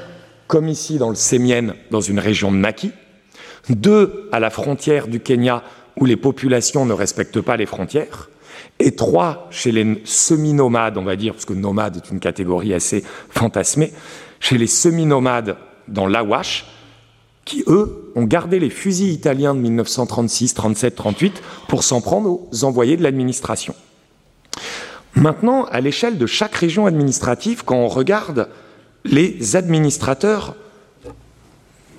comme 0.48 0.68
ici 0.68 0.98
dans 0.98 1.10
le 1.10 1.14
Sémienne, 1.14 1.74
dans 1.92 2.00
une 2.00 2.18
région 2.18 2.50
de 2.50 2.56
Naki, 2.56 2.90
deux, 3.68 4.28
à 4.32 4.40
la 4.40 4.50
frontière 4.50 5.06
du 5.06 5.20
Kenya, 5.20 5.62
où 5.96 6.06
les 6.06 6.16
populations 6.16 6.86
ne 6.86 6.92
respectent 6.92 7.40
pas 7.40 7.56
les 7.56 7.66
frontières, 7.66 8.30
et 8.80 8.96
trois, 8.96 9.46
chez 9.50 9.70
les 9.70 10.02
semi-nomades, 10.04 10.98
on 10.98 11.04
va 11.04 11.14
dire, 11.14 11.34
parce 11.34 11.44
que 11.44 11.52
nomade 11.52 11.96
est 11.96 12.10
une 12.10 12.18
catégorie 12.18 12.74
assez 12.74 13.04
fantasmée, 13.30 13.92
chez 14.40 14.58
les 14.58 14.66
semi-nomades 14.66 15.56
dans 15.86 16.08
l'Awash, 16.08 16.66
qui, 17.44 17.62
eux, 17.66 18.12
ont 18.14 18.24
gardé 18.24 18.58
les 18.58 18.70
fusils 18.70 19.12
italiens 19.12 19.54
de 19.54 19.60
1936, 19.60 20.54
37, 20.54 20.94
38 20.94 21.42
pour 21.68 21.82
s'en 21.84 22.00
prendre 22.00 22.30
aux 22.50 22.64
envoyés 22.64 22.96
de 22.96 23.02
l'administration. 23.02 23.74
Maintenant, 25.14 25.64
à 25.64 25.80
l'échelle 25.80 26.18
de 26.18 26.26
chaque 26.26 26.54
région 26.54 26.86
administrative, 26.86 27.64
quand 27.64 27.76
on 27.76 27.88
regarde 27.88 28.48
les 29.04 29.56
administrateurs, 29.56 30.56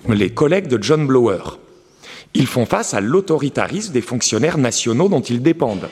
les 0.09 0.31
collègues 0.31 0.67
de 0.67 0.81
John 0.81 1.07
Blower, 1.07 1.41
ils 2.33 2.47
font 2.47 2.65
face 2.65 2.93
à 2.93 2.99
l'autoritarisme 2.99 3.93
des 3.93 4.01
fonctionnaires 4.01 4.57
nationaux 4.57 5.07
dont 5.07 5.21
ils 5.21 5.41
dépendent. 5.41 5.89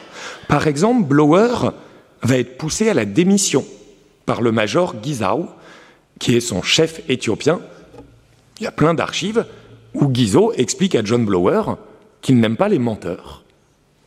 Par 0.49 0.67
exemple, 0.67 1.07
Blower 1.07 1.69
va 2.21 2.37
être 2.37 2.57
poussé 2.57 2.89
à 2.89 2.93
la 2.93 3.05
démission 3.05 3.65
par 4.25 4.41
le 4.41 4.51
major 4.51 4.95
Gizao, 5.01 5.47
qui 6.19 6.35
est 6.35 6.41
son 6.41 6.61
chef 6.61 7.01
éthiopien, 7.07 7.61
Il 8.59 8.63
y 8.63 8.67
a 8.67 8.71
plein 8.71 8.93
d'archives 8.93 9.45
où 9.93 10.07
Guizot 10.07 10.53
explique 10.53 10.95
à 10.95 11.03
John 11.03 11.25
Blower 11.25 11.75
qu'il 12.21 12.39
n'aime 12.39 12.57
pas 12.57 12.69
les 12.69 12.79
menteurs 12.79 13.43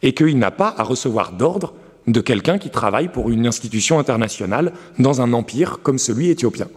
et 0.02 0.12
qu'il 0.14 0.38
n'a 0.38 0.50
pas 0.50 0.74
à 0.76 0.82
recevoir 0.82 1.32
d'ordre 1.32 1.74
de 2.06 2.20
quelqu'un 2.20 2.58
qui 2.58 2.70
travaille 2.70 3.08
pour 3.08 3.30
une 3.30 3.46
institution 3.46 3.98
internationale 3.98 4.72
dans 4.98 5.20
un 5.20 5.32
empire 5.32 5.80
comme 5.82 5.98
celui 5.98 6.30
éthiopien. 6.30 6.68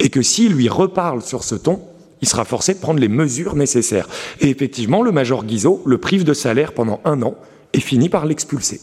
Et 0.00 0.10
que 0.10 0.22
s'il 0.22 0.52
lui 0.52 0.68
reparle 0.68 1.22
sur 1.22 1.44
ce 1.44 1.54
ton, 1.54 1.80
il 2.20 2.28
sera 2.28 2.44
forcé 2.44 2.74
de 2.74 2.80
prendre 2.80 3.00
les 3.00 3.08
mesures 3.08 3.54
nécessaires. 3.54 4.08
Et 4.40 4.48
effectivement, 4.48 5.02
le 5.02 5.12
major 5.12 5.44
Guizot 5.44 5.82
le 5.86 5.98
prive 5.98 6.24
de 6.24 6.32
salaire 6.32 6.72
pendant 6.72 7.00
un 7.04 7.22
an 7.22 7.36
et 7.72 7.80
finit 7.80 8.08
par 8.08 8.26
l'expulser. 8.26 8.80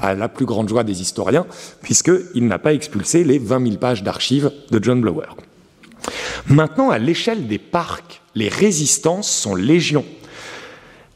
À 0.00 0.14
la 0.14 0.28
plus 0.28 0.46
grande 0.46 0.68
joie 0.68 0.84
des 0.84 1.00
historiens, 1.00 1.46
puisqu'il 1.82 2.46
n'a 2.46 2.58
pas 2.58 2.74
expulsé 2.74 3.24
les 3.24 3.38
20 3.38 3.64
000 3.64 3.76
pages 3.78 4.02
d'archives 4.02 4.52
de 4.70 4.82
John 4.82 5.00
Blower. 5.00 5.28
Maintenant, 6.46 6.90
à 6.90 6.98
l'échelle 6.98 7.46
des 7.46 7.58
parcs, 7.58 8.20
les 8.34 8.48
résistances 8.48 9.30
sont 9.30 9.54
légion. 9.54 10.04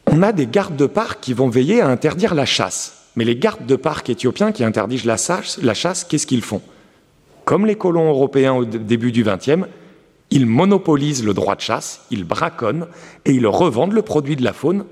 On 0.06 0.22
a 0.22 0.32
des 0.32 0.46
gardes 0.46 0.76
de 0.76 0.86
parc 0.86 1.20
qui 1.20 1.32
vont 1.32 1.48
veiller 1.48 1.80
à 1.80 1.88
interdire 1.88 2.34
la 2.34 2.46
chasse. 2.46 3.06
Mais 3.16 3.24
les 3.24 3.36
gardes 3.36 3.66
de 3.66 3.76
parc 3.76 4.10
éthiopiens 4.10 4.52
qui 4.52 4.62
interdisent 4.62 5.04
la 5.04 5.16
chasse, 5.16 5.58
la 5.62 5.74
chasse 5.74 6.04
qu'est-ce 6.04 6.26
qu'ils 6.26 6.42
font? 6.42 6.60
Comme 7.44 7.64
les 7.66 7.76
colons 7.76 8.08
européens 8.08 8.54
au 8.54 8.64
début 8.64 9.12
du 9.12 9.24
XXe, 9.24 9.66
ils 10.30 10.46
monopolisent 10.46 11.24
le 11.24 11.32
droit 11.32 11.56
de 11.56 11.60
chasse, 11.60 12.02
ils 12.10 12.24
braconnent 12.24 12.86
et 13.24 13.32
ils 13.32 13.46
revendent 13.46 13.92
le 13.92 14.02
produit 14.02 14.36
de 14.36 14.44
la 14.44 14.52
faune 14.52 14.84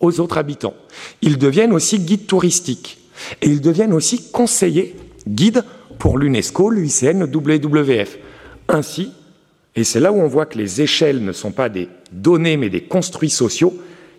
aux 0.00 0.20
autres 0.20 0.38
habitants. 0.38 0.74
Ils 1.22 1.38
deviennent 1.38 1.72
aussi 1.72 2.00
guides 2.00 2.26
touristiques 2.26 2.98
et 3.40 3.46
ils 3.46 3.60
deviennent 3.60 3.92
aussi 3.92 4.30
conseillers, 4.30 4.96
guides 5.26 5.64
pour 5.98 6.18
l'UNESCO, 6.18 6.70
l'UICN, 6.70 7.20
le 7.20 7.26
WWF. 7.26 8.18
Ainsi, 8.68 9.12
et 9.74 9.84
c'est 9.84 10.00
là 10.00 10.12
où 10.12 10.20
on 10.20 10.28
voit 10.28 10.46
que 10.46 10.58
les 10.58 10.82
échelles 10.82 11.24
ne 11.24 11.32
sont 11.32 11.52
pas 11.52 11.68
des 11.68 11.88
données 12.12 12.56
mais 12.56 12.68
des 12.68 12.82
construits 12.82 13.30
sociaux, 13.30 13.74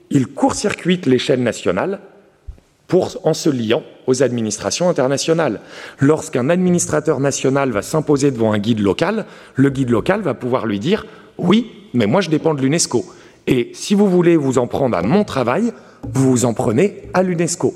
ils 0.09 0.27
court-circuitent 0.27 1.05
l'échelle 1.05 1.43
nationale 1.43 1.99
pour, 2.87 3.17
en 3.23 3.33
se 3.33 3.49
liant 3.49 3.83
aux 4.07 4.23
administrations 4.23 4.89
internationales. 4.89 5.61
Lorsqu'un 5.99 6.49
administrateur 6.49 7.19
national 7.19 7.71
va 7.71 7.81
s'imposer 7.81 8.31
devant 8.31 8.51
un 8.51 8.59
guide 8.59 8.79
local, 8.79 9.25
le 9.55 9.69
guide 9.69 9.89
local 9.89 10.21
va 10.21 10.33
pouvoir 10.33 10.65
lui 10.65 10.79
dire 10.79 11.05
Oui, 11.37 11.71
mais 11.93 12.07
moi 12.07 12.21
je 12.21 12.29
dépends 12.29 12.53
de 12.53 12.61
l'UNESCO. 12.61 13.05
Et 13.47 13.71
si 13.73 13.95
vous 13.95 14.09
voulez 14.09 14.37
vous 14.37 14.57
en 14.57 14.67
prendre 14.67 14.97
à 14.97 15.01
mon 15.01 15.23
travail, 15.23 15.73
vous 16.03 16.31
vous 16.31 16.45
en 16.45 16.53
prenez 16.53 17.09
à 17.13 17.23
l'UNESCO. 17.23 17.73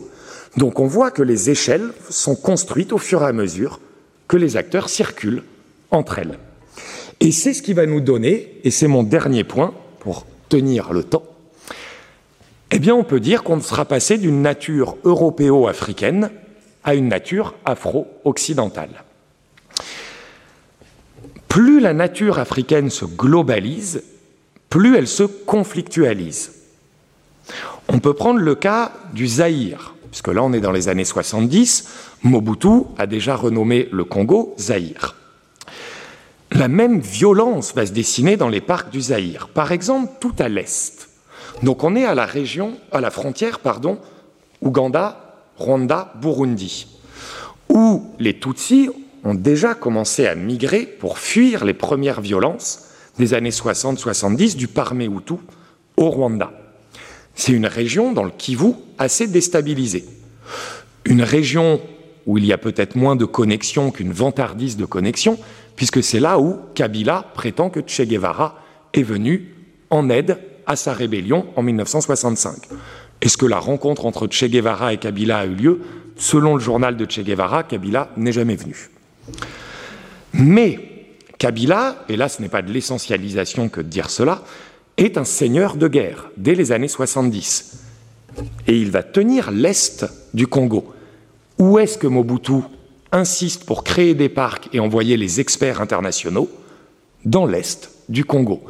Donc 0.57 0.79
on 0.79 0.87
voit 0.87 1.11
que 1.11 1.23
les 1.23 1.49
échelles 1.49 1.89
sont 2.09 2.35
construites 2.35 2.93
au 2.93 2.97
fur 2.97 3.21
et 3.21 3.27
à 3.27 3.33
mesure 3.33 3.79
que 4.27 4.37
les 4.37 4.57
acteurs 4.57 4.89
circulent 4.89 5.43
entre 5.91 6.19
elles. 6.19 6.37
Et 7.19 7.31
c'est 7.31 7.53
ce 7.53 7.61
qui 7.61 7.73
va 7.73 7.85
nous 7.85 8.01
donner, 8.01 8.59
et 8.63 8.71
c'est 8.71 8.87
mon 8.87 9.03
dernier 9.03 9.43
point 9.43 9.73
pour 9.99 10.25
tenir 10.49 10.93
le 10.93 11.03
temps, 11.03 11.23
eh 12.71 12.79
bien 12.79 12.95
on 12.95 13.03
peut 13.03 13.19
dire 13.19 13.43
qu'on 13.43 13.59
sera 13.61 13.85
passé 13.85 14.17
d'une 14.17 14.41
nature 14.41 14.97
européo-africaine 15.03 16.29
à 16.83 16.95
une 16.95 17.07
nature 17.07 17.53
afro-occidentale. 17.65 19.03
Plus 21.47 21.79
la 21.79 21.93
nature 21.93 22.39
africaine 22.39 22.89
se 22.89 23.05
globalise, 23.05 24.03
plus 24.69 24.95
elle 24.95 25.07
se 25.07 25.23
conflictualise. 25.23 26.51
On 27.87 27.99
peut 27.99 28.13
prendre 28.13 28.39
le 28.39 28.55
cas 28.55 28.91
du 29.13 29.27
Zaïre, 29.27 29.95
puisque 30.11 30.27
là 30.27 30.43
on 30.43 30.53
est 30.53 30.59
dans 30.59 30.71
les 30.71 30.89
années 30.89 31.05
70, 31.05 31.89
Mobutu 32.23 32.83
a 32.97 33.07
déjà 33.07 33.35
renommé 33.35 33.87
le 33.91 34.03
Congo 34.03 34.53
Zaïre. 34.59 35.15
La 36.51 36.67
même 36.67 36.99
violence 36.99 37.73
va 37.75 37.85
se 37.85 37.91
dessiner 37.91 38.37
dans 38.37 38.49
les 38.49 38.61
parcs 38.61 38.89
du 38.89 39.01
Zaïre, 39.01 39.49
par 39.49 39.71
exemple 39.71 40.13
tout 40.19 40.35
à 40.39 40.47
l'est. 40.47 41.09
Donc 41.63 41.83
on 41.83 41.95
est 41.95 42.05
à 42.05 42.15
la 42.15 42.25
région, 42.25 42.77
à 42.91 43.01
la 43.01 43.11
frontière, 43.11 43.59
pardon, 43.59 43.97
Ouganda, 44.61 45.43
Rwanda, 45.57 46.13
Burundi, 46.21 46.87
où 47.69 48.07
les 48.19 48.39
Tutsis 48.39 48.89
ont 49.23 49.33
déjà 49.33 49.73
commencé 49.73 50.25
à 50.25 50.35
migrer 50.35 50.85
pour 50.85 51.17
fuir 51.19 51.65
les 51.65 51.73
premières 51.73 52.21
violences 52.21 52.85
des 53.17 53.33
années 53.33 53.49
60-70 53.49 54.55
du 54.55 54.67
Parmehutu 54.67 55.33
au 55.97 56.09
Rwanda. 56.09 56.51
C'est 57.35 57.51
une 57.51 57.65
région 57.65 58.13
dans 58.13 58.23
le 58.23 58.31
Kivu 58.31 58.73
assez 58.97 59.27
déstabilisée. 59.27 60.05
Une 61.05 61.21
région 61.21 61.81
où 62.25 62.37
il 62.37 62.45
y 62.45 62.53
a 62.53 62.57
peut-être 62.57 62.95
moins 62.95 63.15
de 63.15 63.25
connexions 63.25 63.91
qu'une 63.91 64.11
vantardise 64.11 64.77
de 64.77 64.85
connexions, 64.85 65.39
puisque 65.77 66.03
c'est 66.03 66.19
là 66.19 66.39
où 66.39 66.57
Kabila 66.75 67.23
prétend 67.33 67.69
que 67.69 67.79
Che 67.85 68.01
Guevara 68.01 68.59
est 68.93 69.03
venu 69.03 69.53
en 69.89 70.09
aide 70.09 70.37
à 70.65 70.75
sa 70.75 70.91
rébellion 70.91 71.45
en 71.55 71.61
1965. 71.61 72.55
Est-ce 73.21 73.37
que 73.37 73.45
la 73.45 73.59
rencontre 73.59 74.05
entre 74.05 74.27
Che 74.29 74.45
Guevara 74.45 74.91
et 74.91 74.97
Kabila 74.97 75.39
a 75.39 75.45
eu 75.45 75.55
lieu 75.55 75.81
Selon 76.17 76.55
le 76.55 76.59
journal 76.59 76.97
de 76.97 77.05
Che 77.09 77.21
Guevara, 77.21 77.63
Kabila 77.63 78.09
n'est 78.17 78.31
jamais 78.31 78.55
venu. 78.55 78.89
Mais 80.33 80.79
Kabila, 81.37 82.03
et 82.09 82.17
là 82.17 82.27
ce 82.27 82.41
n'est 82.41 82.49
pas 82.49 82.63
de 82.63 82.71
l'essentialisation 82.71 83.69
que 83.69 83.81
de 83.81 83.87
dire 83.87 84.09
cela, 84.09 84.41
est 84.97 85.19
un 85.19 85.25
seigneur 85.25 85.75
de 85.75 85.87
guerre 85.87 86.31
dès 86.37 86.55
les 86.55 86.71
années 86.71 86.87
70. 86.87 87.83
Et 88.65 88.77
il 88.77 88.89
va 88.89 89.03
tenir 89.03 89.51
l'Est 89.51 90.07
du 90.33 90.47
Congo. 90.47 90.91
Où 91.59 91.77
est-ce 91.77 91.99
que 91.99 92.07
Mobutu 92.07 92.63
insiste 93.11 93.65
pour 93.65 93.83
créer 93.83 94.13
des 94.13 94.29
parcs 94.29 94.69
et 94.73 94.79
envoyer 94.79 95.17
les 95.17 95.39
experts 95.39 95.81
internationaux 95.81 96.49
Dans 97.25 97.45
l'Est 97.45 97.91
du 98.09 98.25
Congo. 98.25 98.63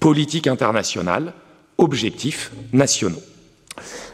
Politique 0.00 0.46
internationale, 0.46 1.32
objectifs 1.78 2.52
nationaux. 2.72 3.22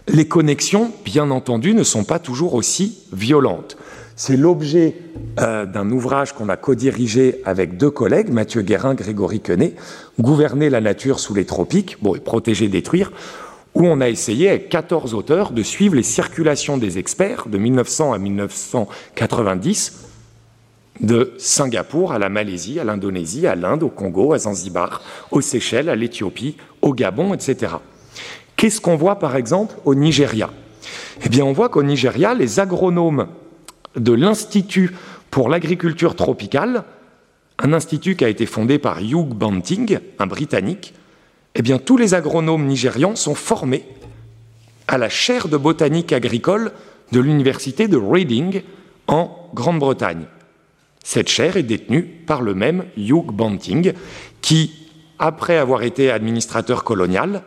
Les 0.08 0.26
connexions, 0.26 0.92
bien 1.04 1.30
entendu, 1.30 1.74
ne 1.74 1.82
sont 1.82 2.04
pas 2.04 2.18
toujours 2.18 2.54
aussi 2.54 2.98
violentes. 3.12 3.76
C'est 4.16 4.36
l'objet 4.36 4.96
euh, 5.38 5.64
d'un 5.66 5.90
ouvrage 5.90 6.32
qu'on 6.34 6.48
a 6.48 6.56
co-dirigé 6.56 7.40
avec 7.44 7.76
deux 7.76 7.90
collègues, 7.90 8.30
Mathieu 8.30 8.62
Guérin, 8.62 8.94
Grégory 8.94 9.40
Quenet, 9.40 9.74
Gouverner 10.18 10.68
la 10.68 10.80
nature 10.80 11.20
sous 11.20 11.34
les 11.34 11.46
tropiques, 11.46 11.96
bon, 12.02 12.18
protéger, 12.18 12.68
détruire, 12.68 13.12
où 13.74 13.86
on 13.86 14.00
a 14.00 14.08
essayé 14.08 14.48
avec 14.48 14.68
14 14.68 15.14
auteurs 15.14 15.52
de 15.52 15.62
suivre 15.62 15.94
les 15.94 16.02
circulations 16.02 16.76
des 16.76 16.98
experts 16.98 17.46
de 17.48 17.58
1900 17.58 18.12
à 18.12 18.18
1990 18.18 20.06
de 21.00 21.32
Singapour 21.38 22.12
à 22.12 22.18
la 22.18 22.28
Malaisie, 22.28 22.78
à 22.78 22.84
l'Indonésie, 22.84 23.46
à 23.46 23.54
l'Inde, 23.54 23.82
au 23.82 23.88
Congo, 23.88 24.32
à 24.32 24.38
Zanzibar, 24.38 25.02
aux 25.30 25.40
Seychelles, 25.40 25.88
à 25.88 25.96
l'Éthiopie, 25.96 26.56
au 26.82 26.92
Gabon, 26.92 27.32
etc. 27.32 27.74
Qu'est-ce 28.56 28.80
qu'on 28.80 28.96
voit 28.96 29.18
par 29.18 29.36
exemple 29.36 29.74
au 29.84 29.94
Nigeria? 29.94 30.50
Eh 31.24 31.28
bien, 31.28 31.44
on 31.44 31.52
voit 31.52 31.68
qu'au 31.68 31.82
Nigeria, 31.82 32.34
les 32.34 32.60
agronomes 32.60 33.28
de 33.96 34.12
l'Institut 34.12 34.90
pour 35.30 35.48
l'agriculture 35.48 36.16
tropicale, 36.16 36.84
un 37.58 37.72
institut 37.72 38.16
qui 38.16 38.24
a 38.24 38.28
été 38.28 38.46
fondé 38.46 38.78
par 38.78 39.00
Hugh 39.00 39.34
Banting, 39.34 39.98
un 40.18 40.26
Britannique, 40.26 40.94
eh 41.54 41.62
bien, 41.62 41.78
tous 41.78 41.96
les 41.96 42.14
agronomes 42.14 42.66
nigérians 42.66 43.16
sont 43.16 43.34
formés 43.34 43.84
à 44.86 44.98
la 44.98 45.08
chaire 45.08 45.48
de 45.48 45.56
botanique 45.56 46.12
agricole 46.12 46.72
de 47.12 47.20
l'université 47.20 47.88
de 47.88 47.96
Reading 47.96 48.62
en 49.08 49.50
Grande-Bretagne. 49.54 50.26
Cette 51.02 51.28
chaire 51.28 51.56
est 51.56 51.64
détenue 51.64 52.02
par 52.02 52.42
le 52.42 52.54
même 52.54 52.84
Hugh 52.96 53.32
Banting, 53.32 53.92
qui, 54.42 54.88
après 55.18 55.56
avoir 55.56 55.82
été 55.82 56.10
administrateur 56.10 56.84
colonial, 56.84 57.42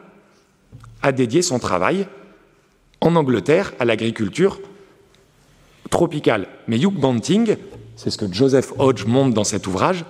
a 1.01 1.11
dédié 1.11 1.41
son 1.41 1.59
travail 1.59 2.07
en 3.01 3.15
Angleterre 3.15 3.73
à 3.79 3.85
l'agriculture 3.85 4.59
tropicale. 5.89 6.47
Mais 6.67 6.77
Hugh 6.77 6.93
Banting, 6.93 7.57
c'est 7.95 8.09
ce 8.09 8.17
que 8.17 8.31
Joseph 8.31 8.73
Hodge 8.79 9.05
montre 9.05 9.33
dans 9.33 9.43
cet 9.43 9.67
ouvrage, 9.67 10.05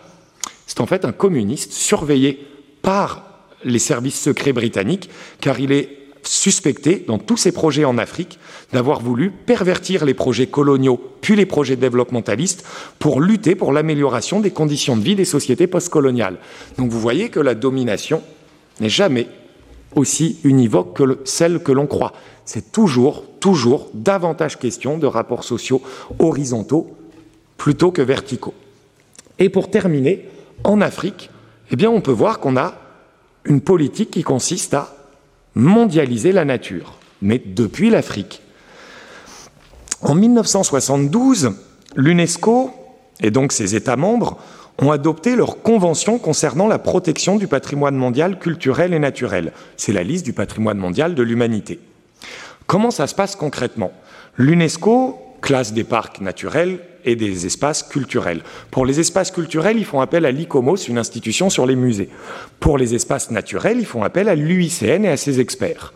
c'est 0.67 0.81
en 0.81 0.85
fait 0.85 1.05
un 1.05 1.11
communiste 1.11 1.73
surveillé 1.73 2.47
par 2.81 3.32
les 3.65 3.79
services 3.79 4.19
secrets 4.19 4.53
britanniques, 4.53 5.09
car 5.39 5.59
il 5.59 5.71
est 5.71 6.03
suspecté, 6.27 7.03
dans 7.07 7.17
tous 7.17 7.37
ses 7.37 7.51
projets 7.51 7.85
en 7.85 7.97
Afrique, 7.97 8.39
d'avoir 8.71 9.01
voulu 9.01 9.29
pervertir 9.31 10.05
les 10.05 10.13
projets 10.13 10.47
coloniaux, 10.47 10.99
puis 11.21 11.35
les 11.35 11.45
projets 11.45 11.75
développementalistes, 11.75 12.65
pour 12.99 13.21
lutter 13.21 13.55
pour 13.55 13.73
l'amélioration 13.73 14.39
des 14.39 14.51
conditions 14.51 14.97
de 14.97 15.03
vie 15.03 15.15
des 15.15 15.25
sociétés 15.25 15.67
postcoloniales. 15.67 16.37
Donc 16.77 16.89
vous 16.89 16.99
voyez 16.99 17.29
que 17.29 17.39
la 17.39 17.55
domination 17.55 18.21
n'est 18.79 18.89
jamais 18.89 19.27
aussi 19.95 20.39
univoque 20.43 20.97
que 20.97 21.19
celle 21.25 21.61
que 21.61 21.71
l'on 21.71 21.87
croit. 21.87 22.13
C'est 22.45 22.71
toujours, 22.71 23.23
toujours 23.39 23.89
davantage 23.93 24.57
question 24.57 24.97
de 24.97 25.07
rapports 25.07 25.43
sociaux 25.43 25.81
horizontaux 26.19 26.95
plutôt 27.57 27.91
que 27.91 28.01
verticaux. 28.01 28.53
Et 29.39 29.49
pour 29.49 29.69
terminer, 29.69 30.27
en 30.63 30.81
Afrique, 30.81 31.29
eh 31.71 31.87
on 31.87 32.01
peut 32.01 32.11
voir 32.11 32.39
qu'on 32.39 32.57
a 32.57 32.75
une 33.45 33.61
politique 33.61 34.11
qui 34.11 34.23
consiste 34.23 34.73
à 34.73 34.95
mondialiser 35.55 36.31
la 36.31 36.45
nature, 36.45 36.93
mais 37.21 37.41
depuis 37.43 37.89
l'Afrique. 37.89 38.41
En 40.01 40.15
1972, 40.15 41.51
l'UNESCO 41.95 42.71
et 43.21 43.31
donc 43.31 43.51
ses 43.51 43.75
États 43.75 43.95
membres 43.95 44.37
ont 44.79 44.91
adopté 44.91 45.35
leur 45.35 45.61
convention 45.61 46.17
concernant 46.17 46.67
la 46.67 46.79
protection 46.79 47.37
du 47.37 47.47
patrimoine 47.47 47.95
mondial 47.95 48.39
culturel 48.39 48.93
et 48.93 48.99
naturel. 48.99 49.53
C'est 49.77 49.93
la 49.93 50.03
liste 50.03 50.25
du 50.25 50.33
patrimoine 50.33 50.77
mondial 50.77 51.15
de 51.15 51.23
l'humanité. 51.23 51.79
Comment 52.65 52.91
ça 52.91 53.07
se 53.07 53.15
passe 53.15 53.35
concrètement? 53.35 53.91
L'UNESCO 54.37 55.19
classe 55.41 55.73
des 55.73 55.83
parcs 55.83 56.21
naturels 56.21 56.79
et 57.05 57.15
des 57.15 57.45
espaces 57.45 57.83
culturels. 57.83 58.43
Pour 58.71 58.85
les 58.85 58.99
espaces 58.99 59.31
culturels, 59.31 59.77
ils 59.77 59.85
font 59.85 60.01
appel 60.01 60.25
à 60.25 60.31
l'ICOMOS, 60.31 60.87
une 60.87 60.97
institution 60.97 61.49
sur 61.49 61.65
les 61.65 61.75
musées. 61.75 62.09
Pour 62.59 62.77
les 62.77 62.95
espaces 62.95 63.31
naturels, 63.31 63.77
ils 63.79 63.85
font 63.85 64.03
appel 64.03 64.29
à 64.29 64.35
l'UICN 64.35 65.05
et 65.05 65.09
à 65.09 65.17
ses 65.17 65.39
experts. 65.39 65.93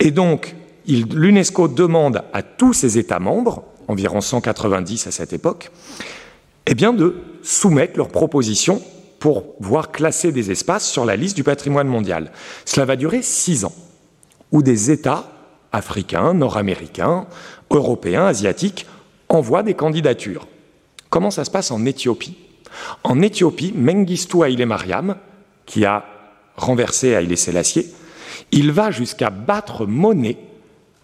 Et 0.00 0.10
donc, 0.10 0.54
l'UNESCO 0.86 1.68
demande 1.68 2.22
à 2.32 2.42
tous 2.42 2.72
ses 2.72 2.98
États 2.98 3.20
membres, 3.20 3.64
environ 3.88 4.20
190 4.20 5.06
à 5.06 5.10
cette 5.10 5.32
époque, 5.32 5.70
eh 6.66 6.74
de 6.74 7.16
soumettre 7.42 7.98
leurs 7.98 8.08
propositions 8.08 8.82
pour 9.18 9.54
voir 9.60 9.90
classer 9.90 10.32
des 10.32 10.50
espaces 10.50 10.86
sur 10.86 11.04
la 11.04 11.16
liste 11.16 11.36
du 11.36 11.44
patrimoine 11.44 11.88
mondial. 11.88 12.30
Cela 12.64 12.86
va 12.86 12.96
durer 12.96 13.22
six 13.22 13.64
ans, 13.64 13.72
où 14.52 14.62
des 14.62 14.90
États 14.90 15.30
africains, 15.72 16.34
nord-américains, 16.34 17.26
européens, 17.70 18.26
asiatiques 18.26 18.86
envoient 19.28 19.62
des 19.62 19.74
candidatures. 19.74 20.46
Comment 21.10 21.30
ça 21.30 21.44
se 21.44 21.50
passe 21.50 21.70
en 21.70 21.84
Éthiopie? 21.84 22.36
En 23.02 23.22
Éthiopie, 23.22 23.72
Mengistu 23.74 24.42
Haile 24.42 24.66
Mariam, 24.66 25.16
qui 25.66 25.84
a 25.84 26.04
renversé 26.56 27.08
Haile 27.08 27.36
Selassie, 27.36 27.86
il 28.52 28.72
va 28.72 28.90
jusqu'à 28.90 29.30
battre 29.30 29.86
monnaie 29.86 30.38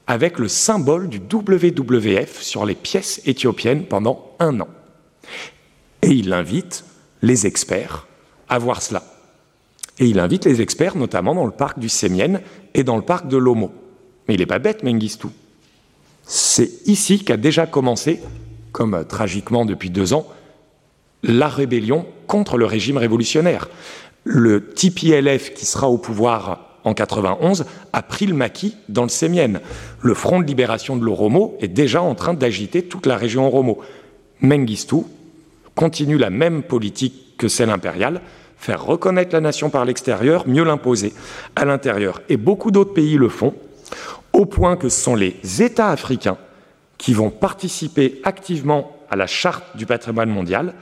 avec 0.07 0.39
le 0.39 0.49
symbole 0.49 1.09
du 1.09 1.18
WWF 1.18 2.43
sur 2.43 2.66
les 2.66 2.75
pièces 2.75 3.21
éthiopiennes 3.27 3.85
pendant 3.85 4.35
un 4.41 4.61
an. 4.61 4.68
Et 6.03 6.11
il 6.11 6.33
invite 6.33 6.85
les 7.23 7.47
experts 7.47 8.07
à 8.49 8.59
voir 8.59 8.83
cela. 8.83 9.05
Et 9.99 10.07
il 10.07 10.18
invite 10.18 10.47
les 10.47 10.62
experts 10.62 10.97
notamment 10.97 11.35
dans 11.35 11.45
le 11.45 11.53
parc 11.53 11.79
du 11.79 11.89
Sémienne 11.89 12.41
et 12.75 12.83
dans 12.83 12.97
le 12.97 13.03
parc 13.03 13.29
de 13.29 13.37
Lomo. 13.37 13.73
Mais 14.27 14.35
il 14.35 14.41
n'est 14.41 14.47
pas 14.47 14.59
bête, 14.59 14.83
Mengistu. 14.83 15.29
C'est 16.33 16.87
ici 16.87 17.24
qu'a 17.24 17.37
déjà 17.37 17.66
commencé, 17.66 18.20
comme 18.70 19.05
tragiquement 19.05 19.64
depuis 19.64 19.91
deux 19.91 20.12
ans, 20.12 20.28
la 21.24 21.49
rébellion 21.49 22.07
contre 22.28 22.57
le 22.57 22.66
régime 22.66 22.99
révolutionnaire. 22.99 23.68
Le 24.22 24.64
TPLF 24.66 25.53
qui 25.55 25.66
sera 25.66 25.89
au 25.89 25.99
pouvoir 25.99 26.78
en 26.85 26.95
91 26.95 27.64
a 27.93 28.03
pris 28.03 28.26
le 28.26 28.35
maquis 28.35 28.76
dans 28.89 29.03
le 29.03 29.09
Sémienne. 29.09 29.61
Le 30.03 30.14
Front 30.14 30.39
de 30.39 30.47
libération 30.47 30.97
de 30.97 31.05
l'Oromo 31.05 31.57
est 31.61 31.66
déjà 31.66 32.01
en 32.01 32.14
train 32.14 32.33
d'agiter 32.33 32.83
toute 32.83 33.07
la 33.07 33.16
région 33.16 33.49
Oromo. 33.49 33.81
Mengistu 34.41 34.99
continue 35.74 36.16
la 36.16 36.31
même 36.31 36.62
politique 36.62 37.39
que 37.39 37.49
celle 37.49 37.70
impériale, 37.70 38.20
faire 38.57 38.85
reconnaître 38.85 39.35
la 39.35 39.41
nation 39.41 39.68
par 39.68 39.85
l'extérieur, 39.85 40.47
mieux 40.47 40.62
l'imposer 40.62 41.12
à 41.57 41.64
l'intérieur. 41.64 42.22
Et 42.28 42.37
beaucoup 42.37 42.70
d'autres 42.70 42.95
pays 42.95 43.16
le 43.16 43.28
font, 43.28 43.53
au 44.33 44.47
point 44.47 44.76
que 44.76 44.89
ce 44.89 45.01
sont 45.01 45.14
les 45.14 45.37
États 45.61 45.91
africains 45.91 46.39
qui 46.99 47.14
vont 47.14 47.31
participer 47.31 48.20
activement 48.24 48.97
à 49.11 49.16
la 49.16 49.26
charte 49.26 49.76
du 49.76 49.87
patrimoine 49.87 50.31
mondial. 50.31 50.74